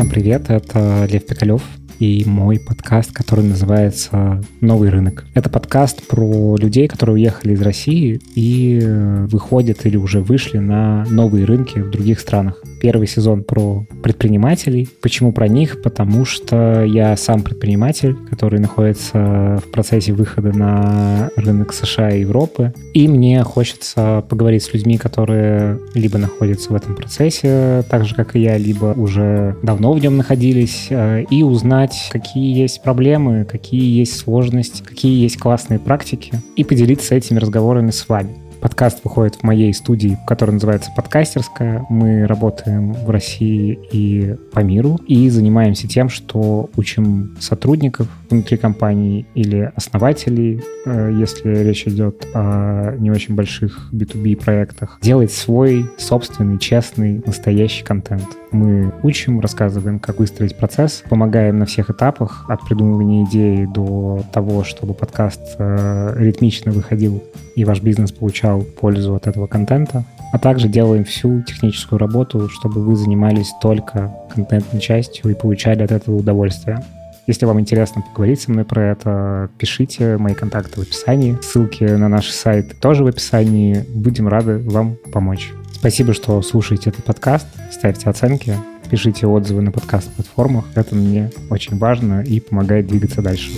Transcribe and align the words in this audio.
Всем 0.00 0.08
привет, 0.08 0.48
это 0.48 1.04
Лев 1.10 1.26
Пикалев, 1.26 1.62
и 2.00 2.24
мой 2.26 2.58
подкаст, 2.58 3.12
который 3.12 3.44
называется 3.44 4.42
«Новый 4.62 4.88
рынок». 4.88 5.26
Это 5.34 5.50
подкаст 5.50 6.08
про 6.08 6.56
людей, 6.56 6.88
которые 6.88 7.14
уехали 7.14 7.52
из 7.52 7.60
России 7.60 8.18
и 8.34 8.80
выходят 9.28 9.84
или 9.84 9.98
уже 9.98 10.20
вышли 10.20 10.58
на 10.58 11.04
новые 11.10 11.44
рынки 11.44 11.78
в 11.78 11.90
других 11.90 12.18
странах. 12.18 12.62
Первый 12.80 13.06
сезон 13.06 13.44
про 13.44 13.84
предпринимателей. 14.02 14.88
Почему 15.02 15.32
про 15.32 15.46
них? 15.46 15.82
Потому 15.82 16.24
что 16.24 16.82
я 16.84 17.14
сам 17.18 17.42
предприниматель, 17.42 18.16
который 18.30 18.58
находится 18.58 19.60
в 19.62 19.70
процессе 19.70 20.14
выхода 20.14 20.56
на 20.56 21.30
рынок 21.36 21.74
США 21.74 22.10
и 22.12 22.20
Европы. 22.20 22.72
И 22.94 23.06
мне 23.06 23.42
хочется 23.42 24.24
поговорить 24.30 24.62
с 24.62 24.72
людьми, 24.72 24.96
которые 24.96 25.78
либо 25.94 26.16
находятся 26.16 26.72
в 26.72 26.74
этом 26.74 26.96
процессе, 26.96 27.84
так 27.90 28.06
же, 28.06 28.14
как 28.14 28.34
и 28.34 28.40
я, 28.40 28.56
либо 28.56 28.94
уже 28.96 29.56
давно 29.62 29.92
в 29.92 29.98
нем 30.00 30.16
находились, 30.16 30.86
э, 30.88 31.24
и 31.28 31.42
узнать, 31.42 31.89
узнать, 31.90 32.08
какие 32.10 32.56
есть 32.56 32.82
проблемы, 32.82 33.44
какие 33.44 33.98
есть 33.98 34.16
сложности, 34.16 34.82
какие 34.82 35.22
есть 35.22 35.38
классные 35.38 35.78
практики, 35.78 36.32
и 36.56 36.64
поделиться 36.64 37.14
этими 37.14 37.38
разговорами 37.38 37.90
с 37.90 38.08
вами. 38.08 38.36
Подкаст 38.60 39.02
выходит 39.04 39.36
в 39.36 39.42
моей 39.42 39.72
студии, 39.72 40.18
которая 40.26 40.54
называется 40.54 40.90
«Подкастерская». 40.94 41.86
Мы 41.88 42.26
работаем 42.26 42.92
в 42.92 43.08
России 43.08 43.78
и 43.90 44.36
по 44.52 44.60
миру 44.60 45.00
и 45.06 45.30
занимаемся 45.30 45.88
тем, 45.88 46.10
что 46.10 46.68
учим 46.76 47.36
сотрудников 47.40 48.06
внутри 48.28 48.58
компании 48.58 49.26
или 49.34 49.72
основателей, 49.74 50.62
э, 50.84 51.10
если 51.18 51.64
речь 51.64 51.86
идет 51.86 52.26
о 52.34 52.96
не 52.98 53.10
очень 53.10 53.34
больших 53.34 53.88
B2B 53.92 54.36
проектах, 54.36 54.98
делать 55.00 55.32
свой 55.32 55.90
собственный, 55.96 56.58
честный, 56.58 57.22
настоящий 57.24 57.82
контент. 57.82 58.28
Мы 58.52 58.92
учим, 59.02 59.40
рассказываем, 59.40 59.98
как 59.98 60.18
выстроить 60.18 60.56
процесс, 60.56 61.02
помогаем 61.08 61.58
на 61.58 61.64
всех 61.64 61.88
этапах, 61.88 62.44
от 62.48 62.66
придумывания 62.66 63.24
идеи 63.24 63.64
до 63.64 64.22
того, 64.34 64.64
чтобы 64.64 64.92
подкаст 64.92 65.40
э, 65.58 66.14
ритмично 66.18 66.72
выходил 66.72 67.22
и 67.56 67.64
ваш 67.64 67.80
бизнес 67.80 68.12
получал 68.12 68.62
пользу 68.62 69.14
от 69.14 69.26
этого 69.26 69.46
контента. 69.46 70.04
А 70.32 70.38
также 70.38 70.68
делаем 70.68 71.04
всю 71.04 71.42
техническую 71.42 71.98
работу, 71.98 72.48
чтобы 72.48 72.82
вы 72.82 72.96
занимались 72.96 73.52
только 73.60 74.14
контентной 74.34 74.80
частью 74.80 75.30
и 75.30 75.34
получали 75.34 75.82
от 75.82 75.90
этого 75.90 76.16
удовольствие. 76.16 76.84
Если 77.26 77.46
вам 77.46 77.60
интересно 77.60 78.02
поговорить 78.02 78.40
со 78.40 78.50
мной 78.50 78.64
про 78.64 78.90
это, 78.90 79.50
пишите 79.58 80.16
мои 80.16 80.34
контакты 80.34 80.80
в 80.80 80.82
описании. 80.82 81.38
Ссылки 81.42 81.84
на 81.84 82.08
наш 82.08 82.28
сайт 82.28 82.78
тоже 82.80 83.04
в 83.04 83.06
описании. 83.06 83.84
Будем 83.94 84.26
рады 84.26 84.58
вам 84.58 84.96
помочь. 85.12 85.52
Спасибо, 85.72 86.12
что 86.12 86.42
слушаете 86.42 86.90
этот 86.90 87.04
подкаст. 87.04 87.46
Ставьте 87.70 88.10
оценки, 88.10 88.54
пишите 88.90 89.26
отзывы 89.26 89.62
на 89.62 89.70
подкаст-платформах. 89.70 90.64
Это 90.74 90.94
мне 90.94 91.30
очень 91.50 91.78
важно 91.78 92.22
и 92.22 92.40
помогает 92.40 92.86
двигаться 92.86 93.22
дальше. 93.22 93.50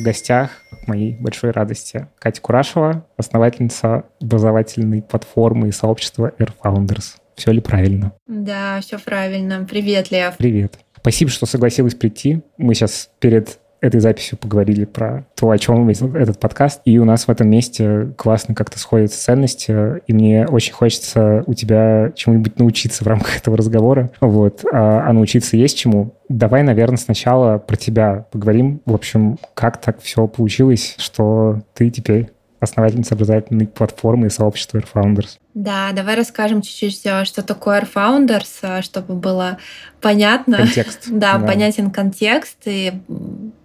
В 0.00 0.02
гостях, 0.02 0.50
к 0.70 0.88
моей 0.88 1.14
большой 1.14 1.50
радости, 1.50 2.08
Катя 2.18 2.40
Курашева, 2.40 3.06
основательница 3.16 4.04
образовательной 4.20 5.02
платформы 5.02 5.68
и 5.68 5.72
сообщества 5.72 6.32
Air 6.38 6.52
Founders. 6.62 7.16
Все 7.36 7.52
ли 7.52 7.60
правильно? 7.60 8.12
Да, 8.26 8.80
все 8.80 8.98
правильно. 8.98 9.66
Привет, 9.68 10.10
Лев. 10.10 10.36
Привет. 10.36 10.78
Спасибо, 10.96 11.30
что 11.30 11.46
согласилась 11.46 11.94
прийти. 11.94 12.42
Мы 12.58 12.74
сейчас 12.74 13.10
перед 13.20 13.59
этой 13.80 14.00
записью 14.00 14.38
поговорили 14.38 14.84
про 14.84 15.26
то, 15.34 15.50
о 15.50 15.58
чем 15.58 15.88
этот 15.88 16.38
подкаст. 16.38 16.82
И 16.84 16.98
у 16.98 17.04
нас 17.04 17.26
в 17.26 17.30
этом 17.30 17.48
месте 17.48 18.12
классно 18.16 18.54
как-то 18.54 18.78
сходятся 18.78 19.22
ценности. 19.22 20.00
И 20.06 20.12
мне 20.12 20.46
очень 20.46 20.72
хочется 20.72 21.42
у 21.46 21.54
тебя 21.54 22.12
чему-нибудь 22.14 22.58
научиться 22.58 23.04
в 23.04 23.06
рамках 23.06 23.38
этого 23.38 23.56
разговора. 23.56 24.10
Вот. 24.20 24.64
А, 24.72 25.08
а 25.08 25.12
научиться 25.12 25.56
есть 25.56 25.78
чему. 25.78 26.14
Давай, 26.28 26.62
наверное, 26.62 26.98
сначала 26.98 27.58
про 27.58 27.76
тебя 27.76 28.26
поговорим. 28.30 28.80
В 28.84 28.94
общем, 28.94 29.38
как 29.54 29.80
так 29.80 30.00
все 30.00 30.26
получилось, 30.26 30.94
что 30.98 31.60
ты 31.74 31.90
теперь 31.90 32.30
основательница 32.60 33.14
образовательной 33.14 33.66
платформы 33.66 34.26
и 34.26 34.30
сообщества 34.30 34.78
Air 34.78 34.86
Founders. 34.94 35.38
Да, 35.54 35.90
давай 35.92 36.14
расскажем 36.14 36.62
чуть-чуть, 36.62 37.00
э, 37.04 37.24
что 37.24 37.42
такое 37.42 37.80
Air 37.80 37.88
Founders, 37.92 38.48
э, 38.62 38.82
чтобы 38.82 39.14
было 39.14 39.58
понятно. 40.00 40.58
Контекст. 40.58 41.06
да, 41.10 41.38
да, 41.38 41.46
понятен 41.46 41.90
контекст 41.90 42.58
и 42.66 42.92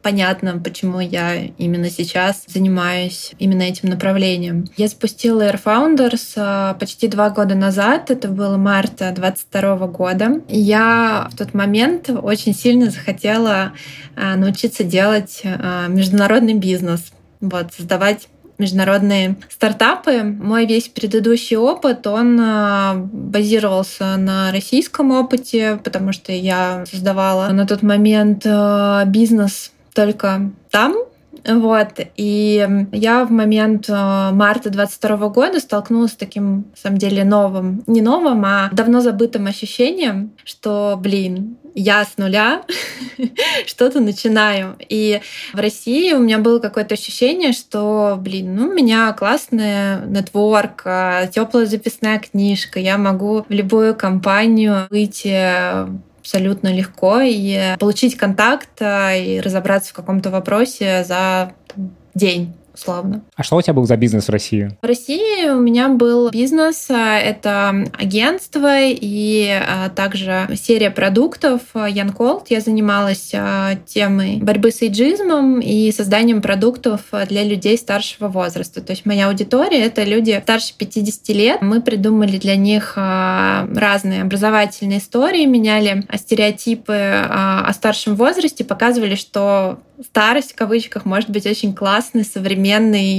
понятно, 0.02 0.60
почему 0.60 1.00
я 1.00 1.46
именно 1.58 1.90
сейчас 1.90 2.46
занимаюсь 2.48 3.34
именно 3.38 3.64
этим 3.64 3.90
направлением. 3.90 4.66
Я 4.78 4.88
запустила 4.88 5.42
Air 5.42 5.60
Founders 5.64 6.34
э, 6.38 6.80
почти 6.80 7.10
два 7.10 7.30
года 7.30 7.54
назад, 7.54 8.10
это 8.10 8.30
было 8.30 8.56
марта 8.56 9.12
22 9.12 9.88
года. 9.88 10.42
Я 10.48 11.28
в 11.32 11.38
тот 11.38 11.54
момент 11.54 12.10
очень 12.10 12.56
сильно 12.56 12.90
захотела 12.90 13.74
научиться 14.16 14.86
делать 14.86 15.42
международный 15.44 16.54
бизнес, 16.54 17.12
вот, 17.42 17.74
создавать 17.74 18.30
международные 18.58 19.36
стартапы. 19.50 20.24
Мой 20.24 20.66
весь 20.66 20.88
предыдущий 20.88 21.58
опыт, 21.58 22.08
он 22.08 22.40
а, 22.42 22.96
базировался 22.96 24.18
на 24.18 24.52
российском 24.52 25.12
опыте, 25.12 25.80
потому 25.84 26.12
что 26.12 26.32
я 26.32 26.86
создавала 26.90 27.50
на 27.50 27.66
тот 27.68 27.82
момент 27.82 28.44
а, 28.46 29.06
бизнес 29.06 29.72
только 29.94 30.52
там, 30.70 30.96
вот. 31.48 32.00
И 32.16 32.68
я 32.92 33.26
в 33.26 33.32
момент 33.32 33.86
а, 33.90 34.32
марта 34.32 34.70
22 34.70 35.30
года 35.30 35.60
столкнулась 35.60 36.12
с 36.12 36.16
таким, 36.16 36.58
на 36.72 36.76
самом 36.76 36.98
деле, 36.98 37.24
новым, 37.24 37.84
не 37.88 38.02
новым, 38.02 38.44
а 38.46 38.70
давно 38.72 39.02
забытым 39.02 39.48
ощущением, 39.48 40.32
что, 40.44 40.98
блин, 41.00 41.58
я 41.76 42.06
с 42.06 42.18
нуля 42.18 42.64
что-то 43.68 44.00
начинаю. 44.00 44.76
И 44.80 45.22
в 45.54 45.60
России 45.60 46.14
у 46.14 46.20
меня 46.20 46.40
было 46.40 46.60
какое-то 46.60 46.96
ощущение, 46.96 47.52
что, 47.52 48.18
блин, 48.20 48.56
ну, 48.56 48.70
у 48.70 48.74
меня 48.74 49.12
классная 49.14 50.06
нетворк, 50.06 50.82
а, 50.86 51.28
теплая 51.28 51.66
записная 51.66 52.20
книжка, 52.20 52.80
я 52.80 52.98
могу 52.98 53.44
в 53.44 53.52
любую 53.52 53.94
компанию 53.96 54.88
выйти 54.90 55.86
абсолютно 56.20 56.74
легко 56.74 57.20
и 57.22 57.76
получить 57.80 58.16
контакт 58.16 58.82
а, 58.82 59.14
и 59.14 59.40
разобраться 59.40 59.92
в 59.92 59.96
каком-то 59.96 60.32
вопросе 60.32 61.04
за 61.04 61.52
там, 61.68 61.96
день 62.16 62.56
условно. 62.76 63.24
А 63.36 63.44
что 63.44 63.56
у 63.56 63.62
тебя 63.62 63.74
был 63.74 63.86
за 63.86 63.96
бизнес 63.96 64.28
в 64.28 64.30
России? 64.30 64.78
В 64.82 64.86
России 64.86 65.50
у 65.50 65.60
меня 65.60 65.90
был 65.90 66.30
бизнес, 66.30 66.88
а, 66.90 67.18
это 67.18 67.86
агентство 67.98 68.82
и 68.82 69.50
а, 69.50 69.90
также 69.90 70.50
серия 70.56 70.92
продуктов 70.92 71.62
Янколд. 71.74 72.50
Я 72.50 72.60
занималась 72.60 73.32
а, 73.34 73.76
темой 73.86 74.38
борьбы 74.38 74.72
с 74.72 74.82
эйджизмом 74.82 75.60
и 75.60 75.92
созданием 75.92 76.42
продуктов 76.42 77.02
для 77.30 77.44
людей 77.44 77.78
старшего 77.78 78.28
возраста. 78.28 78.82
То 78.82 78.92
есть 78.92 79.06
моя 79.06 79.30
аудитория— 79.30 79.80
это 79.86 80.04
люди 80.04 80.40
старше 80.44 80.74
50 80.78 81.30
лет. 81.30 81.62
Мы 81.62 81.82
придумали 81.82 82.38
для 82.38 82.56
них 82.56 82.94
разные 82.98 84.24
образовательные 84.24 85.00
истории, 85.00 85.46
меняли 85.46 86.06
стереотипы 86.16 86.94
о 86.94 87.72
старшем 87.74 88.16
возрасте, 88.16 88.64
показывали, 88.64 89.16
что 89.16 89.80
старость 90.10 90.54
в 90.54 90.56
кавычках 90.56 91.06
может 91.06 91.30
быть 91.30 91.46
очень 91.46 91.74
классной, 91.74 92.26
современной 92.26 92.65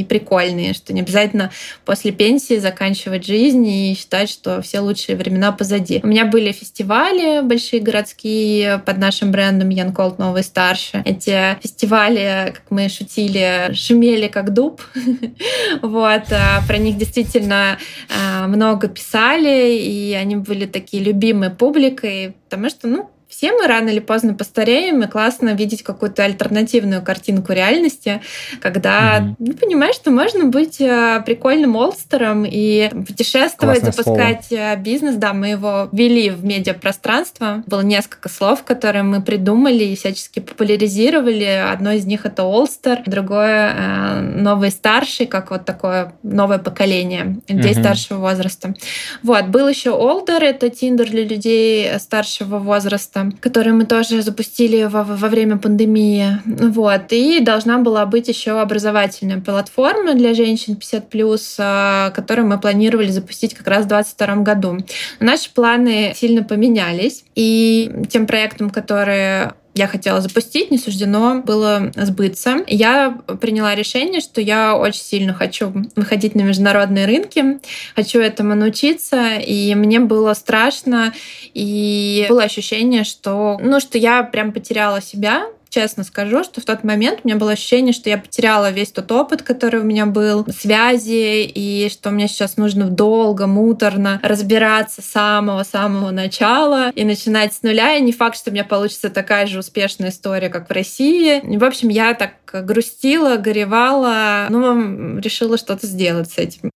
и 0.01 0.05
прикольной, 0.05 0.75
что 0.75 0.93
не 0.93 1.01
обязательно 1.01 1.51
после 1.85 2.13
пенсии 2.13 2.59
заканчивать 2.59 3.27
жизнь 3.27 3.67
и 3.67 3.95
считать, 3.95 4.29
что 4.29 4.61
все 4.63 4.81
лучшие 4.81 5.17
времена 5.17 5.53
позади. 5.53 6.01
У 6.03 6.07
меня 6.07 6.27
были 6.27 6.53
фестивали 6.53 7.43
большие 7.43 7.81
городские 7.81 8.79
под 8.79 8.99
нашим 8.99 9.33
брендом 9.33 9.69
Ян 9.71 9.93
Колд 9.93 10.19
Новый 10.19 10.43
Старше. 10.43 11.03
Эти 11.05 11.59
фестивали, 11.63 12.53
как 12.55 12.65
мы 12.71 12.89
шутили, 12.89 13.73
шумели 13.75 14.29
как 14.29 14.53
дуб. 14.53 14.83
вот. 15.83 16.23
А 16.31 16.63
про 16.67 16.79
них 16.79 16.97
действительно 16.97 17.79
а, 18.09 18.47
много 18.47 18.89
писали, 18.89 19.79
и 19.79 20.13
они 20.15 20.37
были 20.37 20.67
такие 20.67 21.03
любимые 21.03 21.51
публикой, 21.51 22.35
потому 22.49 22.69
что, 22.71 22.89
ну, 22.89 23.11
все 23.29 23.53
мы 23.53 23.67
рано 23.67 23.89
или 23.89 23.99
поздно 23.99 24.35
постареем, 24.35 25.03
и 25.03 25.07
классно 25.07 25.51
видеть 25.51 25.83
какую-то 25.83 26.25
альтернативную 26.25 27.03
картинку 27.03 27.53
реальности, 27.53 28.21
когда 28.61 29.19
mm-hmm. 29.19 29.35
ну, 29.39 29.55
понимаешь, 29.55 29.97
что 29.97 30.11
можно 30.11 30.45
быть 30.45 30.81
э, 30.81 31.23
прикольным 31.27 31.77
олстером 31.77 32.45
и 32.47 32.89
путешествовать, 33.07 33.81
Классное 33.81 33.93
запускать 33.93 34.47
слово. 34.47 34.61
Э, 34.61 34.77
бизнес. 34.77 35.17
Да, 35.17 35.33
мы 35.33 35.49
его 35.49 35.89
ввели 35.93 36.31
в 36.31 36.45
медиапространство. 36.45 37.65
Было 37.67 37.81
несколько 37.81 38.29
слов, 38.29 38.63
которые 38.63 39.03
мы 39.03 39.21
придумали 39.21 39.85
и 39.85 39.97
всячески 39.97 40.41
популяризировали. 40.41 41.71
Одно 41.73 41.93
из 41.93 42.07
них— 42.07 42.25
это 42.27 42.45
олстер, 42.45 43.03
другое 43.07 43.75
э,— 43.77 44.21
новый 44.37 44.71
старший, 44.71 45.27
как 45.27 45.51
вот 45.51 45.65
такое 45.65 46.15
новое 46.23 46.59
поколение 46.59 47.39
людей 47.49 47.73
mm-hmm. 47.73 47.81
старшего 47.81 48.19
возраста. 48.19 48.75
Вот, 49.23 49.47
был 49.47 49.69
еще 49.69 49.91
олдер, 49.91 50.43
это 50.45 50.71
тиндер 50.71 51.11
для 51.11 51.25
людей 51.25 51.99
старшего 51.99 52.59
возраста, 52.59 53.16
подкаста, 53.17 53.31
который 53.41 53.73
мы 53.73 53.85
тоже 53.85 54.23
запустили 54.23 54.85
во, 54.85 55.03
во 55.03 55.29
время 55.29 55.57
пандемии. 55.57 56.41
Вот. 56.45 57.13
И 57.13 57.41
должна 57.41 57.79
была 57.79 58.07
быть 58.07 58.29
еще 58.29 58.61
образовательная 58.61 59.41
платформа 59.41 60.15
для 60.15 60.35
женщин 60.35 60.79
50+, 60.79 62.13
которую 62.13 62.49
мы 62.49 62.61
планировали 62.61 63.11
запустить 63.11 63.55
как 63.55 63.67
раз 63.67 63.85
в 63.85 63.89
2022 63.89 64.43
году. 64.43 64.79
Наши 65.21 65.53
планы 65.53 66.13
сильно 66.15 66.43
поменялись, 66.43 67.25
и 67.35 67.91
тем 68.09 68.27
проектом, 68.27 68.71
который 68.71 69.51
я 69.77 69.87
хотела 69.87 70.21
запустить, 70.23 70.71
не 70.71 70.79
суждено 70.79 71.43
было 71.43 71.93
сбыться. 71.95 72.65
Я 72.67 73.19
приняла 73.41 73.75
решение, 73.75 74.21
что 74.21 74.41
я 74.41 74.75
очень 74.75 75.03
сильно 75.03 75.35
хочу 75.35 75.73
выходить 75.95 76.35
на 76.35 76.41
международные 76.41 77.05
рынки, 77.05 77.61
хочу 77.95 78.21
этому 78.21 78.55
научиться, 78.55 79.37
и 79.37 79.75
мне 79.75 80.01
было 80.01 80.33
страшно, 80.33 81.13
и 81.53 82.25
было 82.29 82.45
ощущение, 82.45 83.05
что, 83.05 83.59
ну, 83.63 83.79
что 83.79 83.99
я 83.99 84.23
прям 84.23 84.53
потеряла 84.53 85.03
себя, 85.03 85.47
честно 85.69 86.05
скажу, 86.05 86.45
что 86.45 86.61
в 86.61 86.65
тот 86.65 86.85
момент 86.85 87.21
у 87.23 87.29
меня 87.29 87.37
было 87.37 87.53
ощущение, 87.53 87.93
что 87.93 88.09
я 88.11 88.19
потеряла 88.19 88.71
весь 88.71 88.93
тот 88.93 89.11
опыт, 89.13 89.43
который 89.43 89.81
у 89.81 89.85
меня 89.85 90.07
был, 90.07 90.47
связи, 90.47 91.45
и 91.45 91.89
что 91.91 92.11
мне 92.11 92.29
сейчас 92.29 92.57
нужно 92.57 92.89
долго, 92.89 93.47
муторно 93.47 94.21
разбираться 94.23 95.03
с 95.03 95.07
самого-самого 95.07 96.11
начала 96.11 96.91
и 96.91 97.05
начинать 97.05 97.55
с 97.55 97.63
нуля. 97.63 97.97
И 97.97 98.03
не 98.03 98.13
факт, 98.13 98.37
что 98.37 98.51
у 98.51 98.53
меня 98.53 98.65
получится 98.65 99.11
такая 99.11 99.47
же 99.47 99.59
успешная 99.59 100.11
история, 100.11 100.49
как 100.49 100.69
в 100.69 100.73
России. 100.73 101.41
В 101.57 101.65
общем, 101.65 101.89
я 101.89 102.15
так 102.15 102.33
грустила, 102.65 103.37
горевала, 103.37 104.47
ну, 104.49 105.19
решила 105.19 105.59
что-то 105.59 105.87
сделать 105.87 106.31
с 106.31 106.39
этим. 106.39 106.71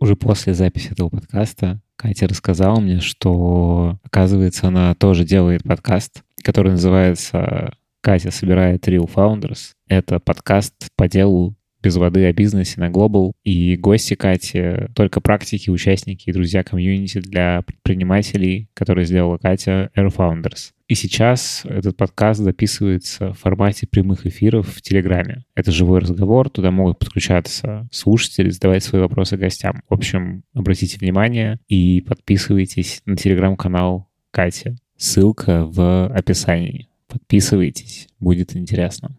Уже 0.00 0.14
после 0.14 0.54
записи 0.54 0.92
этого 0.92 1.08
подкаста 1.08 1.80
Катя 1.96 2.28
рассказала 2.28 2.78
мне, 2.78 3.00
что, 3.00 3.98
оказывается, 4.04 4.68
она 4.68 4.94
тоже 4.94 5.24
делает 5.24 5.64
подкаст, 5.64 6.22
который 6.44 6.72
называется 6.72 7.72
«Катя 8.00 8.30
собирает 8.30 8.86
Real 8.86 9.10
Founders». 9.12 9.72
Это 9.88 10.20
подкаст 10.20 10.74
по 10.94 11.08
делу 11.08 11.56
без 11.82 11.96
воды 11.96 12.24
о 12.26 12.32
бизнесе 12.32 12.80
на 12.80 12.90
Global. 12.90 13.32
И 13.42 13.76
гости 13.76 14.14
Кати 14.14 14.88
только 14.94 15.20
практики, 15.20 15.70
участники 15.70 16.28
и 16.28 16.32
друзья 16.32 16.62
комьюнити 16.62 17.20
для 17.20 17.62
предпринимателей, 17.62 18.68
которые 18.74 19.04
сделала 19.04 19.38
Катя 19.38 19.90
Air 19.96 20.14
Founders. 20.14 20.70
И 20.88 20.94
сейчас 20.94 21.62
этот 21.64 21.98
подкаст 21.98 22.40
записывается 22.40 23.34
в 23.34 23.38
формате 23.38 23.86
прямых 23.86 24.26
эфиров 24.26 24.68
в 24.68 24.80
Телеграме. 24.80 25.44
Это 25.54 25.70
живой 25.70 26.00
разговор, 26.00 26.48
туда 26.48 26.70
могут 26.70 26.98
подключаться 26.98 27.86
слушатели, 27.92 28.48
задавать 28.48 28.82
свои 28.82 29.02
вопросы 29.02 29.36
гостям. 29.36 29.82
В 29.90 29.94
общем, 29.94 30.44
обратите 30.54 30.98
внимание 30.98 31.60
и 31.68 32.00
подписывайтесь 32.00 33.02
на 33.04 33.16
Телеграм-канал 33.16 34.08
Кати. 34.30 34.76
Ссылка 34.96 35.66
в 35.66 36.06
описании. 36.08 36.88
Подписывайтесь, 37.06 38.08
будет 38.18 38.56
интересно. 38.56 39.14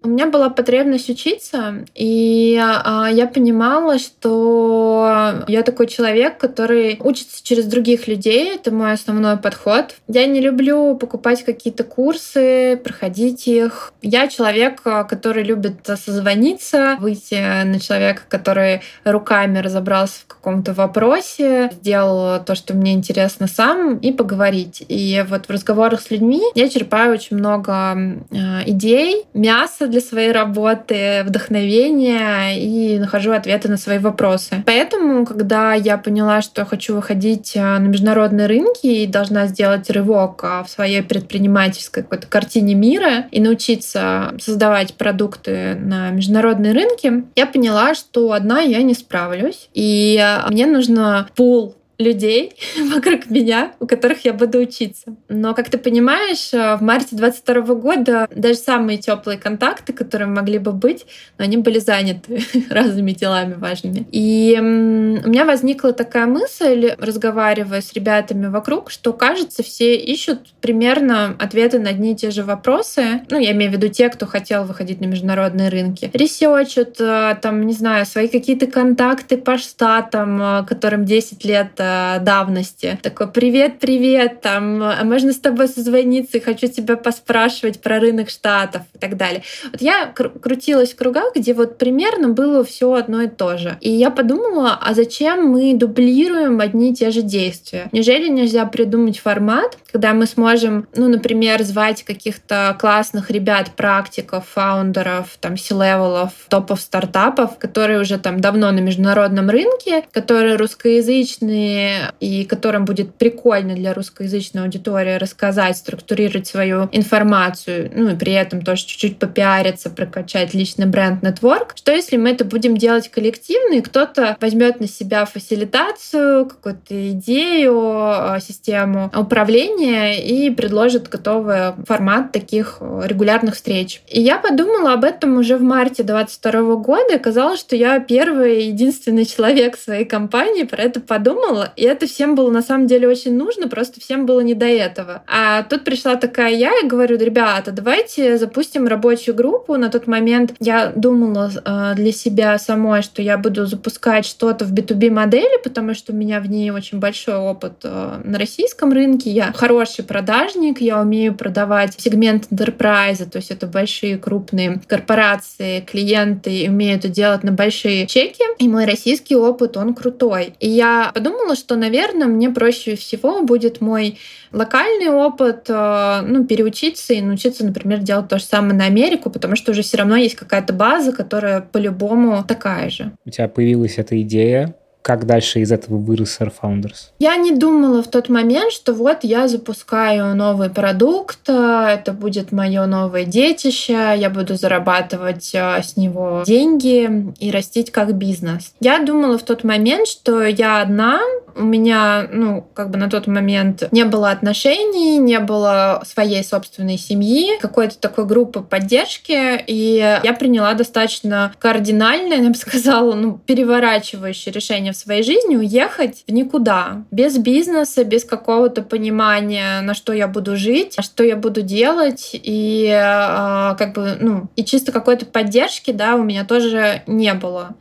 У 0.00 0.08
меня 0.08 0.26
была 0.26 0.48
потребность 0.48 1.10
учиться, 1.10 1.84
и 1.96 2.56
а, 2.62 3.08
я 3.10 3.26
понимала, 3.26 3.98
что 3.98 5.44
я 5.48 5.62
такой 5.64 5.88
человек, 5.88 6.38
который 6.38 6.98
учится 7.00 7.44
через 7.44 7.64
других 7.64 8.06
людей. 8.06 8.54
Это 8.54 8.70
мой 8.70 8.92
основной 8.92 9.38
подход. 9.38 9.96
Я 10.06 10.26
не 10.26 10.40
люблю 10.40 10.96
покупать 10.96 11.44
какие-то 11.44 11.82
курсы, 11.82 12.80
проходить 12.82 13.48
их. 13.48 13.92
Я 14.00 14.28
человек, 14.28 14.82
который 14.82 15.42
любит 15.42 15.74
созвониться, 15.84 16.96
выйти 17.00 17.64
на 17.64 17.80
человека, 17.80 18.22
который 18.28 18.82
руками 19.02 19.58
разобрался 19.58 20.20
в 20.20 20.26
каком-то 20.26 20.74
вопросе, 20.74 21.70
сделал 21.72 22.42
то, 22.44 22.54
что 22.54 22.72
мне 22.74 22.92
интересно 22.92 23.48
сам, 23.48 23.96
и 23.98 24.12
поговорить. 24.12 24.84
И 24.86 25.24
вот 25.28 25.46
в 25.46 25.50
разговорах 25.50 26.00
с 26.02 26.12
людьми 26.12 26.42
я 26.54 26.68
черпаю 26.68 27.14
очень 27.14 27.36
много 27.36 28.22
идей, 28.64 29.24
мяса 29.34 29.87
для 29.88 30.00
своей 30.00 30.32
работы, 30.32 31.22
вдохновения 31.24 32.58
и 32.58 32.98
нахожу 32.98 33.32
ответы 33.32 33.68
на 33.68 33.76
свои 33.76 33.98
вопросы. 33.98 34.62
Поэтому, 34.66 35.24
когда 35.26 35.74
я 35.74 35.98
поняла, 35.98 36.42
что 36.42 36.64
хочу 36.64 36.94
выходить 36.94 37.56
э, 37.56 37.60
на 37.60 37.86
международные 37.86 38.46
рынки 38.46 38.86
и 38.86 39.06
должна 39.06 39.46
сделать 39.46 39.90
рывок 39.90 40.42
э, 40.44 40.64
в 40.64 40.70
своей 40.70 41.02
предпринимательской 41.02 42.02
какой-то 42.02 42.26
картине 42.26 42.74
мира 42.74 43.26
и 43.30 43.40
научиться 43.40 44.34
создавать 44.40 44.94
продукты 44.94 45.74
на 45.74 46.10
международные 46.10 46.72
рынки, 46.72 47.24
я 47.36 47.46
поняла, 47.46 47.94
что 47.94 48.32
одна 48.32 48.60
я 48.60 48.82
не 48.82 48.94
справлюсь. 48.94 49.68
И 49.74 50.20
э, 50.20 50.48
мне 50.50 50.66
нужно 50.66 51.28
пул 51.34 51.74
людей 51.98 52.54
вокруг 52.94 53.28
меня, 53.28 53.72
у 53.80 53.86
которых 53.86 54.24
я 54.24 54.32
буду 54.32 54.58
учиться. 54.58 55.16
Но, 55.28 55.54
как 55.54 55.68
ты 55.68 55.78
понимаешь, 55.78 56.54
э, 56.54 56.76
в 56.76 56.82
марте 56.82 57.16
22 57.16 57.74
года 57.74 58.28
даже 58.34 58.58
самые 58.58 58.98
теплые 58.98 59.38
контакты, 59.38 59.92
которые 59.92 60.28
могли 60.28 60.58
бы 60.58 60.72
быть, 60.72 61.06
но 61.38 61.44
они 61.44 61.56
были 61.56 61.78
заняты 61.78 62.40
разными 62.70 63.12
делами 63.12 63.54
важными. 63.54 64.06
И 64.12 64.56
у 64.58 65.28
меня 65.28 65.44
возникла 65.44 65.92
такая 65.92 66.26
мысль, 66.26 66.92
разговаривая 66.98 67.80
с 67.80 67.92
ребятами 67.92 68.46
вокруг, 68.46 68.90
что, 68.90 69.12
кажется, 69.12 69.62
все 69.62 69.96
ищут 69.96 70.54
примерно 70.60 71.34
ответы 71.38 71.80
на 71.80 71.90
одни 71.90 72.12
и 72.12 72.16
те 72.16 72.30
же 72.30 72.44
вопросы. 72.44 73.22
Ну, 73.28 73.38
я 73.38 73.52
имею 73.52 73.72
в 73.72 73.74
виду 73.74 73.88
те, 73.88 74.08
кто 74.08 74.26
хотел 74.26 74.64
выходить 74.64 75.00
на 75.00 75.06
международные 75.06 75.68
рынки. 75.68 76.10
Ресечат, 76.12 77.00
э, 77.00 77.36
там, 77.42 77.66
не 77.66 77.72
знаю, 77.72 78.06
свои 78.06 78.28
какие-то 78.28 78.66
контакты 78.66 79.36
по 79.36 79.58
штатам, 79.58 80.40
э, 80.40 80.66
которым 80.66 81.04
10 81.04 81.44
лет 81.44 81.70
давности. 82.20 82.98
Такой, 83.02 83.30
привет, 83.30 83.78
привет, 83.78 84.40
там, 84.40 84.82
а 84.82 85.02
можно 85.04 85.32
с 85.32 85.38
тобой 85.38 85.68
созвониться, 85.68 86.40
хочу 86.40 86.68
тебя 86.68 86.96
поспрашивать 86.96 87.80
про 87.80 88.00
рынок 88.00 88.30
штатов 88.30 88.82
и 88.94 88.98
так 88.98 89.16
далее. 89.16 89.42
Вот 89.70 89.80
я 89.80 90.06
кр- 90.06 90.30
крутилась 90.30 90.92
в 90.92 90.96
кругах, 90.96 91.34
где 91.34 91.54
вот 91.54 91.78
примерно 91.78 92.28
было 92.28 92.64
все 92.64 92.92
одно 92.92 93.22
и 93.22 93.28
то 93.28 93.58
же. 93.58 93.76
И 93.80 93.90
я 93.90 94.10
подумала, 94.10 94.78
а 94.80 94.94
зачем 94.94 95.46
мы 95.46 95.74
дублируем 95.74 96.60
одни 96.60 96.90
и 96.92 96.94
те 96.94 97.10
же 97.10 97.22
действия? 97.22 97.88
Неужели 97.92 98.28
нельзя 98.28 98.64
придумать 98.66 99.18
формат, 99.18 99.78
когда 99.90 100.12
мы 100.14 100.26
сможем, 100.26 100.86
ну, 100.94 101.08
например, 101.08 101.62
звать 101.62 102.02
каких-то 102.02 102.76
классных 102.78 103.30
ребят, 103.30 103.70
практиков, 103.76 104.46
founder 104.52 105.11
ов, 105.11 105.36
там, 105.40 105.56
C-level 105.56 106.09
ов, 106.09 106.32
топов 106.48 106.80
стартапов, 106.80 107.58
которые 107.58 108.00
уже 108.00 108.18
там 108.18 108.40
давно 108.40 108.70
на 108.70 108.80
международном 108.80 109.50
рынке, 109.50 110.04
которые 110.12 110.56
русскоязычные, 110.56 111.77
и 112.20 112.44
которым 112.44 112.84
будет 112.84 113.14
прикольно 113.14 113.74
для 113.74 113.94
русскоязычной 113.94 114.62
аудитории 114.62 115.16
рассказать, 115.16 115.76
структурировать 115.76 116.46
свою 116.46 116.88
информацию, 116.92 117.90
ну 117.94 118.10
и 118.10 118.16
при 118.16 118.32
этом 118.32 118.62
тоже 118.62 118.86
чуть-чуть 118.86 119.18
попиариться, 119.18 119.90
прокачать 119.90 120.54
личный 120.54 120.86
бренд 120.86 121.22
network. 121.22 121.74
Что 121.76 121.92
если 121.92 122.16
мы 122.16 122.30
это 122.30 122.44
будем 122.44 122.76
делать 122.76 123.08
коллективно, 123.08 123.74
и 123.74 123.80
кто-то 123.80 124.36
возьмет 124.40 124.80
на 124.80 124.88
себя 124.88 125.24
фасилитацию, 125.24 126.46
какую-то 126.46 127.10
идею, 127.10 127.78
а, 127.80 128.40
систему 128.40 129.10
управления 129.14 130.24
и 130.24 130.50
предложит 130.50 131.08
готовый 131.08 131.74
формат 131.86 132.32
таких 132.32 132.78
регулярных 132.80 133.54
встреч. 133.54 134.02
И 134.08 134.20
я 134.20 134.38
подумала 134.38 134.92
об 134.92 135.04
этом 135.04 135.36
уже 135.38 135.56
в 135.56 135.62
марте 135.62 136.02
22 136.02 136.76
года, 136.76 137.12
и 137.12 137.16
оказалось, 137.16 137.60
что 137.60 137.76
я 137.76 137.98
первый 138.00 138.66
единственный 138.66 139.24
человек 139.24 139.76
в 139.76 139.82
своей 139.82 140.04
компании 140.04 140.64
про 140.64 140.82
это 140.82 141.00
подумала, 141.00 141.67
и 141.76 141.84
это 141.84 142.06
всем 142.06 142.34
было 142.34 142.50
на 142.50 142.62
самом 142.62 142.86
деле 142.86 143.08
очень 143.08 143.36
нужно, 143.36 143.68
просто 143.68 144.00
всем 144.00 144.26
было 144.26 144.40
не 144.40 144.54
до 144.54 144.66
этого. 144.66 145.22
А 145.26 145.62
тут 145.62 145.84
пришла 145.84 146.16
такая 146.16 146.52
я 146.52 146.72
и 146.82 146.86
говорю, 146.86 147.16
ребята, 147.16 147.72
давайте 147.72 148.36
запустим 148.38 148.86
рабочую 148.86 149.34
группу. 149.34 149.76
На 149.76 149.88
тот 149.90 150.06
момент 150.06 150.54
я 150.60 150.92
думала 150.94 151.50
э, 151.52 151.92
для 151.94 152.12
себя 152.12 152.58
самой, 152.58 153.02
что 153.02 153.22
я 153.22 153.38
буду 153.38 153.66
запускать 153.66 154.26
что-то 154.26 154.64
в 154.64 154.72
B2B 154.72 155.10
модели, 155.10 155.62
потому 155.62 155.94
что 155.94 156.12
у 156.12 156.16
меня 156.16 156.40
в 156.40 156.48
ней 156.48 156.70
очень 156.70 156.98
большой 156.98 157.36
опыт 157.36 157.74
э, 157.84 158.20
на 158.24 158.38
российском 158.38 158.92
рынке. 158.92 159.30
Я 159.30 159.52
хороший 159.52 160.04
продажник, 160.04 160.80
я 160.80 161.00
умею 161.00 161.34
продавать 161.34 161.94
сегмент 161.98 162.48
enterprise, 162.50 163.24
то 163.28 163.36
есть 163.36 163.50
это 163.50 163.66
большие 163.66 164.18
крупные 164.18 164.80
корпорации, 164.86 165.80
клиенты, 165.80 166.50
и 166.50 166.68
умею 166.68 166.96
это 166.96 167.08
делать 167.08 167.44
на 167.44 167.52
большие 167.52 168.06
чеки. 168.06 168.42
И 168.58 168.68
мой 168.68 168.84
российский 168.84 169.36
опыт, 169.36 169.76
он 169.76 169.94
крутой. 169.94 170.54
И 170.60 170.68
я 170.68 171.10
подумала, 171.14 171.47
что, 171.54 171.76
наверное, 171.76 172.26
мне 172.26 172.50
проще 172.50 172.96
всего 172.96 173.42
будет 173.42 173.80
мой 173.80 174.18
локальный 174.52 175.08
опыт, 175.08 175.66
э, 175.68 176.20
ну, 176.26 176.44
переучиться 176.44 177.14
и 177.14 177.20
научиться, 177.20 177.64
например, 177.64 177.98
делать 177.98 178.28
то 178.28 178.38
же 178.38 178.44
самое 178.44 178.74
на 178.74 178.84
Америку, 178.86 179.30
потому 179.30 179.56
что 179.56 179.72
уже 179.72 179.82
все 179.82 179.98
равно 179.98 180.16
есть 180.16 180.36
какая-то 180.36 180.72
база, 180.72 181.12
которая 181.12 181.60
по-любому 181.60 182.44
такая 182.46 182.90
же. 182.90 183.12
У 183.24 183.30
тебя 183.30 183.48
появилась 183.48 183.98
эта 183.98 184.20
идея, 184.22 184.74
как 185.02 185.26
дальше 185.26 185.60
из 185.60 185.72
этого 185.72 185.96
вырос 185.96 186.38
Air 186.40 186.52
Founders? 186.62 187.10
Я 187.18 187.36
не 187.36 187.52
думала 187.52 188.02
в 188.02 188.08
тот 188.08 188.28
момент, 188.28 188.72
что 188.72 188.92
вот 188.92 189.18
я 189.22 189.48
запускаю 189.48 190.34
новый 190.34 190.70
продукт, 190.70 191.48
э, 191.48 191.96
это 191.98 192.12
будет 192.12 192.52
мое 192.52 192.84
новое 192.86 193.24
детище, 193.24 194.14
я 194.16 194.30
буду 194.30 194.56
зарабатывать 194.56 195.50
э, 195.54 195.82
с 195.82 195.96
него 195.96 196.42
деньги 196.46 197.32
и 197.38 197.50
растить 197.50 197.90
как 197.90 198.14
бизнес. 198.14 198.72
Я 198.80 198.98
думала 198.98 199.38
в 199.38 199.42
тот 199.42 199.64
момент, 199.64 200.08
что 200.08 200.42
я 200.44 200.82
одна, 200.82 201.20
у 201.58 201.64
меня, 201.64 202.28
ну, 202.30 202.66
как 202.74 202.90
бы 202.90 202.98
на 202.98 203.10
тот 203.10 203.26
момент 203.26 203.88
не 203.90 204.04
было 204.04 204.30
отношений, 204.30 205.18
не 205.18 205.38
было 205.40 206.02
своей 206.06 206.44
собственной 206.44 206.98
семьи, 206.98 207.58
какой-то 207.60 207.98
такой 207.98 208.26
группы 208.26 208.60
поддержки, 208.60 209.62
и 209.66 210.18
я 210.22 210.32
приняла 210.34 210.74
достаточно 210.74 211.52
кардинальное, 211.58 212.42
я 212.42 212.48
бы 212.48 212.54
сказала, 212.56 213.14
ну, 213.14 213.38
переворачивающее 213.38 214.52
решение 214.52 214.87
в 214.92 214.96
своей 214.96 215.22
жизни 215.22 215.56
уехать 215.56 216.24
в 216.26 216.32
никуда, 216.32 217.04
без 217.10 217.38
бизнеса, 217.38 218.04
без 218.04 218.24
какого-то 218.24 218.82
понимания, 218.82 219.80
на 219.80 219.94
что 219.94 220.12
я 220.12 220.28
буду 220.28 220.56
жить, 220.56 220.96
что 221.00 221.24
я 221.24 221.36
буду 221.36 221.62
делать, 221.62 222.30
и 222.32 222.86
э, 222.86 223.76
как 223.76 223.94
бы, 223.94 224.16
ну, 224.20 224.48
и 224.56 224.64
чисто 224.64 224.92
какой-то 224.92 225.26
поддержки, 225.26 225.90
да, 225.90 226.14
у 226.16 226.22
меня 226.22 226.44
тоже 226.44 227.02
не 227.06 227.34
было. 227.34 227.76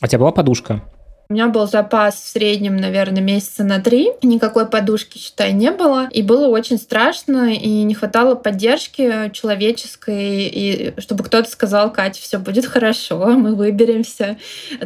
А 0.00 0.06
у 0.06 0.08
тебя 0.08 0.18
была 0.18 0.32
подушка? 0.32 0.82
У 1.28 1.32
меня 1.32 1.48
был 1.48 1.66
запас 1.66 2.16
в 2.16 2.28
среднем, 2.28 2.76
наверное, 2.76 3.22
месяца 3.22 3.64
на 3.64 3.80
три. 3.80 4.10
Никакой 4.22 4.66
подушки, 4.66 5.16
считай, 5.16 5.52
не 5.52 5.70
было. 5.70 6.08
И 6.12 6.22
было 6.22 6.48
очень 6.48 6.76
страшно, 6.76 7.54
и 7.54 7.82
не 7.82 7.94
хватало 7.94 8.34
поддержки 8.34 9.30
человеческой, 9.32 10.48
и 10.48 10.94
чтобы 10.98 11.24
кто-то 11.24 11.48
сказал, 11.48 11.90
Катя, 11.92 12.20
все 12.20 12.38
будет 12.38 12.66
хорошо, 12.66 13.26
мы 13.28 13.54
выберемся, 13.54 14.36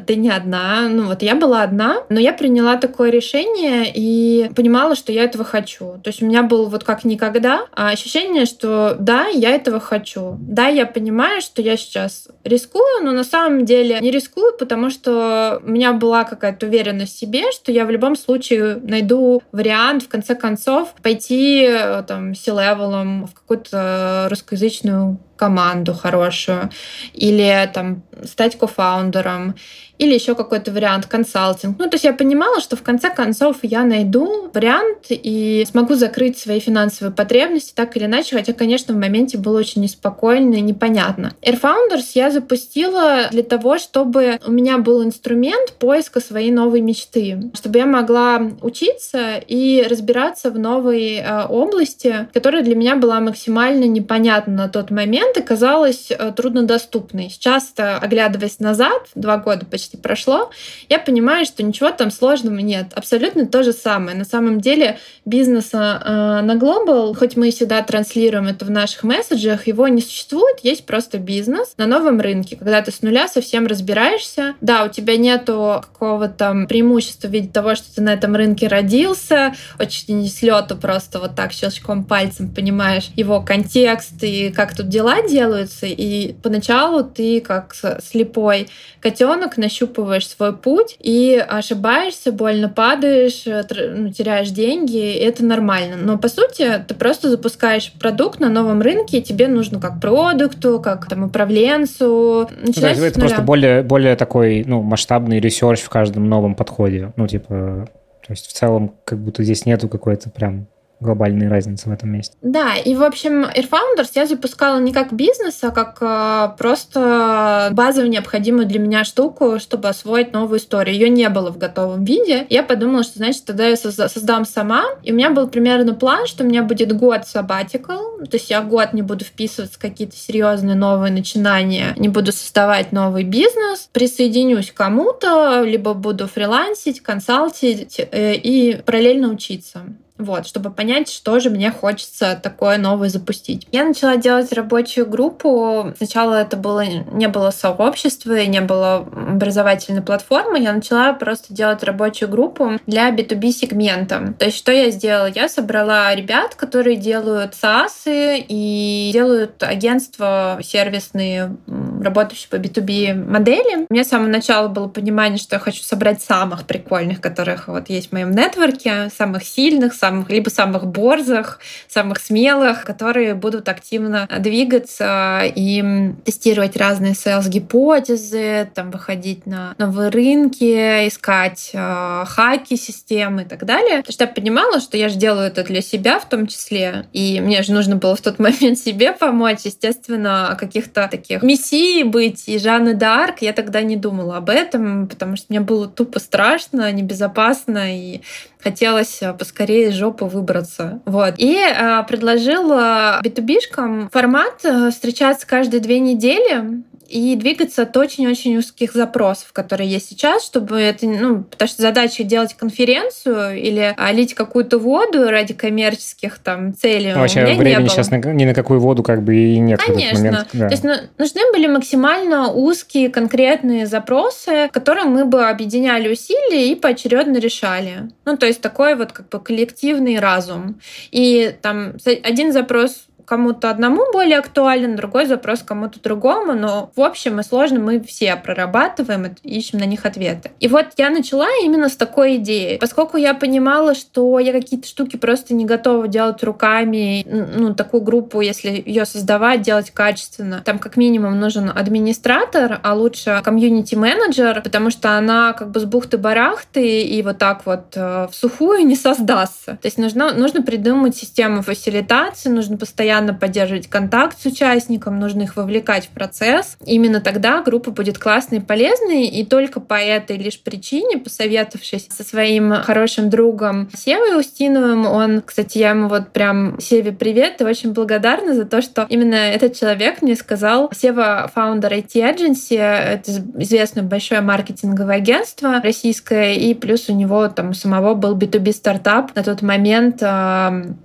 ты 0.07 0.15
не 0.15 0.31
одна. 0.31 0.89
Ну 0.89 1.07
вот 1.07 1.23
я 1.23 1.35
была 1.35 1.63
одна, 1.63 2.05
но 2.09 2.21
я 2.21 2.33
приняла 2.33 2.77
такое 2.77 3.11
решение 3.11 3.91
и 3.93 4.49
понимала, 4.55 4.95
что 4.95 5.11
я 5.11 5.25
этого 5.25 5.45
хочу. 5.45 5.99
То 6.05 6.09
есть 6.09 6.23
у 6.23 6.27
меня 6.27 6.45
было 6.45 6.69
вот 6.69 6.85
как 6.85 7.05
никогда 7.05 7.67
ощущение, 7.73 8.47
что 8.47 8.97
да, 8.99 9.27
я 9.27 9.51
этого 9.51 9.81
хочу. 9.81 10.37
Да, 10.41 10.69
я 10.69 10.87
понимаю, 10.87 11.41
что 11.41 11.63
я 11.63 11.77
сейчас 11.77 12.29
рискую, 12.45 13.03
но 13.03 13.11
на 13.11 13.25
самом 13.25 13.65
деле 13.65 13.99
не 14.01 14.13
рискую, 14.13 14.57
потому 14.57 14.91
что 14.91 15.61
у 15.65 15.71
меня 15.71 15.93
была 15.93 16.28
какая-то 16.29 16.67
уверенность 16.67 17.17
в 17.17 17.19
себе, 17.19 17.51
что 17.53 17.73
я 17.73 17.85
в 17.85 17.91
любом 17.91 18.17
случае 18.17 18.77
найду 18.77 19.43
вариант, 19.53 20.05
в 20.05 20.09
конце 20.09 20.35
концов, 20.35 20.95
пойти 21.03 21.67
э, 21.69 22.03
там 22.07 22.35
C-level 22.35 23.06
ом 23.06 23.27
в 23.27 23.35
какую-то 23.35 24.29
русскоязычную 24.31 25.19
команду 25.39 25.95
хорошую, 25.95 26.71
или 27.15 27.71
там 27.73 28.03
стать 28.25 28.59
кофаундером, 28.59 29.55
или 29.99 30.15
еще 30.15 30.35
какой-то 30.35 30.71
вариант 30.71 31.07
консалтинг. 31.07 31.77
Ну, 31.79 31.85
то 31.87 31.95
есть 31.95 32.05
я 32.05 32.13
понимала, 32.13 32.61
что 32.61 32.77
в 32.77 32.83
конце 32.83 33.11
концов 33.11 33.59
я 33.63 33.85
найду 33.85 34.51
вариант 34.55 35.07
и 35.11 35.65
смогу 35.69 35.95
закрыть 35.95 36.39
свои 36.39 36.61
финансовые 36.61 37.13
потребности 37.13 37.73
так 37.75 37.97
или 37.97 38.05
иначе, 38.05 38.37
хотя, 38.37 38.53
конечно, 38.53 38.95
в 38.95 38.97
моменте 38.97 39.39
было 39.39 39.59
очень 39.59 39.83
неспокойно 39.83 40.55
и 40.55 40.61
непонятно. 40.61 41.35
Air 41.43 41.61
Founders 41.61 42.11
я 42.15 42.31
запустила 42.31 43.29
для 43.31 43.43
того, 43.43 43.79
чтобы 43.79 44.39
у 44.47 44.53
меня 44.53 44.79
был 44.79 45.05
инструмент 45.05 45.73
поиска 45.79 46.21
своей 46.21 46.53
новой 46.53 46.81
мечты, 46.81 47.51
чтобы 47.55 47.79
я 47.79 47.87
могла 47.87 48.41
учиться 48.63 49.37
и 49.47 49.85
разбираться 49.89 50.51
в 50.51 50.59
новой 50.59 51.17
э, 51.17 51.47
области, 51.49 52.29
которая 52.33 52.63
для 52.63 52.77
меня 52.77 52.97
была 52.97 53.21
максимально 53.21 53.85
непонятна 53.85 54.55
на 54.55 54.69
тот 54.69 54.91
момент 54.91 55.28
и 55.37 55.43
казалась 55.43 56.11
э, 56.11 56.33
труднодоступной. 56.37 57.31
Сейчас, 57.31 57.73
оглядываясь 57.77 58.61
назад, 58.61 59.09
два 59.15 59.39
года 59.39 59.67
почти 59.67 59.89
почти 59.89 59.97
прошло, 59.97 60.51
я 60.89 60.99
понимаю, 60.99 61.47
что 61.47 61.63
ничего 61.63 61.91
там 61.91 62.11
сложного 62.11 62.59
нет. 62.59 62.87
Абсолютно 62.95 63.47
то 63.47 63.63
же 63.63 63.73
самое. 63.73 64.17
На 64.17 64.25
самом 64.25 64.61
деле 64.61 64.99
бизнеса 65.25 66.03
э, 66.05 66.43
на 66.43 66.57
Global, 66.57 67.15
хоть 67.15 67.37
мы 67.37 67.51
всегда 67.51 67.83
транслируем 67.83 68.47
это 68.49 68.65
в 68.65 68.71
наших 68.71 69.05
месседжах, 69.05 69.67
его 69.67 69.89
не 69.89 70.03
существует, 70.03 70.59
есть 70.63 70.85
просто 70.85 71.19
бизнес 71.19 71.75
на 71.77 71.87
новом 71.87 72.21
рынке, 72.21 72.57
когда 72.57 72.83
ты 72.83 72.91
с 72.91 73.03
нуля 73.03 73.29
совсем 73.29 73.67
разбираешься. 73.67 74.55
Да, 74.61 74.85
у 74.85 74.89
тебя 74.89 75.17
нету 75.17 75.83
какого-то 75.93 76.67
преимущества 76.69 77.29
в 77.29 77.31
виде 77.31 77.49
того, 77.49 77.75
что 77.75 77.95
ты 77.95 78.03
на 78.03 78.13
этом 78.13 78.35
рынке 78.35 78.69
родился, 78.69 79.55
очень 79.79 80.27
с 80.29 80.43
лету 80.43 80.77
просто 80.77 81.21
вот 81.21 81.35
так 81.35 81.53
щелчком 81.53 82.05
пальцем 82.05 82.53
понимаешь 82.53 83.11
его 83.17 83.41
контекст 83.41 84.23
и 84.23 84.51
как 84.51 84.77
тут 84.77 84.89
дела 84.89 85.18
делаются, 85.27 85.87
и 85.87 86.35
поначалу 86.43 87.03
ты 87.05 87.41
как 87.41 87.75
слепой 88.03 88.69
котенок 89.01 89.57
нащупываешь 89.57 90.29
свой 90.29 90.57
путь 90.57 90.97
и 90.99 91.43
ошибаешься, 91.49 92.33
больно 92.33 92.69
падаешь, 92.69 93.45
ну, 93.47 94.13
теряешь 94.13 94.51
деньги, 94.51 95.13
это 95.15 95.45
нормально. 95.45 95.97
Но 95.97 96.19
по 96.19 96.29
сути 96.29 96.85
ты 96.87 96.95
просто 96.95 97.31
запускаешь 97.31 97.93
продукт 97.93 98.41
на 98.41 98.49
новом 98.49 98.83
рынке, 98.83 99.19
и 99.19 99.23
тебе 99.23 99.49
нужно 99.49 99.81
как 99.81 100.01
продукту, 100.01 100.81
как 100.81 101.09
там 101.09 101.25
управленцу. 101.25 102.51
Да, 102.77 102.91
это 102.91 103.21
просто 103.21 103.43
более, 103.43 103.83
более 103.83 104.17
такой 104.17 104.65
ну, 104.67 104.83
масштабный 104.83 105.41
research 105.41 105.81
в 105.81 105.89
каждом 105.89 106.29
новом 106.29 106.55
подходе. 106.55 107.13
Ну, 107.17 107.27
типа, 107.27 107.89
то 108.27 108.33
есть 108.33 108.47
в 108.47 108.53
целом 108.53 108.95
как 109.05 109.19
будто 109.19 109.43
здесь 109.43 109.65
нету 109.67 109.89
какой-то 109.89 110.31
прям 110.31 110.67
глобальные 111.01 111.49
разницы 111.49 111.89
в 111.89 111.93
этом 111.93 112.11
месте. 112.11 112.37
Да, 112.43 112.75
и, 112.77 112.95
в 112.95 113.03
общем, 113.03 113.45
R-Founders 113.45 114.11
я 114.15 114.27
запускала 114.27 114.79
не 114.79 114.93
как 114.93 115.13
бизнес, 115.13 115.63
а 115.63 115.71
как 115.71 115.99
э, 116.01 116.57
просто 116.59 117.71
базовую 117.73 118.11
необходимую 118.11 118.67
для 118.67 118.79
меня 118.79 119.05
штуку, 119.05 119.59
чтобы 119.61 119.89
освоить 119.89 120.33
новую 120.33 120.59
историю. 120.59 120.95
Ее 120.95 121.09
не 121.09 121.29
было 121.29 121.51
в 121.51 121.59
готовом 121.59 122.05
виде. 122.05 122.47
Я 122.51 122.63
подумала, 122.63 123.03
что, 123.03 123.19
значит, 123.19 123.45
тогда 123.45 123.67
я 123.67 123.77
создам 123.77 124.45
сама. 124.45 124.85
И 125.03 125.13
у 125.13 125.15
меня 125.15 125.31
был 125.31 125.49
примерно 125.49 125.95
план, 125.95 126.27
что 126.27 126.45
у 126.45 126.47
меня 126.47 126.63
будет 126.63 126.97
год 126.97 127.23
sabbatical, 127.23 128.25
то 128.25 128.37
есть 128.37 128.51
я 128.51 128.63
год 128.63 128.93
не 128.93 129.03
буду 129.03 129.25
вписываться 129.25 129.77
в 129.77 129.79
какие-то 129.79 130.17
серьезные 130.17 130.77
новые 130.77 131.13
начинания, 131.13 131.95
не 131.97 132.09
буду 132.09 132.33
создавать 132.33 132.93
новый 132.93 133.25
бизнес, 133.25 133.89
присоединюсь 133.93 134.71
к 134.71 134.75
кому-то, 134.75 135.63
либо 135.63 135.95
буду 135.95 136.27
фрилансить, 136.27 137.01
консалтить 137.01 137.99
э, 137.99 138.35
и 138.35 138.81
параллельно 138.85 139.29
учиться. 139.29 139.83
Вот, 140.19 140.47
чтобы 140.47 140.71
понять, 140.71 141.11
что 141.11 141.39
же 141.39 141.49
мне 141.49 141.71
хочется 141.71 142.39
такое 142.43 142.77
новое 142.77 143.09
запустить. 143.09 143.67
Я 143.71 143.85
начала 143.85 144.17
делать 144.17 144.53
рабочую 144.53 145.09
группу. 145.09 145.93
Сначала 145.97 146.43
это 146.43 146.57
было 146.57 146.85
не 146.85 147.29
было 147.29 147.51
сообщества, 147.51 148.45
не 148.45 148.61
было 148.61 148.97
образовательной 148.97 150.03
платформы. 150.03 150.59
Я 150.61 150.73
начала 150.73 151.13
просто 151.13 151.55
делать 151.55 151.83
рабочую 151.85 152.29
группу 152.29 152.73
для 152.87 153.11
B2B 153.11 153.51
сегмента. 153.51 154.35
То 154.39 154.47
есть, 154.47 154.59
что 154.59 154.73
я 154.73 154.91
сделала? 154.91 155.29
Я 155.29 155.49
собрала 155.49 156.15
ребят, 156.15 156.57
которые 156.57 156.97
делают 156.97 157.55
SaaS 157.55 158.05
и 158.07 159.11
делают 159.13 159.63
агентства 159.63 160.59
сервисные, 160.63 161.57
работающие 162.03 162.49
по 162.51 162.57
B2B 162.57 163.15
модели. 163.15 163.87
У 163.89 163.93
меня 163.93 164.05
с 164.05 164.09
самого 164.09 164.29
начала 164.29 164.69
было 164.69 164.89
понимание, 164.89 165.39
что 165.39 165.57
я 165.57 165.61
хочу 165.61 165.83
собрать 165.83 166.23
самых 166.23 166.67
прикольных, 166.67 167.21
которых 167.21 167.69
вот 167.69 167.89
есть 167.89 168.11
в 168.11 168.13
моем 168.13 168.31
нетворке, 168.33 169.11
самых 169.17 169.45
сильных, 169.45 169.95
самых 169.95 170.31
либо 170.31 170.49
самых 170.49 170.87
борзых, 170.87 171.61
самых 171.89 172.19
смелых, 172.19 172.85
которые 172.85 173.35
будут 173.35 173.69
активно 173.69 174.29
двигаться 174.39 175.43
и 175.45 176.13
тестировать 176.25 176.77
разные 176.77 177.13
sales-гипотезы, 177.13 178.71
там, 178.75 178.91
выходить 178.91 179.47
на 179.47 179.75
новые 179.79 180.11
рынки, 180.11 181.09
искать 181.09 181.71
э, 181.73 182.25
хаки 182.27 182.77
системы 182.77 183.43
и 183.43 183.45
так 183.45 183.65
далее. 183.65 183.99
Потому 183.99 184.13
что 184.13 184.25
я 184.25 184.29
понимала, 184.29 184.81
что 184.81 184.97
я 184.97 185.09
же 185.09 185.17
делаю 185.17 185.49
это 185.49 185.65
для 185.65 185.83
себя 185.83 186.19
в 186.19 186.29
том 186.29 186.47
числе, 186.47 187.07
и 187.13 187.41
мне 187.41 187.63
же 187.63 187.73
нужно 187.73 187.97
было 187.97 188.17
в 188.17 188.21
тот 188.21 188.39
момент 188.39 188.79
себе 188.79 189.13
помочь. 189.13 189.61
Естественно, 189.65 190.57
каких-то 190.59 191.09
таких 191.11 191.43
мессии 191.89 192.03
быть 192.03 192.49
и 192.49 192.59
Жанны 192.59 192.91
Д'Арк 192.91 193.37
я 193.41 193.53
тогда 193.53 193.83
не 193.83 193.97
думала 193.97 194.37
об 194.37 194.51
этом, 194.51 195.09
потому 195.09 195.37
что 195.37 195.47
мне 195.49 195.61
было 195.61 195.89
тупо 195.89 196.19
страшно, 196.19 196.91
небезопасно, 196.93 197.97
и 197.97 198.21
хотелось 198.61 199.23
э, 199.23 199.33
поскорее 199.33 199.89
из 199.89 199.95
жопы 199.95 200.25
выбраться. 200.25 201.01
Вот. 201.05 201.35
И 201.39 201.57
э, 201.57 202.03
предложила 202.09 203.21
B2B-шкам 203.25 204.11
формат 204.11 204.65
э, 204.65 204.91
встречаться 204.91 205.47
каждые 205.47 205.81
две 205.81 206.01
недели 206.01 206.83
и 207.09 207.37
двигаться 207.37 207.83
от 207.83 207.97
очень-очень 207.97 208.57
узких 208.59 208.93
запросов, 208.93 209.53
которые 209.53 209.89
есть 209.89 210.11
сейчас, 210.11 210.45
чтобы 210.45 210.79
это, 210.79 211.07
ну, 211.07 211.43
потому 211.43 211.69
что 211.69 211.81
задача 211.81 212.23
делать 212.23 212.55
конференцию 212.55 213.59
или 213.59 213.95
а, 213.97 214.13
лить 214.13 214.35
какую-то 214.35 214.79
воду 214.79 215.29
ради 215.29 215.55
коммерческих 215.55 216.39
там 216.39 216.75
целей. 216.75 217.13
Ну, 217.13 217.21
вообще 217.21 217.45
времени 217.55 217.89
сейчас 217.89 218.11
на, 218.11 218.17
ни 218.17 218.45
на 218.45 218.55
какую 218.55 218.81
воду 218.81 219.03
как 219.03 219.23
бы 219.23 219.35
и 219.35 219.59
нет. 219.59 219.81
Конечно. 219.81 220.19
Момент, 220.19 220.49
да. 220.53 220.69
То 220.69 220.73
есть 220.73 220.85
ну, 220.85 220.95
нужны 221.17 221.41
были 221.53 221.67
максимально 221.67 222.53
узкие 222.53 223.09
конкретные 223.09 223.87
запросы, 223.87 224.69
которые 224.73 225.07
мы 225.07 225.25
бы 225.25 225.49
объединяли 225.49 226.13
усилия 226.13 226.71
и 226.71 226.75
поочередно 226.75 227.39
решали. 227.39 228.11
Ну, 228.27 228.37
то 228.37 228.47
есть 228.47 228.61
такой 228.61 228.95
вот 228.95 229.13
как 229.13 229.29
бы 229.31 229.41
коллективный 229.41 230.19
разум. 230.19 230.81
И 231.11 231.55
там 231.63 231.95
один 232.23 232.53
запрос 232.53 233.09
кому-то 233.29 233.71
одному 233.71 234.11
более 234.13 234.39
актуален, 234.39 234.97
другой 234.97 235.27
запрос 235.27 235.63
кому-то 235.63 236.01
другому, 236.01 236.55
но 236.55 236.91
в 236.97 237.03
общем 237.03 237.39
и 237.41 237.43
сложно 237.43 237.79
мы 237.79 238.01
все 238.01 238.37
прорабатываем 238.37 239.27
и 239.43 239.59
ищем 239.59 239.79
на 239.79 239.85
них 239.85 240.07
ответы. 240.07 240.51
И 240.61 240.69
вот 240.69 240.87
я 240.97 241.11
начала 241.11 241.47
именно 241.63 241.89
с 241.89 241.97
такой 241.97 242.37
идеи. 242.37 242.79
Поскольку 242.79 243.19
я 243.19 243.35
понимала, 243.35 243.95
что 243.95 244.39
я 244.39 244.53
какие-то 244.53 244.89
штуки 244.89 245.17
просто 245.17 245.55
не 245.55 245.67
готова 245.67 246.09
делать 246.09 246.43
руками, 246.43 247.27
ну, 247.29 247.75
такую 247.75 248.03
группу, 248.03 248.41
если 248.41 248.83
ее 248.85 249.05
создавать, 249.05 249.63
делать 249.63 249.91
качественно, 249.91 250.63
там 250.65 250.79
как 250.79 250.97
минимум 250.97 251.39
нужен 251.39 251.71
администратор, 251.75 252.81
а 252.83 252.95
лучше 252.95 253.41
комьюнити-менеджер, 253.45 254.63
потому 254.63 254.91
что 254.91 255.19
она 255.19 255.53
как 255.53 255.71
бы 255.71 255.81
с 255.81 255.85
бухты-барахты 255.85 257.03
и 257.03 257.23
вот 257.23 257.39
так 257.39 257.67
вот 257.67 257.95
э, 257.95 258.29
в 258.31 258.35
сухую 258.35 258.87
не 258.87 258.97
создастся. 259.09 259.79
То 259.83 259.87
есть 259.87 259.99
нужно, 259.99 260.33
нужно 260.33 260.63
придумать 260.63 261.17
систему 261.17 261.63
фасилитации, 261.63 262.49
нужно 262.49 262.77
постоянно 262.77 263.18
поддерживать 263.35 263.89
контакт 263.89 264.41
с 264.41 264.47
участником, 264.47 265.19
нужно 265.19 265.43
их 265.43 265.57
вовлекать 265.57 266.07
в 266.07 266.11
процесс. 266.11 266.77
Именно 266.85 267.21
тогда 267.21 267.63
группа 267.63 267.91
будет 267.91 268.19
классной 268.19 268.59
и 268.59 268.61
полезной, 268.61 269.27
и 269.27 269.45
только 269.45 269.81
по 269.81 269.95
этой 269.95 270.37
лишь 270.37 270.61
причине, 270.61 271.19
посоветовавшись 271.19 272.09
со 272.11 272.25
своим 272.25 272.73
хорошим 272.83 273.31
другом 273.31 273.89
Севой 273.97 274.39
Устиновым, 274.39 275.07
он, 275.07 275.43
кстати, 275.43 275.79
я 275.79 275.91
ему 275.91 276.09
вот 276.09 276.33
прям 276.33 276.81
Севе 276.81 277.13
привет, 277.13 277.61
и 277.61 277.65
очень 277.65 277.93
благодарна 277.93 278.55
за 278.55 278.65
то, 278.65 278.83
что 278.83 279.07
именно 279.09 279.35
этот 279.35 279.77
человек 279.77 280.23
мне 280.23 280.37
сказал, 280.37 280.91
Сева 280.95 281.51
фаундер 281.55 281.93
IT 281.93 282.15
Agency, 282.15 282.79
это 282.79 283.31
известное 283.59 284.03
большое 284.03 284.41
маркетинговое 284.41 285.17
агентство 285.17 285.81
российское, 285.83 286.55
и 286.55 286.75
плюс 286.75 287.09
у 287.09 287.15
него 287.15 287.49
там 287.49 287.75
самого 287.75 288.15
был 288.15 288.37
B2B 288.37 288.73
стартап 288.73 289.35
на 289.35 289.43
тот 289.43 289.63
момент 289.63 290.23
э, 290.23 290.27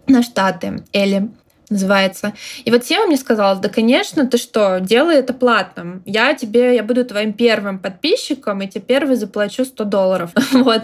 на 0.07 0.23
Штаты, 0.23 0.83
Эли 0.93 1.29
называется. 1.69 2.33
И 2.65 2.71
вот 2.71 2.85
Сева 2.85 3.05
мне 3.05 3.17
сказала, 3.17 3.55
да, 3.55 3.69
конечно, 3.69 4.25
ты 4.27 4.37
что, 4.37 4.79
делай 4.79 5.17
это 5.17 5.33
платным. 5.33 6.01
Я 6.05 6.33
тебе, 6.33 6.75
я 6.75 6.83
буду 6.83 7.05
твоим 7.05 7.33
первым 7.33 7.79
подписчиком, 7.79 8.61
и 8.61 8.67
тебе 8.67 8.81
первый 8.81 9.15
заплачу 9.15 9.65
100 9.65 9.83
долларов. 9.85 10.31
вот. 10.51 10.83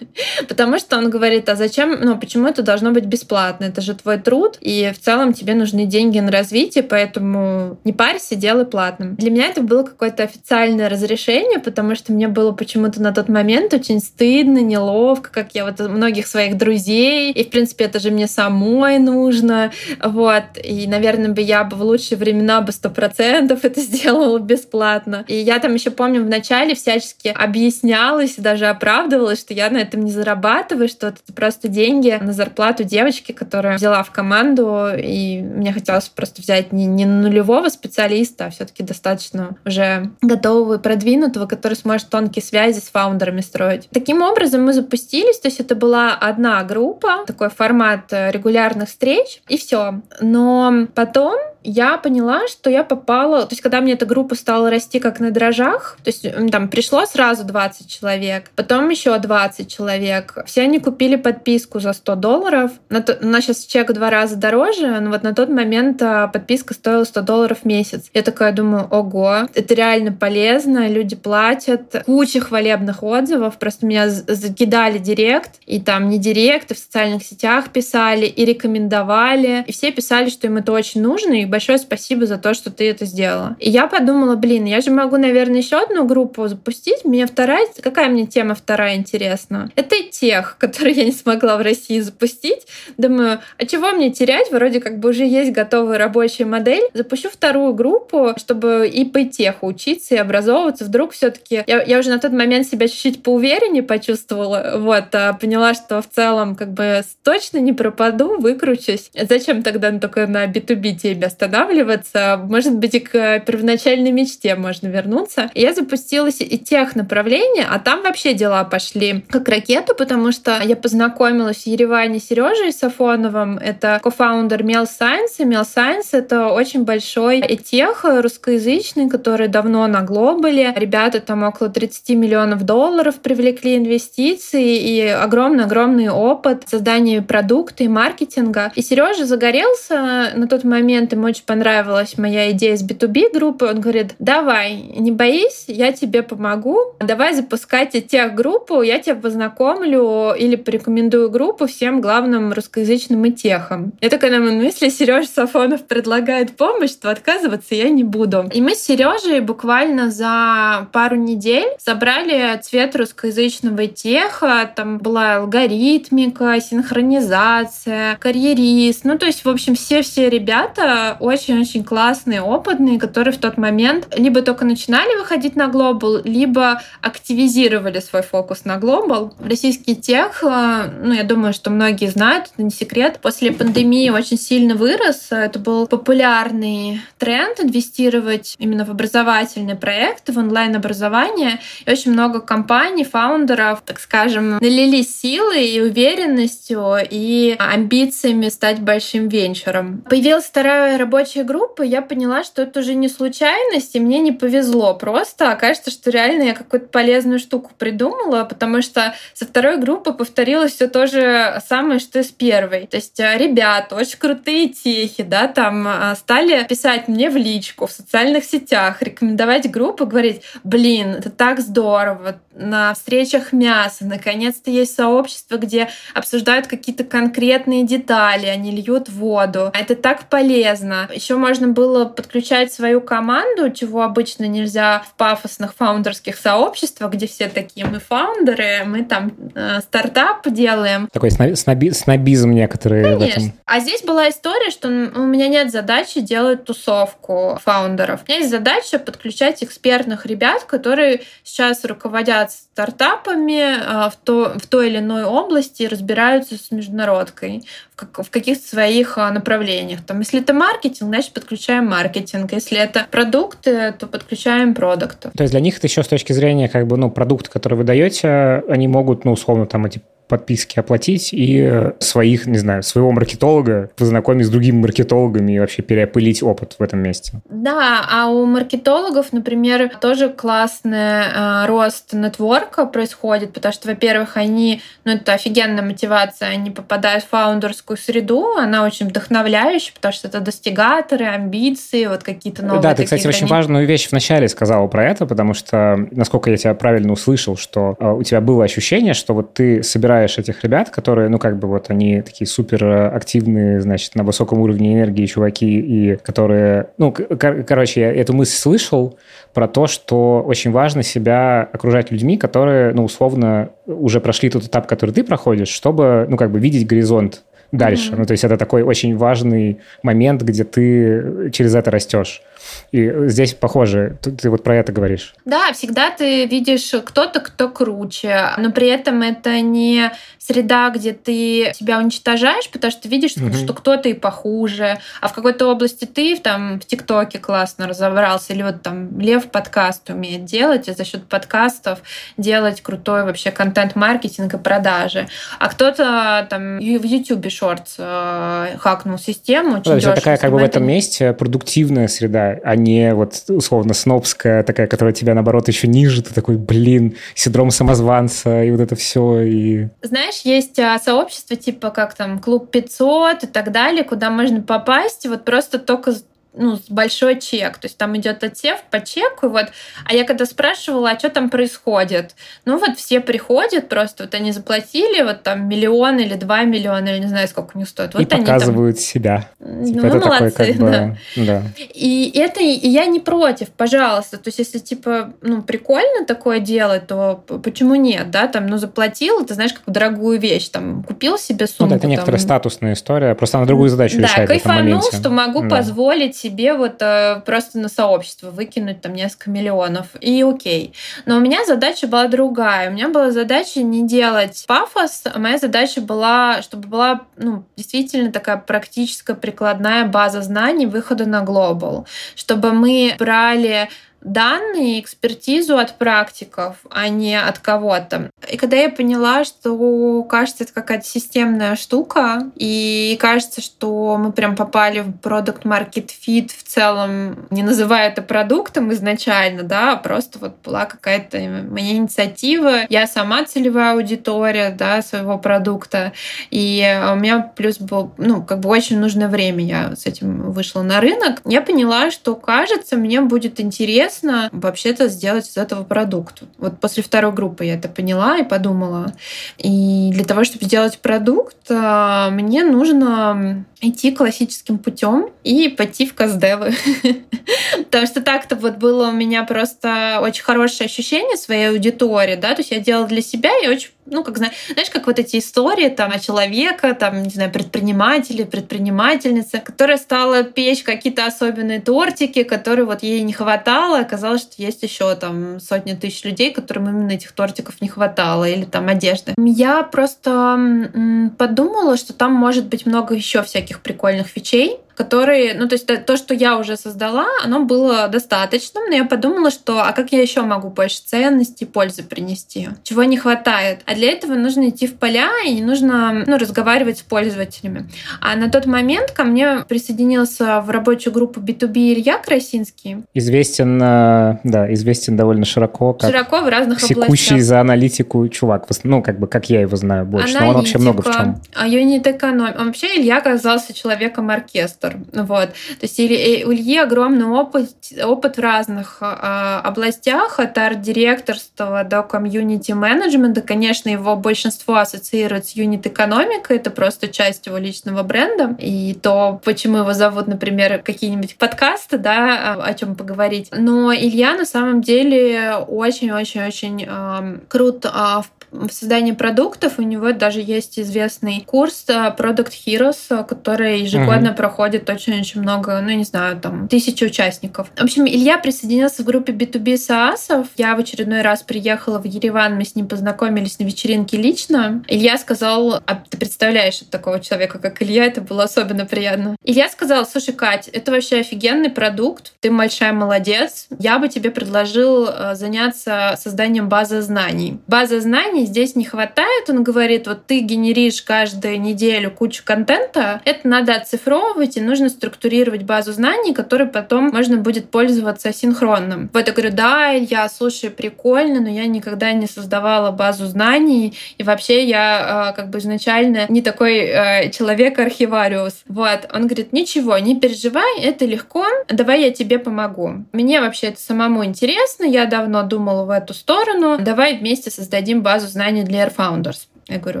Потому 0.48 0.78
что 0.78 0.98
он 0.98 1.10
говорит, 1.10 1.48
а 1.48 1.56
зачем, 1.56 1.98
ну, 2.00 2.18
почему 2.18 2.48
это 2.48 2.62
должно 2.62 2.92
быть 2.92 3.04
бесплатно? 3.04 3.64
Это 3.64 3.80
же 3.80 3.94
твой 3.94 4.18
труд, 4.18 4.58
и 4.60 4.92
в 4.94 5.00
целом 5.00 5.32
тебе 5.32 5.54
нужны 5.54 5.86
деньги 5.86 6.18
на 6.18 6.30
развитие, 6.30 6.84
поэтому 6.84 7.78
не 7.84 7.92
парься, 7.92 8.36
делай 8.36 8.66
платным. 8.66 9.16
Для 9.16 9.30
меня 9.30 9.46
это 9.46 9.62
было 9.62 9.82
какое-то 9.82 10.22
официальное 10.22 10.88
разрешение, 10.88 11.58
потому 11.58 11.94
что 11.94 12.12
мне 12.12 12.28
было 12.28 12.52
почему-то 12.52 13.00
на 13.02 13.12
тот 13.12 13.28
момент 13.28 13.72
очень 13.74 14.00
стыдно, 14.00 14.58
неловко, 14.58 15.30
как 15.30 15.54
я 15.54 15.64
вот 15.64 15.80
многих 15.80 16.26
своих 16.26 16.56
друзей, 16.56 17.32
и, 17.32 17.44
в 17.44 17.50
принципе, 17.50 17.84
это 17.84 17.98
же 17.98 18.10
мне 18.10 18.26
самой 18.26 18.98
нужно, 18.98 19.72
вот. 20.02 20.39
И, 20.62 20.86
наверное, 20.86 21.30
бы 21.30 21.40
я 21.40 21.64
бы 21.64 21.76
в 21.76 21.82
лучшие 21.82 22.18
времена 22.18 22.60
бы 22.60 22.72
сто 22.72 22.90
процентов 22.90 23.64
это 23.64 23.80
сделала 23.80 24.38
бесплатно. 24.38 25.24
И 25.28 25.36
я 25.36 25.58
там 25.58 25.74
еще 25.74 25.90
помню 25.90 26.22
в 26.22 26.28
начале 26.28 26.74
всячески 26.74 27.28
объяснялась 27.28 28.38
и 28.38 28.40
даже 28.40 28.66
оправдывалась, 28.66 29.40
что 29.40 29.54
я 29.54 29.70
на 29.70 29.78
этом 29.78 30.04
не 30.04 30.10
зарабатываю, 30.10 30.88
что 30.88 31.08
это 31.08 31.20
просто 31.34 31.68
деньги 31.68 32.16
на 32.20 32.32
зарплату 32.32 32.84
девочки, 32.84 33.32
которую 33.32 33.76
взяла 33.76 34.02
в 34.02 34.10
команду, 34.10 34.88
и 34.96 35.40
мне 35.40 35.72
хотелось 35.72 36.08
просто 36.08 36.42
взять 36.42 36.72
не, 36.72 36.86
не 36.86 37.06
нулевого 37.06 37.68
специалиста, 37.68 38.46
а 38.46 38.50
все-таки 38.50 38.82
достаточно 38.82 39.56
уже 39.64 40.10
готового 40.22 40.74
и 40.74 40.78
продвинутого, 40.78 41.46
который 41.46 41.74
сможет 41.74 42.08
тонкие 42.08 42.42
связи 42.42 42.80
с 42.80 42.90
фаундерами 42.90 43.40
строить. 43.40 43.88
Таким 43.92 44.22
образом 44.22 44.64
мы 44.64 44.72
запустились, 44.72 45.38
то 45.38 45.48
есть 45.48 45.60
это 45.60 45.74
была 45.74 46.14
одна 46.14 46.62
группа, 46.64 47.24
такой 47.26 47.50
формат 47.50 48.12
регулярных 48.12 48.88
встреч, 48.88 49.42
и 49.48 49.56
все. 49.56 50.00
Но 50.30 50.86
потом 50.94 51.34
я 51.62 51.98
поняла, 51.98 52.48
что 52.48 52.70
я 52.70 52.84
попала... 52.84 53.42
То 53.42 53.52
есть, 53.52 53.62
когда 53.62 53.80
мне 53.80 53.92
эта 53.92 54.06
группа 54.06 54.34
стала 54.34 54.70
расти 54.70 54.98
как 54.98 55.20
на 55.20 55.30
дрожжах, 55.30 55.98
то 56.02 56.08
есть 56.08 56.26
там 56.50 56.68
пришло 56.68 57.04
сразу 57.06 57.44
20 57.44 57.88
человек, 57.88 58.50
потом 58.56 58.88
еще 58.88 59.18
20 59.18 59.70
человек. 59.70 60.38
Все 60.46 60.62
они 60.62 60.78
купили 60.78 61.16
подписку 61.16 61.80
за 61.80 61.92
100 61.92 62.14
долларов. 62.16 62.70
На 62.88 63.02
то, 63.02 63.18
она 63.20 63.40
сейчас 63.40 63.64
чек 63.64 63.90
в 63.90 63.92
два 63.92 64.10
раза 64.10 64.36
дороже, 64.36 65.00
но 65.00 65.10
вот 65.10 65.22
на 65.22 65.34
тот 65.34 65.48
момент 65.50 66.00
а, 66.02 66.28
подписка 66.28 66.74
стоила 66.74 67.04
100 67.04 67.20
долларов 67.22 67.58
в 67.62 67.64
месяц. 67.66 68.10
Я 68.14 68.22
такая 68.22 68.52
думаю, 68.52 68.86
ого, 68.90 69.48
это 69.54 69.74
реально 69.74 70.12
полезно, 70.12 70.88
люди 70.88 71.16
платят. 71.16 72.04
Куча 72.06 72.40
хвалебных 72.40 73.02
отзывов, 73.02 73.58
просто 73.58 73.86
меня 73.86 74.08
закидали 74.08 74.98
директ, 74.98 75.52
и 75.66 75.80
там 75.80 76.08
не 76.08 76.18
директ, 76.18 76.70
и 76.70 76.74
в 76.74 76.78
социальных 76.78 77.22
сетях 77.22 77.70
писали, 77.70 78.26
и 78.26 78.44
рекомендовали, 78.44 79.64
и 79.66 79.72
все 79.72 79.92
писали, 79.92 80.30
что 80.30 80.46
им 80.46 80.56
это 80.56 80.72
очень 80.72 81.02
нужно, 81.02 81.34
и 81.34 81.49
большое 81.50 81.78
спасибо 81.78 82.26
за 82.26 82.38
то, 82.38 82.54
что 82.54 82.70
ты 82.70 82.88
это 82.88 83.04
сделала. 83.04 83.56
И 83.58 83.68
я 83.68 83.86
подумала, 83.86 84.36
блин, 84.36 84.64
я 84.64 84.80
же 84.80 84.90
могу, 84.90 85.16
наверное, 85.16 85.58
еще 85.58 85.76
одну 85.76 86.06
группу 86.06 86.48
запустить. 86.48 87.04
Мне 87.04 87.26
вторая, 87.26 87.66
какая 87.82 88.08
мне 88.08 88.26
тема 88.26 88.54
вторая 88.54 88.96
интересна? 88.96 89.70
Это 89.76 89.96
тех, 90.10 90.56
которые 90.58 90.94
я 90.94 91.04
не 91.04 91.12
смогла 91.12 91.56
в 91.56 91.62
России 91.62 92.00
запустить. 92.00 92.66
Думаю, 92.96 93.40
а 93.58 93.66
чего 93.66 93.90
мне 93.92 94.10
терять? 94.10 94.50
Вроде 94.50 94.80
как 94.80 94.98
бы 94.98 95.10
уже 95.10 95.24
есть 95.24 95.52
готовая 95.52 95.98
рабочая 95.98 96.44
модель. 96.44 96.84
Запущу 96.94 97.28
вторую 97.28 97.74
группу, 97.74 98.34
чтобы 98.36 98.88
и 98.92 99.04
по 99.04 99.24
теху 99.24 99.66
учиться 99.66 100.14
и 100.14 100.18
образовываться. 100.18 100.84
Вдруг 100.84 101.12
все-таки 101.12 101.64
я, 101.66 101.82
я 101.82 101.98
уже 101.98 102.10
на 102.10 102.18
тот 102.18 102.32
момент 102.32 102.66
себя 102.66 102.88
чуть-чуть 102.88 103.22
поувереннее 103.22 103.82
почувствовала. 103.82 104.74
Вот, 104.76 105.14
а 105.14 105.32
поняла, 105.34 105.74
что 105.74 106.00
в 106.00 106.08
целом 106.08 106.54
как 106.54 106.72
бы 106.72 107.02
точно 107.24 107.58
не 107.58 107.72
пропаду, 107.72 108.38
выкручусь. 108.40 109.10
Зачем 109.14 109.62
тогда 109.62 109.90
только 109.98 110.26
на 110.26 110.46
B2B 110.46 110.96
теме 110.96 111.28
останавливаться. 111.40 112.40
Может 112.48 112.76
быть, 112.76 112.94
и 112.94 113.00
к 113.00 113.40
первоначальной 113.40 114.10
мечте 114.10 114.54
можно 114.54 114.88
вернуться. 114.88 115.50
Я 115.54 115.72
запустилась 115.72 116.40
и 116.40 116.58
тех 116.58 116.96
направлений, 116.96 117.64
а 117.68 117.78
там 117.78 118.02
вообще 118.02 118.34
дела 118.34 118.64
пошли 118.64 119.24
как 119.28 119.48
ракету, 119.48 119.94
потому 119.94 120.32
что 120.32 120.60
я 120.62 120.76
познакомилась 120.76 121.64
в 121.64 121.66
Ереване 121.66 122.20
с 122.20 122.24
Сережей 122.26 122.72
Сафоновым. 122.72 123.58
Это 123.58 124.00
кофаундер 124.02 124.62
Mel 124.62 124.86
Science. 124.86 125.36
И 125.38 125.44
Mel 125.44 125.64
Science— 125.64 126.08
это 126.12 126.48
очень 126.48 126.84
большой 126.84 127.40
тех 127.56 128.04
русскоязычный, 128.04 129.08
который 129.08 129.48
давно 129.48 129.86
на 129.86 130.02
глобале. 130.02 130.72
Ребята 130.76 131.20
там 131.20 131.42
около 131.42 131.70
30 131.70 132.10
миллионов 132.10 132.64
долларов 132.64 133.16
привлекли 133.16 133.76
инвестиции 133.76 134.76
и 134.78 135.06
огромный-огромный 135.06 136.10
опыт 136.10 136.64
создания 136.66 137.22
продукта 137.22 137.84
и 137.84 137.88
маркетинга. 137.88 138.72
И 138.74 138.82
Сережа 138.82 139.24
загорелся 139.24 140.32
на 140.34 140.46
тот 140.46 140.64
момент, 140.64 141.12
ему 141.12 141.29
очень 141.30 141.44
понравилась 141.44 142.18
моя 142.18 142.50
идея 142.52 142.76
с 142.76 142.84
B2B 142.84 143.32
группы. 143.32 143.66
Он 143.66 143.80
говорит, 143.80 144.14
давай, 144.18 144.74
не 144.74 145.10
боись, 145.10 145.64
я 145.66 145.92
тебе 145.92 146.22
помогу. 146.22 146.78
Давай 147.00 147.34
запускать 147.34 147.90
тех 148.08 148.34
группу, 148.34 148.82
я 148.82 148.98
тебя 148.98 149.14
познакомлю 149.14 150.34
или 150.34 150.56
порекомендую 150.56 151.30
группу 151.30 151.66
всем 151.66 152.00
главным 152.00 152.52
русскоязычным 152.52 153.24
и 153.24 153.32
техам. 153.32 153.92
Я 154.00 154.10
такая 154.10 154.30
на 154.38 154.40
мысли, 154.52 154.88
Сережа 154.88 155.28
Сафонов 155.28 155.86
предлагает 155.86 156.56
помощь, 156.56 156.92
то 156.92 157.10
отказываться 157.10 157.74
я 157.74 157.88
не 157.88 158.04
буду. 158.04 158.48
И 158.52 158.60
мы 158.60 158.74
с 158.74 158.80
Сережей 158.80 159.40
буквально 159.40 160.10
за 160.10 160.88
пару 160.92 161.16
недель 161.16 161.68
собрали 161.78 162.58
цвет 162.60 162.96
русскоязычного 162.96 163.86
теха. 163.86 164.70
Там 164.74 164.98
была 164.98 165.36
алгоритмика, 165.36 166.60
синхронизация, 166.60 168.16
карьерист. 168.20 169.04
Ну, 169.04 169.18
то 169.18 169.26
есть, 169.26 169.44
в 169.44 169.48
общем, 169.48 169.74
все-все 169.74 170.28
ребята 170.28 171.16
очень-очень 171.20 171.84
классные, 171.84 172.42
опытные, 172.42 172.98
которые 172.98 173.34
в 173.34 173.38
тот 173.38 173.58
момент 173.58 174.08
либо 174.16 174.42
только 174.42 174.64
начинали 174.64 175.18
выходить 175.18 175.56
на 175.56 175.68
глобал, 175.68 176.20
либо 176.24 176.82
активизировали 177.02 178.00
свой 178.00 178.22
фокус 178.22 178.64
на 178.64 178.78
глобал. 178.78 179.34
Российский 179.38 179.96
тех, 179.96 180.42
э, 180.42 180.90
ну, 181.02 181.12
я 181.12 181.22
думаю, 181.22 181.52
что 181.52 181.70
многие 181.70 182.08
знают, 182.08 182.50
это 182.52 182.62
не 182.62 182.70
секрет, 182.70 183.18
после 183.22 183.52
пандемии 183.52 184.10
очень 184.10 184.38
сильно 184.38 184.74
вырос. 184.74 185.28
Это 185.30 185.58
был 185.58 185.86
популярный 185.86 187.00
тренд 187.18 187.60
инвестировать 187.60 188.56
именно 188.58 188.84
в 188.84 188.90
образовательные 188.90 189.76
проекты, 189.76 190.32
в 190.32 190.38
онлайн-образование. 190.38 191.60
И 191.84 191.90
очень 191.90 192.12
много 192.12 192.40
компаний, 192.40 193.04
фаундеров, 193.04 193.82
так 193.84 194.00
скажем, 194.00 194.58
налились 194.58 195.20
силой 195.20 195.66
и 195.68 195.80
уверенностью 195.80 196.96
и 197.08 197.56
амбициями 197.58 198.48
стать 198.48 198.80
большим 198.80 199.28
венчуром. 199.28 200.02
Появилась 200.08 200.44
вторая 200.44 200.98
рабочая 201.10 201.42
группа, 201.42 201.82
я 201.82 202.02
поняла, 202.02 202.44
что 202.44 202.62
это 202.62 202.80
уже 202.80 202.94
не 202.94 203.08
случайность, 203.08 203.96
и 203.96 204.00
мне 204.00 204.20
не 204.20 204.30
повезло 204.30 204.94
просто. 204.94 205.50
Окажется, 205.50 205.90
что 205.90 206.10
реально 206.10 206.44
я 206.44 206.54
какую-то 206.54 206.86
полезную 206.86 207.40
штуку 207.40 207.72
придумала, 207.76 208.44
потому 208.44 208.80
что 208.80 209.14
со 209.34 209.44
второй 209.44 209.78
группы 209.78 210.12
повторилось 210.12 210.72
все 210.72 210.86
то 210.86 211.08
же 211.08 211.60
самое, 211.66 211.98
что 211.98 212.20
и 212.20 212.22
с 212.22 212.28
первой. 212.28 212.86
То 212.86 212.96
есть 212.96 213.18
э, 213.18 213.36
ребята, 213.38 213.96
очень 213.96 214.18
крутые 214.18 214.68
техи, 214.68 215.24
да, 215.24 215.48
там 215.48 215.88
э, 215.88 216.14
стали 216.14 216.64
писать 216.64 217.08
мне 217.08 217.28
в 217.28 217.36
личку, 217.36 217.86
в 217.86 217.92
социальных 217.92 218.44
сетях, 218.44 219.02
рекомендовать 219.02 219.68
группу, 219.68 220.06
говорить, 220.06 220.42
блин, 220.62 221.16
это 221.16 221.30
так 221.30 221.58
здорово, 221.60 222.36
на 222.54 222.94
встречах 222.94 223.52
мяса, 223.52 224.04
наконец-то 224.04 224.70
есть 224.70 224.94
сообщество, 224.94 225.56
где 225.56 225.88
обсуждают 226.14 226.66
какие-то 226.66 227.04
конкретные 227.04 227.84
детали, 227.84 228.46
они 228.46 228.70
льют 228.70 229.08
воду. 229.08 229.72
Это 229.74 229.96
так 229.96 230.28
полезно 230.28 230.99
Еще 231.12 231.36
можно 231.36 231.68
было 231.68 232.04
подключать 232.04 232.72
свою 232.72 233.00
команду, 233.00 233.70
чего 233.70 234.02
обычно 234.02 234.44
нельзя 234.44 235.00
в 235.00 235.14
пафосных 235.14 235.74
фаундерских 235.74 236.36
сообществах, 236.36 237.12
где 237.12 237.26
все 237.26 237.48
такие 237.48 237.86
мы 237.86 238.00
фаундеры, 238.00 238.84
мы 238.84 239.04
там 239.04 239.32
э, 239.54 239.80
стартап 239.80 240.48
делаем. 240.48 241.08
Такой 241.12 241.30
сноби, 241.30 241.90
снобизм 241.92 242.50
некоторые 242.50 243.04
Конечно. 243.04 243.26
в 243.26 243.28
этом. 243.28 243.52
А 243.64 243.80
здесь 243.80 244.02
была 244.02 244.28
история, 244.28 244.70
что 244.70 244.88
у 244.88 245.26
меня 245.26 245.48
нет 245.48 245.70
задачи 245.70 246.20
делать 246.20 246.64
тусовку 246.64 247.58
фаундеров. 247.62 248.22
У 248.22 248.30
меня 248.30 248.38
есть 248.38 248.50
задача 248.50 248.98
подключать 248.98 249.62
экспертных 249.62 250.26
ребят, 250.26 250.64
которые 250.64 251.22
сейчас 251.44 251.84
руководят 251.84 252.50
стартапами 252.80 253.76
э, 253.76 254.10
в, 254.10 254.16
то, 254.24 254.54
в 254.56 254.66
той 254.66 254.88
или 254.88 254.98
иной 254.98 255.24
области 255.24 255.82
разбираются 255.82 256.56
с 256.56 256.70
международкой 256.70 257.62
в, 257.96 258.22
в 258.22 258.30
каких-то 258.30 258.66
своих 258.66 259.18
э, 259.18 259.30
направлениях. 259.30 260.00
Там, 260.02 260.20
если 260.20 260.40
это 260.40 260.54
маркетинг, 260.54 261.08
значит, 261.08 261.32
подключаем 261.32 261.86
маркетинг. 261.86 262.52
Если 262.52 262.78
это 262.78 263.06
продукты, 263.10 263.92
то 263.92 264.06
подключаем 264.06 264.74
продукты. 264.74 265.30
То 265.36 265.42
есть 265.42 265.52
для 265.52 265.60
них 265.60 265.76
это 265.78 265.86
еще 265.86 266.02
с 266.02 266.08
точки 266.08 266.32
зрения 266.32 266.68
как 266.68 266.86
бы, 266.86 266.96
ну, 266.96 267.10
продукта, 267.10 267.50
который 267.50 267.74
вы 267.74 267.84
даете, 267.84 268.64
они 268.68 268.88
могут, 268.88 269.24
ну, 269.24 269.32
условно, 269.32 269.66
там 269.66 269.84
эти 269.86 270.00
подписки 270.30 270.78
оплатить 270.78 271.30
и 271.32 271.90
своих, 271.98 272.46
не 272.46 272.58
знаю, 272.58 272.82
своего 272.82 273.10
маркетолога 273.10 273.90
познакомить 273.96 274.46
с 274.46 274.48
другими 274.48 274.78
маркетологами 274.78 275.52
и 275.52 275.58
вообще 275.58 275.82
переопылить 275.82 276.42
опыт 276.42 276.76
в 276.78 276.82
этом 276.82 277.00
месте. 277.00 277.40
Да, 277.50 278.06
а 278.08 278.28
у 278.28 278.46
маркетологов, 278.46 279.32
например, 279.32 279.90
тоже 280.00 280.28
классный 280.28 281.24
э, 281.34 281.66
рост 281.66 282.12
нетворка 282.12 282.86
происходит, 282.86 283.52
потому 283.52 283.72
что, 283.72 283.88
во-первых, 283.88 284.36
они, 284.36 284.80
ну 285.04 285.12
это 285.12 285.32
офигенная 285.32 285.82
мотивация, 285.82 286.48
они 286.50 286.70
попадают 286.70 287.24
в 287.24 287.28
фаундерскую 287.28 287.96
среду, 287.96 288.54
она 288.56 288.84
очень 288.84 289.08
вдохновляющая, 289.08 289.92
потому 289.94 290.12
что 290.12 290.28
это 290.28 290.40
достигаторы, 290.40 291.26
амбиции, 291.26 292.06
вот 292.06 292.22
какие-то 292.22 292.64
новые. 292.64 292.82
Да, 292.82 292.94
ты, 292.94 293.04
кстати, 293.04 293.26
очень 293.26 293.48
важную 293.48 293.86
вещь 293.86 294.08
вначале 294.10 294.48
сказала 294.48 294.86
про 294.86 295.04
это, 295.04 295.26
потому 295.26 295.54
что, 295.54 296.06
насколько 296.12 296.50
я 296.50 296.56
тебя 296.56 296.74
правильно 296.74 297.12
услышал, 297.12 297.56
что 297.56 297.96
э, 297.98 298.10
у 298.12 298.22
тебя 298.22 298.40
было 298.40 298.64
ощущение, 298.64 299.14
что 299.14 299.34
вот 299.34 299.54
ты 299.54 299.82
собираешь 299.82 300.19
собираешь 300.28 300.38
этих 300.38 300.62
ребят, 300.64 300.90
которые, 300.90 301.28
ну, 301.28 301.38
как 301.38 301.58
бы 301.58 301.68
вот 301.68 301.90
они 301.90 302.22
такие 302.22 302.46
супер 302.46 303.14
активные, 303.14 303.80
значит, 303.80 304.14
на 304.14 304.24
высоком 304.24 304.60
уровне 304.60 304.94
энергии 304.94 305.26
чуваки, 305.26 305.80
и 305.80 306.16
которые, 306.16 306.88
ну, 306.98 307.12
кор- 307.12 307.62
короче, 307.64 308.00
я 308.00 308.12
эту 308.12 308.32
мысль 308.32 308.56
слышал 308.56 309.18
про 309.54 309.68
то, 309.68 309.86
что 309.86 310.42
очень 310.46 310.70
важно 310.70 311.02
себя 311.02 311.68
окружать 311.72 312.10
людьми, 312.10 312.36
которые, 312.36 312.92
ну, 312.92 313.04
условно, 313.04 313.70
уже 313.86 314.20
прошли 314.20 314.50
тот 314.50 314.64
этап, 314.64 314.86
который 314.86 315.12
ты 315.12 315.24
проходишь, 315.24 315.68
чтобы, 315.68 316.26
ну, 316.28 316.36
как 316.36 316.50
бы 316.50 316.58
видеть 316.58 316.86
горизонт 316.86 317.42
дальше. 317.72 318.12
Mm-hmm. 318.12 318.18
Ну, 318.18 318.24
то 318.24 318.32
есть 318.32 318.44
это 318.44 318.56
такой 318.56 318.82
очень 318.82 319.16
важный 319.16 319.78
момент, 320.02 320.42
где 320.42 320.64
ты 320.64 321.50
через 321.52 321.74
это 321.74 321.90
растешь. 321.90 322.42
И 322.92 323.28
здесь 323.28 323.54
похоже, 323.54 324.18
ты, 324.22 324.32
ты 324.32 324.50
вот 324.50 324.62
про 324.62 324.76
это 324.76 324.92
говоришь. 324.92 325.34
Да, 325.44 325.72
всегда 325.72 326.10
ты 326.10 326.46
видишь 326.46 326.92
кто-то, 327.04 327.40
кто 327.40 327.68
круче, 327.68 328.50
но 328.58 328.70
при 328.72 328.88
этом 328.88 329.22
это 329.22 329.60
не 329.60 330.10
среда, 330.38 330.90
где 330.90 331.12
ты 331.12 331.72
себя 331.74 331.98
уничтожаешь, 331.98 332.68
потому 332.70 332.90
что 332.90 333.02
ты 333.02 333.08
видишь, 333.08 333.36
угу. 333.36 333.52
что 333.52 333.72
кто-то 333.72 334.08
и 334.08 334.14
похуже, 334.14 334.98
а 335.20 335.28
в 335.28 335.32
какой-то 335.32 335.66
области 335.68 336.06
ты 336.06 336.36
там 336.36 336.80
в 336.80 336.84
ТикТоке 336.84 337.38
классно 337.38 337.86
разобрался, 337.86 338.52
или 338.52 338.62
вот 338.62 338.82
там 338.82 339.18
Лев 339.20 339.50
подкаст 339.50 340.10
умеет 340.10 340.44
делать, 340.44 340.88
и 340.88 340.92
за 340.92 341.04
счет 341.04 341.24
подкастов 341.24 342.00
делать 342.36 342.80
крутой 342.80 343.24
вообще 343.24 343.50
контент-маркетинг 343.50 344.54
и 344.54 344.58
продажи. 344.58 345.28
А 345.58 345.68
кто-то 345.68 346.46
там 346.48 346.78
в 346.78 347.04
YouTube 347.04 347.50
шортс 347.50 347.96
э, 347.98 348.76
хакнул 348.78 349.18
систему. 349.18 349.78
Очень 349.78 349.92
есть 349.94 350.06
это 350.06 350.16
такая 350.16 350.36
как 350.36 350.50
бы 350.50 350.58
в 350.58 350.62
этом 350.62 350.86
месте 350.86 351.32
продуктивная 351.32 352.08
среда, 352.08 352.49
а 352.64 352.76
не 352.76 353.14
вот 353.14 353.44
условно 353.48 353.94
снобская 353.94 354.62
такая, 354.62 354.86
которая 354.86 355.14
тебя 355.14 355.34
наоборот 355.34 355.68
еще 355.68 355.86
ниже, 355.86 356.22
ты 356.22 356.34
такой, 356.34 356.56
блин, 356.56 357.16
синдром 357.34 357.70
самозванца 357.70 358.62
и 358.62 358.70
вот 358.70 358.80
это 358.80 358.96
все. 358.96 359.40
И... 359.42 359.88
Знаешь, 360.02 360.40
есть 360.44 360.78
а, 360.78 360.98
сообщества 360.98 361.56
типа 361.56 361.90
как 361.90 362.14
там 362.14 362.38
Клуб 362.38 362.70
500 362.70 363.44
и 363.44 363.46
так 363.46 363.72
далее, 363.72 364.04
куда 364.04 364.30
можно 364.30 364.62
попасть 364.62 365.26
вот 365.26 365.44
просто 365.44 365.78
только 365.78 366.12
ну, 366.52 366.78
большой 366.88 367.40
чек. 367.40 367.78
То 367.78 367.86
есть 367.86 367.96
там 367.96 368.16
идет 368.16 368.42
отсев 368.42 368.82
по 368.90 369.00
чеку. 369.00 369.48
Вот. 369.48 369.66
А 370.04 370.14
я 370.14 370.24
когда 370.24 370.46
спрашивала, 370.46 371.10
а 371.10 371.18
что 371.18 371.30
там 371.30 371.48
происходит? 371.50 372.34
Ну 372.64 372.78
вот 372.78 372.98
все 372.98 373.20
приходят 373.20 373.88
просто, 373.88 374.24
вот 374.24 374.34
они 374.34 374.52
заплатили 374.52 375.22
вот 375.22 375.42
там 375.42 375.68
миллион 375.68 376.18
или 376.18 376.34
два 376.34 376.62
миллиона, 376.64 377.08
или 377.08 377.18
не 377.18 377.28
знаю, 377.28 377.46
сколько 377.48 377.76
у 377.76 377.78
них 377.78 377.88
стоит. 377.88 378.14
Вот 378.14 378.22
и 378.22 378.34
они 378.34 378.44
показывают 378.44 378.96
там... 378.96 379.04
себя. 379.04 379.48
Ну, 379.60 379.86
типа, 379.86 380.06
это 380.06 380.16
молодцы, 380.16 380.50
такой, 380.50 380.66
как 380.66 380.76
бы, 380.76 380.90
да. 380.90 381.16
да. 381.36 381.62
И 381.94 382.32
это 382.34 382.60
и 382.60 382.88
я 382.88 383.06
не 383.06 383.20
против, 383.20 383.68
пожалуйста. 383.68 384.38
То 384.38 384.48
есть 384.48 384.58
если 384.58 384.78
типа, 384.78 385.32
ну, 385.42 385.62
прикольно 385.62 386.26
такое 386.26 386.58
делать, 386.58 387.06
то 387.06 387.44
почему 387.62 387.94
нет, 387.94 388.30
да? 388.30 388.48
Там, 388.48 388.66
ну, 388.66 388.76
заплатил, 388.78 389.44
ты 389.44 389.54
знаешь, 389.54 389.72
как 389.72 389.82
дорогую 389.86 390.40
вещь, 390.40 390.68
там, 390.68 391.04
купил 391.04 391.38
себе 391.38 391.66
сумку. 391.66 391.84
Ну, 391.84 391.90
да, 391.90 391.96
это 391.96 392.06
некоторая 392.06 392.38
там... 392.38 392.44
статусная 392.44 392.94
история, 392.94 393.34
просто 393.34 393.58
на 393.58 393.66
другую 393.66 393.88
задачу 393.88 394.16
да, 394.16 394.22
решает 394.22 394.48
в 394.48 394.52
этом 394.52 394.74
моменте. 394.74 395.16
что 395.16 395.30
могу 395.30 395.62
да. 395.62 395.76
позволить 395.76 396.39
себе 396.40 396.74
вот 396.74 397.00
э, 397.00 397.42
просто 397.44 397.78
на 397.78 397.88
сообщество 397.88 398.50
выкинуть 398.50 399.00
там 399.00 399.12
несколько 399.14 399.50
миллионов. 399.50 400.08
И 400.20 400.42
окей. 400.42 400.94
Но 401.26 401.36
у 401.36 401.40
меня 401.40 401.64
задача 401.64 402.06
была 402.06 402.26
другая. 402.28 402.90
У 402.90 402.92
меня 402.92 403.08
была 403.08 403.30
задача 403.30 403.82
не 403.82 404.06
делать 404.06 404.64
пафос, 404.66 405.24
а 405.32 405.38
моя 405.38 405.58
задача 405.58 406.00
была, 406.00 406.62
чтобы 406.62 406.88
была 406.88 407.20
ну, 407.36 407.64
действительно 407.76 408.32
такая 408.32 408.56
практическая 408.56 409.34
прикладная 409.34 410.06
база 410.06 410.42
знаний 410.42 410.86
выхода 410.86 411.26
на 411.26 411.42
глобал. 411.42 412.06
Чтобы 412.34 412.72
мы 412.72 413.14
брали 413.18 413.88
данные, 414.22 415.00
экспертизу 415.00 415.78
от 415.78 415.96
практиков, 415.96 416.76
а 416.90 417.08
не 417.08 417.40
от 417.40 417.58
кого-то. 417.58 418.30
И 418.50 418.56
когда 418.56 418.76
я 418.76 418.90
поняла, 418.90 419.44
что, 419.44 420.22
кажется, 420.24 420.64
это 420.64 420.72
какая-то 420.72 421.06
системная 421.06 421.76
штука, 421.76 422.50
и 422.54 423.16
кажется, 423.20 423.60
что 423.60 424.16
мы 424.18 424.32
прям 424.32 424.56
попали 424.56 425.00
в 425.00 425.12
продукт 425.18 425.64
market 425.64 426.08
fit 426.08 426.50
в 426.56 426.62
целом, 426.62 427.46
не 427.50 427.62
называя 427.62 428.08
это 428.08 428.22
продуктом 428.22 428.92
изначально, 428.92 429.62
да, 429.62 429.92
а 429.92 429.96
просто 429.96 430.38
вот 430.38 430.56
была 430.64 430.84
какая-то 430.84 431.38
моя 431.70 431.92
инициатива, 431.92 432.86
я 432.88 433.06
сама 433.06 433.44
целевая 433.44 433.94
аудитория, 433.94 434.70
да, 434.70 435.02
своего 435.02 435.38
продукта, 435.38 436.12
и 436.50 436.82
у 437.12 437.16
меня 437.16 437.52
плюс 437.56 437.78
был, 437.78 438.12
ну, 438.18 438.42
как 438.42 438.60
бы 438.60 438.68
очень 438.68 438.98
нужное 438.98 439.28
время 439.28 439.64
я 439.64 439.96
с 439.96 440.06
этим 440.06 440.50
вышла 440.50 440.82
на 440.82 441.00
рынок, 441.00 441.40
я 441.44 441.62
поняла, 441.62 442.10
что, 442.10 442.34
кажется, 442.34 442.96
мне 442.96 443.20
будет 443.20 443.60
интересно 443.60 444.09
интересно 444.10 444.48
вообще-то 444.52 445.08
сделать 445.08 445.48
из 445.48 445.56
этого 445.56 445.84
продукт. 445.84 446.42
Вот 446.58 446.80
после 446.80 447.02
второй 447.02 447.32
группы 447.32 447.64
я 447.64 447.74
это 447.74 447.88
поняла 447.88 448.38
и 448.38 448.44
подумала. 448.44 449.14
И 449.58 450.10
для 450.12 450.24
того, 450.24 450.44
чтобы 450.44 450.64
сделать 450.64 450.98
продукт, 450.98 451.56
а, 451.70 452.30
мне 452.30 452.64
нужно 452.64 453.64
идти 453.80 454.12
классическим 454.12 454.78
путем 454.78 455.30
и 455.44 455.68
пойти 455.68 456.06
в 456.06 456.14
каздевы. 456.14 456.74
Потому 457.76 458.06
что 458.06 458.20
так-то 458.20 458.56
вот 458.56 458.76
было 458.76 459.08
у 459.08 459.12
меня 459.12 459.44
просто 459.44 460.20
очень 460.22 460.42
хорошее 460.42 460.86
ощущение 460.86 461.36
своей 461.36 461.70
аудитории, 461.70 462.36
да, 462.36 462.54
то 462.54 462.60
есть 462.60 462.72
я 462.72 462.80
делала 462.80 463.06
для 463.06 463.22
себя 463.22 463.50
и 463.62 463.68
очень 463.68 463.90
ну, 464.06 464.24
как 464.24 464.38
знаешь, 464.38 464.90
как 464.92 465.06
вот 465.06 465.18
эти 465.18 465.38
истории 465.38 465.88
там 465.88 466.12
о 466.12 466.18
человека, 466.18 466.94
там, 466.94 467.22
не 467.22 467.30
знаю, 467.30 467.50
предпринимателя, 467.50 468.44
предпринимательницы, 468.44 469.60
которая 469.60 469.98
стала 469.98 470.42
печь 470.42 470.82
какие-то 470.82 471.26
особенные 471.26 471.80
тортики, 471.80 472.42
которые 472.42 472.86
вот 472.86 473.02
ей 473.02 473.22
не 473.22 473.32
хватало, 473.32 473.98
оказалось, 473.98 474.42
что 474.42 474.54
есть 474.56 474.82
еще 474.82 475.14
там 475.14 475.60
сотни 475.60 475.94
тысяч 475.94 476.24
людей, 476.24 476.52
которым 476.52 476.88
именно 476.88 477.12
этих 477.12 477.32
тортиков 477.32 477.80
не 477.80 477.88
хватало, 477.88 478.48
или 478.48 478.64
там 478.64 478.88
одежды. 478.88 479.34
Я 479.38 479.82
просто 479.82 481.30
подумала, 481.38 481.96
что 481.96 482.12
там 482.12 482.32
может 482.32 482.66
быть 482.66 482.86
много 482.86 483.14
еще 483.14 483.42
всяких 483.42 483.80
прикольных 483.80 484.26
фичей, 484.26 484.78
которые, 484.94 485.54
ну, 485.54 485.68
то 485.68 485.74
есть 485.74 485.86
то, 485.86 486.16
что 486.16 486.34
я 486.34 486.58
уже 486.58 486.76
создала, 486.76 487.26
оно 487.42 487.64
было 487.64 488.08
достаточным, 488.08 488.84
но 488.88 488.96
я 488.96 489.04
подумала, 489.04 489.50
что 489.50 489.82
а 489.82 489.92
как 489.92 490.12
я 490.12 490.20
еще 490.20 490.42
могу 490.42 490.68
больше 490.68 491.02
ценности 491.04 491.64
и 491.64 491.66
пользы 491.66 492.02
принести? 492.02 492.68
Чего 492.82 493.04
не 493.04 493.16
хватает? 493.16 493.80
А 493.86 493.94
для 493.94 494.12
этого 494.12 494.34
нужно 494.34 494.68
идти 494.68 494.86
в 494.86 494.96
поля 494.96 495.30
и 495.46 495.54
не 495.54 495.62
нужно 495.62 496.24
ну, 496.26 496.38
разговаривать 496.38 496.98
с 496.98 497.02
пользователями. 497.02 497.88
А 498.20 498.36
на 498.36 498.50
тот 498.50 498.66
момент 498.66 499.12
ко 499.12 499.24
мне 499.24 499.64
присоединился 499.68 500.60
в 500.60 500.70
рабочую 500.70 501.12
группу 501.12 501.40
B2B 501.40 501.94
Илья 501.94 502.18
Красинский. 502.18 503.04
Известен, 503.14 503.80
э, 503.82 504.38
да, 504.44 504.72
известен 504.74 505.16
довольно 505.16 505.44
широко. 505.44 505.94
Как 505.94 506.10
широко 506.10 506.40
в 506.42 506.48
разных 506.48 506.80
секущий 506.80 507.04
областях. 507.04 507.40
за 507.40 507.60
аналитику 507.60 508.28
чувак. 508.28 508.66
Ну, 508.84 509.02
как 509.02 509.18
бы, 509.18 509.26
как 509.26 509.50
я 509.50 509.60
его 509.62 509.76
знаю 509.76 510.04
больше. 510.04 510.36
Аналитика, 510.36 510.44
но 510.44 510.50
он 510.50 510.56
вообще 510.56 510.78
много 510.78 511.02
в 511.02 511.14
чем. 511.14 511.40
А 511.54 511.66
юнит 511.66 512.06
эконом. 512.06 512.66
Вообще 512.66 512.98
Илья 512.98 513.18
оказался 513.18 513.72
человеком 513.72 514.30
оркестра 514.30 514.79
инвестор. 514.80 514.96
Вот. 515.12 515.50
То 515.50 515.82
есть 515.82 515.98
э, 516.00 516.44
у 516.44 516.52
Ильи 516.52 516.78
огромный 516.78 517.26
опыт, 517.26 517.70
опыт 518.02 518.36
в 518.36 518.40
разных 518.40 518.98
а, 519.00 519.60
областях, 519.60 520.38
от 520.38 520.56
арт-директорства 520.56 521.84
до 521.84 522.02
комьюнити-менеджмента. 522.02 523.42
Конечно, 523.42 523.88
его 523.88 524.16
большинство 524.16 524.76
ассоциирует 524.76 525.46
с 525.46 525.50
юнит-экономикой, 525.52 526.56
это 526.56 526.70
просто 526.70 527.08
часть 527.08 527.46
его 527.46 527.58
личного 527.58 528.02
бренда. 528.02 528.56
И 528.58 528.94
то, 528.94 529.40
почему 529.44 529.78
его 529.78 529.92
зовут, 529.92 530.26
например, 530.26 530.82
какие-нибудь 530.82 531.36
подкасты, 531.36 531.98
да, 531.98 532.54
о 532.54 532.74
чем 532.74 532.94
поговорить. 532.94 533.48
Но 533.52 533.92
Илья 533.94 534.34
на 534.34 534.44
самом 534.44 534.82
деле 534.82 535.54
очень-очень-очень 535.56 536.86
э, 536.88 537.38
крут 537.48 537.84
э, 537.84 537.88
в 537.88 538.39
в 538.52 538.70
создании 538.70 539.12
продуктов. 539.12 539.78
У 539.78 539.82
него 539.82 540.12
даже 540.12 540.40
есть 540.40 540.78
известный 540.78 541.42
курс 541.46 541.84
э, 541.88 541.92
Product 542.16 542.52
Heroes, 542.66 543.24
который 543.24 543.82
ежегодно 543.82 544.28
uh-huh. 544.28 544.36
проходит 544.36 544.88
очень-очень 544.88 545.40
много, 545.40 545.80
ну, 545.80 545.90
не 545.90 546.04
знаю, 546.04 546.40
там, 546.40 546.68
тысячи 546.68 547.04
участников. 547.04 547.70
В 547.76 547.82
общем, 547.82 548.06
Илья 548.06 548.38
присоединился 548.38 549.02
в 549.02 549.06
группе 549.06 549.32
B2B 549.32 549.74
SaaS. 549.74 550.46
Я 550.56 550.74
в 550.74 550.80
очередной 550.80 551.22
раз 551.22 551.42
приехала 551.42 551.98
в 551.98 552.04
Ереван, 552.04 552.56
мы 552.56 552.64
с 552.64 552.74
ним 552.74 552.88
познакомились 552.88 553.58
на 553.58 553.64
вечеринке 553.64 554.16
лично. 554.16 554.82
Илья 554.88 555.16
сказал, 555.18 555.80
а 555.86 555.94
ты 556.08 556.18
представляешь 556.18 556.82
такого 556.90 557.20
человека, 557.20 557.58
как 557.58 557.82
Илья, 557.82 558.04
это 558.04 558.20
было 558.20 558.44
особенно 558.44 558.86
приятно. 558.86 559.36
Илья 559.44 559.68
сказал, 559.68 560.06
слушай, 560.06 560.34
Кать, 560.34 560.68
это 560.68 560.90
вообще 560.90 561.20
офигенный 561.20 561.70
продукт, 561.70 562.34
ты 562.40 562.50
большая 562.50 562.92
молодец, 562.92 563.68
я 563.78 563.98
бы 563.98 564.08
тебе 564.08 564.30
предложил 564.30 565.08
э, 565.08 565.34
заняться 565.34 566.14
созданием 566.18 566.68
базы 566.68 567.00
знаний. 567.00 567.58
База 567.66 568.00
знаний 568.00 568.39
знаний 568.40 568.46
здесь 568.46 568.76
не 568.76 568.84
хватает. 568.84 569.48
Он 569.48 569.62
говорит, 569.62 570.06
вот 570.06 570.26
ты 570.26 570.40
генеришь 570.40 571.02
каждую 571.02 571.60
неделю 571.60 572.10
кучу 572.10 572.42
контента, 572.44 573.20
это 573.24 573.48
надо 573.48 573.74
оцифровывать, 573.74 574.56
и 574.56 574.60
нужно 574.60 574.88
структурировать 574.88 575.62
базу 575.62 575.92
знаний, 575.92 576.34
которой 576.34 576.66
потом 576.66 577.10
можно 577.10 577.36
будет 577.36 577.70
пользоваться 577.70 578.32
синхронным. 578.32 579.10
Вот 579.12 579.26
я 579.26 579.32
говорю, 579.32 579.52
да, 579.52 579.90
я 579.90 580.28
слушай, 580.28 580.70
прикольно, 580.70 581.40
но 581.40 581.48
я 581.48 581.66
никогда 581.66 582.12
не 582.12 582.26
создавала 582.26 582.90
базу 582.90 583.26
знаний, 583.26 583.94
и 584.18 584.22
вообще 584.22 584.64
я 584.64 585.28
а, 585.28 585.32
как 585.32 585.50
бы 585.50 585.58
изначально 585.58 586.26
не 586.28 586.42
такой 586.42 586.78
э, 586.78 587.30
человек-архивариус. 587.30 588.62
Вот. 588.68 589.10
Он 589.12 589.26
говорит, 589.26 589.52
ничего, 589.52 589.98
не 589.98 590.18
переживай, 590.18 590.80
это 590.80 591.04
легко, 591.04 591.44
давай 591.68 592.02
я 592.02 592.10
тебе 592.10 592.38
помогу. 592.38 593.04
Мне 593.12 593.40
вообще 593.40 593.68
это 593.68 593.80
самому 593.80 594.24
интересно, 594.24 594.84
я 594.84 595.06
давно 595.06 595.42
думала 595.42 595.84
в 595.84 595.90
эту 595.90 596.14
сторону, 596.14 596.78
давай 596.78 597.18
вместе 597.18 597.50
создадим 597.50 598.02
базу 598.02 598.29
знаний 598.30 598.64
для 598.64 598.86
Air 598.86 598.94
Founders. 598.96 599.46
Я 599.70 599.78
говорю, 599.78 600.00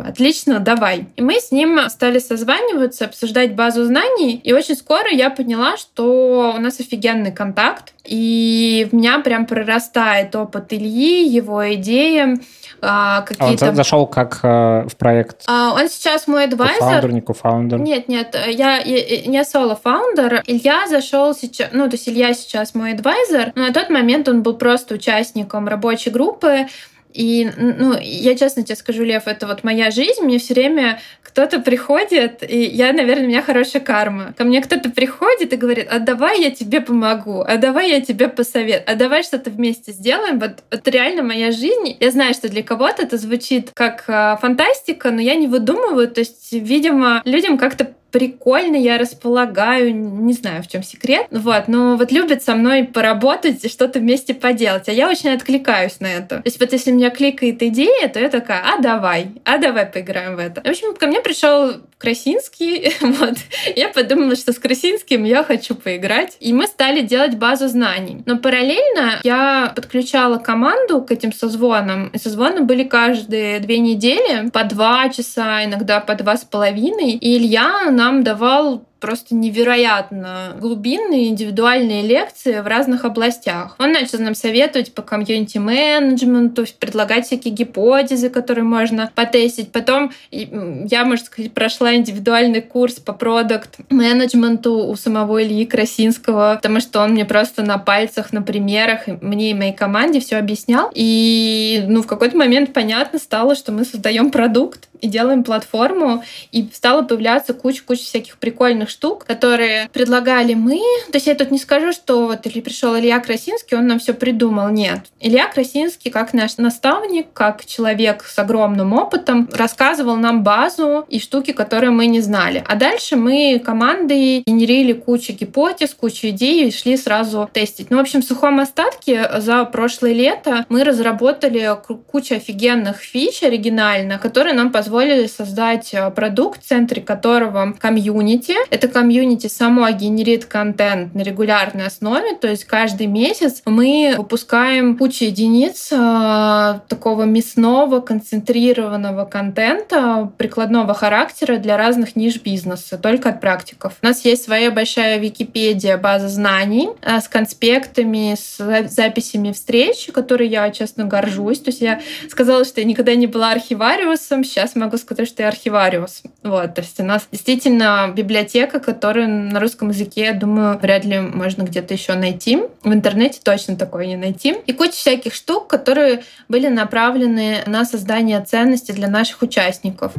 отлично, 0.00 0.58
давай. 0.58 1.06
И 1.14 1.22
мы 1.22 1.34
с 1.34 1.52
ним 1.52 1.78
стали 1.90 2.18
созваниваться, 2.18 3.04
обсуждать 3.04 3.54
базу 3.54 3.84
знаний. 3.84 4.34
И 4.42 4.52
очень 4.52 4.74
скоро 4.74 5.08
я 5.08 5.30
поняла, 5.30 5.76
что 5.76 6.54
у 6.56 6.60
нас 6.60 6.80
офигенный 6.80 7.30
контакт. 7.30 7.92
И 8.04 8.88
в 8.90 8.94
меня 8.96 9.20
прям 9.20 9.46
прорастает 9.46 10.34
опыт 10.34 10.72
Ильи, 10.72 11.24
его 11.24 11.72
идеи. 11.74 12.40
А, 12.82 13.20
какие-то... 13.22 13.68
Он 13.68 13.76
зашел 13.76 14.06
как 14.08 14.40
э, 14.42 14.88
в 14.88 14.96
проект? 14.96 15.44
А, 15.46 15.74
он 15.74 15.88
сейчас 15.88 16.26
мой 16.26 16.44
advisor. 16.44 16.78
Co-founder, 16.80 17.12
не 17.12 17.20
co-founder? 17.20 17.80
Нет, 17.80 18.08
нет, 18.08 18.36
я, 18.48 18.78
я 18.78 19.26
не 19.26 19.44
solo-founder. 19.44 20.42
Илья 20.46 20.88
зашел 20.88 21.32
сейчас, 21.32 21.68
ну, 21.72 21.88
то 21.88 21.94
есть 21.94 22.08
Илья 22.08 22.34
сейчас 22.34 22.74
мой 22.74 22.94
advisor, 22.94 23.52
но 23.54 23.68
на 23.68 23.72
тот 23.72 23.88
момент 23.90 24.28
он 24.28 24.42
был 24.42 24.54
просто 24.54 24.94
участником 24.94 25.68
рабочей 25.68 26.10
группы. 26.10 26.66
И, 27.12 27.50
ну, 27.56 27.96
я 28.00 28.36
честно 28.36 28.62
тебе 28.62 28.76
скажу, 28.76 29.04
Лев, 29.04 29.26
это 29.26 29.46
вот 29.46 29.64
моя 29.64 29.90
жизнь. 29.90 30.22
Мне 30.22 30.38
все 30.38 30.54
время 30.54 31.00
кто-то 31.22 31.60
приходит, 31.60 32.42
и 32.48 32.64
я, 32.64 32.92
наверное, 32.92 33.24
у 33.24 33.28
меня 33.28 33.42
хорошая 33.42 33.82
карма. 33.82 34.34
Ко 34.36 34.44
мне 34.44 34.60
кто-то 34.60 34.90
приходит 34.90 35.52
и 35.52 35.56
говорит, 35.56 35.86
а 35.90 35.98
давай 35.98 36.40
я 36.40 36.50
тебе 36.50 36.80
помогу, 36.80 37.42
а 37.46 37.56
давай 37.56 37.90
я 37.90 38.00
тебе 38.00 38.28
посоветую, 38.28 38.84
а 38.86 38.94
давай 38.96 39.22
что-то 39.22 39.50
вместе 39.50 39.92
сделаем. 39.92 40.40
Вот 40.40 40.64
это 40.70 40.90
реально 40.90 41.22
моя 41.22 41.52
жизнь. 41.52 41.96
Я 42.00 42.10
знаю, 42.10 42.34
что 42.34 42.48
для 42.48 42.62
кого-то 42.62 43.02
это 43.02 43.16
звучит 43.16 43.70
как 43.74 44.04
э, 44.08 44.36
фантастика, 44.40 45.10
но 45.10 45.20
я 45.20 45.36
не 45.36 45.46
выдумываю. 45.46 46.08
То 46.08 46.20
есть, 46.20 46.52
видимо, 46.52 47.22
людям 47.24 47.58
как-то 47.58 47.94
прикольно 48.10 48.76
я 48.76 48.98
располагаю, 48.98 49.94
не 49.94 50.32
знаю, 50.32 50.62
в 50.62 50.68
чем 50.68 50.82
секрет, 50.82 51.26
вот, 51.30 51.68
но 51.68 51.96
вот 51.96 52.12
любят 52.12 52.42
со 52.42 52.54
мной 52.54 52.84
поработать 52.84 53.64
и 53.64 53.68
что-то 53.68 53.98
вместе 53.98 54.34
поделать, 54.34 54.88
а 54.88 54.92
я 54.92 55.08
очень 55.08 55.30
откликаюсь 55.30 56.00
на 56.00 56.06
это. 56.06 56.36
То 56.36 56.42
есть 56.44 56.60
вот 56.60 56.72
если 56.72 56.90
меня 56.90 57.10
кликает 57.10 57.62
идея, 57.62 58.08
то 58.08 58.20
я 58.20 58.28
такая, 58.28 58.62
а 58.62 58.80
давай, 58.80 59.32
а 59.44 59.58
давай 59.58 59.86
поиграем 59.86 60.36
в 60.36 60.38
это. 60.38 60.60
В 60.62 60.66
общем, 60.66 60.94
ко 60.94 61.06
мне 61.06 61.20
пришел 61.20 61.74
Красинский, 61.98 62.94
вот, 63.00 63.36
я 63.76 63.88
подумала, 63.88 64.34
что 64.34 64.52
с 64.52 64.58
Красинским 64.58 65.24
я 65.24 65.44
хочу 65.44 65.74
поиграть, 65.74 66.36
и 66.40 66.52
мы 66.52 66.66
стали 66.66 67.02
делать 67.02 67.36
базу 67.36 67.68
знаний. 67.68 68.22
Но 68.24 68.38
параллельно 68.38 69.20
я 69.22 69.72
подключала 69.76 70.38
команду 70.38 71.02
к 71.02 71.10
этим 71.10 71.32
созвонам, 71.32 72.08
и 72.08 72.18
созвоны 72.18 72.62
были 72.62 72.84
каждые 72.84 73.60
две 73.60 73.78
недели, 73.78 74.48
по 74.48 74.64
два 74.64 75.10
часа, 75.10 75.64
иногда 75.64 76.00
по 76.00 76.14
два 76.14 76.36
с 76.36 76.44
половиной, 76.44 77.12
и 77.12 77.36
Илья 77.36 77.90
нам 78.00 78.22
давал 78.22 78.86
просто 79.00 79.34
невероятно 79.34 80.56
глубинные 80.60 81.28
индивидуальные 81.28 82.02
лекции 82.02 82.60
в 82.60 82.66
разных 82.66 83.04
областях. 83.04 83.76
Он 83.78 83.92
начал 83.92 84.18
нам 84.18 84.34
советовать 84.34 84.92
по 84.94 85.02
комьюнити-менеджменту, 85.02 86.66
предлагать 86.78 87.26
всякие 87.26 87.54
гипотезы, 87.54 88.30
которые 88.30 88.64
можно 88.64 89.10
потестить. 89.14 89.72
Потом 89.72 90.12
я, 90.30 91.04
можно 91.04 91.24
сказать, 91.24 91.52
прошла 91.52 91.94
индивидуальный 91.94 92.60
курс 92.60 92.94
по 92.94 93.12
продукт-менеджменту 93.12 94.86
у 94.86 94.96
самого 94.96 95.42
Ильи 95.42 95.64
Красинского, 95.66 96.56
потому 96.56 96.80
что 96.80 97.00
он 97.00 97.12
мне 97.12 97.24
просто 97.24 97.62
на 97.62 97.78
пальцах, 97.78 98.32
на 98.32 98.42
примерах, 98.42 99.06
мне 99.20 99.50
и 99.50 99.54
моей 99.54 99.72
команде 99.72 100.20
все 100.20 100.36
объяснял. 100.36 100.90
И 100.94 101.84
ну, 101.88 102.02
в 102.02 102.06
какой-то 102.06 102.36
момент 102.36 102.72
понятно 102.72 103.18
стало, 103.18 103.54
что 103.54 103.72
мы 103.72 103.84
создаем 103.84 104.30
продукт 104.30 104.88
и 105.00 105.08
делаем 105.08 105.44
платформу, 105.44 106.22
и 106.52 106.68
стало 106.72 107.02
появляться 107.02 107.54
куча-куча 107.54 108.02
всяких 108.02 108.36
прикольных 108.36 108.89
штук, 108.90 109.24
которые 109.24 109.88
предлагали 109.92 110.54
мы. 110.54 110.80
То 111.10 111.16
есть 111.16 111.26
я 111.26 111.34
тут 111.34 111.50
не 111.50 111.58
скажу, 111.58 111.92
что 111.92 112.26
вот 112.26 112.46
или 112.46 112.60
пришел 112.60 112.98
Илья 112.98 113.20
Красинский, 113.20 113.76
он 113.76 113.86
нам 113.86 113.98
все 113.98 114.12
придумал. 114.12 114.68
Нет. 114.68 115.00
Илья 115.20 115.46
Красинский, 115.48 116.10
как 116.10 116.32
наш 116.34 116.58
наставник, 116.58 117.32
как 117.32 117.64
человек 117.64 118.24
с 118.24 118.38
огромным 118.38 118.92
опытом, 118.92 119.48
рассказывал 119.52 120.16
нам 120.16 120.42
базу 120.42 121.04
и 121.08 121.18
штуки, 121.18 121.52
которые 121.52 121.90
мы 121.90 122.06
не 122.06 122.20
знали. 122.20 122.62
А 122.66 122.74
дальше 122.74 123.16
мы 123.16 123.60
командой 123.64 124.42
генерили 124.46 124.92
кучу 124.92 125.32
гипотез, 125.32 125.94
кучу 125.94 126.28
идей 126.28 126.68
и 126.68 126.72
шли 126.72 126.96
сразу 126.96 127.48
тестить. 127.52 127.90
Ну, 127.90 127.96
в 127.98 128.00
общем, 128.00 128.22
в 128.22 128.24
сухом 128.24 128.60
остатке 128.60 129.30
за 129.38 129.64
прошлое 129.64 130.12
лето 130.12 130.64
мы 130.68 130.84
разработали 130.84 131.76
кучу 132.10 132.34
офигенных 132.34 132.98
фич 132.98 133.42
оригинальных, 133.42 134.20
которые 134.20 134.54
нам 134.54 134.72
позволили 134.72 135.26
создать 135.26 135.92
э, 135.92 136.10
продукт, 136.10 136.62
в 136.62 136.66
центре 136.66 137.02
которого 137.02 137.74
комьюнити 137.78 138.54
это 138.80 138.88
комьюнити 138.88 139.46
само 139.46 139.90
генерит 139.90 140.46
контент 140.46 141.14
на 141.14 141.20
регулярной 141.20 141.86
основе, 141.86 142.34
то 142.34 142.48
есть 142.48 142.64
каждый 142.64 143.08
месяц 143.08 143.60
мы 143.66 144.14
выпускаем 144.16 144.96
кучу 144.96 145.24
единиц 145.24 145.90
э, 145.92 146.80
такого 146.88 147.24
мясного, 147.24 148.00
концентрированного 148.00 149.26
контента 149.26 150.32
прикладного 150.38 150.94
характера 150.94 151.58
для 151.58 151.76
разных 151.76 152.16
ниш 152.16 152.40
бизнеса, 152.40 152.96
только 152.96 153.28
от 153.28 153.42
практиков. 153.42 153.92
У 154.02 154.06
нас 154.06 154.24
есть 154.24 154.44
своя 154.44 154.70
большая 154.70 155.18
Википедия, 155.18 155.98
база 155.98 156.28
знаний 156.28 156.88
э, 157.02 157.20
с 157.20 157.28
конспектами, 157.28 158.34
с 158.34 158.88
записями 158.88 159.52
встреч, 159.52 160.08
которые 160.14 160.48
я, 160.48 160.70
честно, 160.70 161.04
горжусь. 161.04 161.60
То 161.60 161.68
есть 161.68 161.82
я 161.82 162.00
сказала, 162.30 162.64
что 162.64 162.80
я 162.80 162.86
никогда 162.86 163.14
не 163.14 163.26
была 163.26 163.50
архивариусом, 163.50 164.42
сейчас 164.42 164.74
могу 164.74 164.96
сказать, 164.96 165.28
что 165.28 165.42
я 165.42 165.48
архивариус. 165.48 166.22
Вот, 166.42 166.74
то 166.74 166.80
есть 166.80 166.98
у 166.98 167.04
нас 167.04 167.28
действительно 167.30 168.10
библиотека 168.16 168.69
человека, 168.70 168.80
который 168.80 169.26
на 169.26 169.60
русском 169.60 169.88
языке, 169.88 170.22
я 170.22 170.32
думаю, 170.32 170.78
вряд 170.78 171.04
ли 171.04 171.20
можно 171.20 171.62
где-то 171.62 171.94
еще 171.94 172.14
найти. 172.14 172.62
В 172.82 172.92
интернете 172.92 173.40
точно 173.42 173.76
такое 173.76 174.06
не 174.06 174.16
найти. 174.16 174.56
И 174.66 174.72
куча 174.72 174.92
всяких 174.92 175.34
штук, 175.34 175.66
которые 175.66 176.22
были 176.48 176.68
направлены 176.68 177.58
на 177.66 177.84
создание 177.84 178.42
ценности 178.44 178.92
для 178.92 179.08
наших 179.08 179.42
участников 179.42 180.12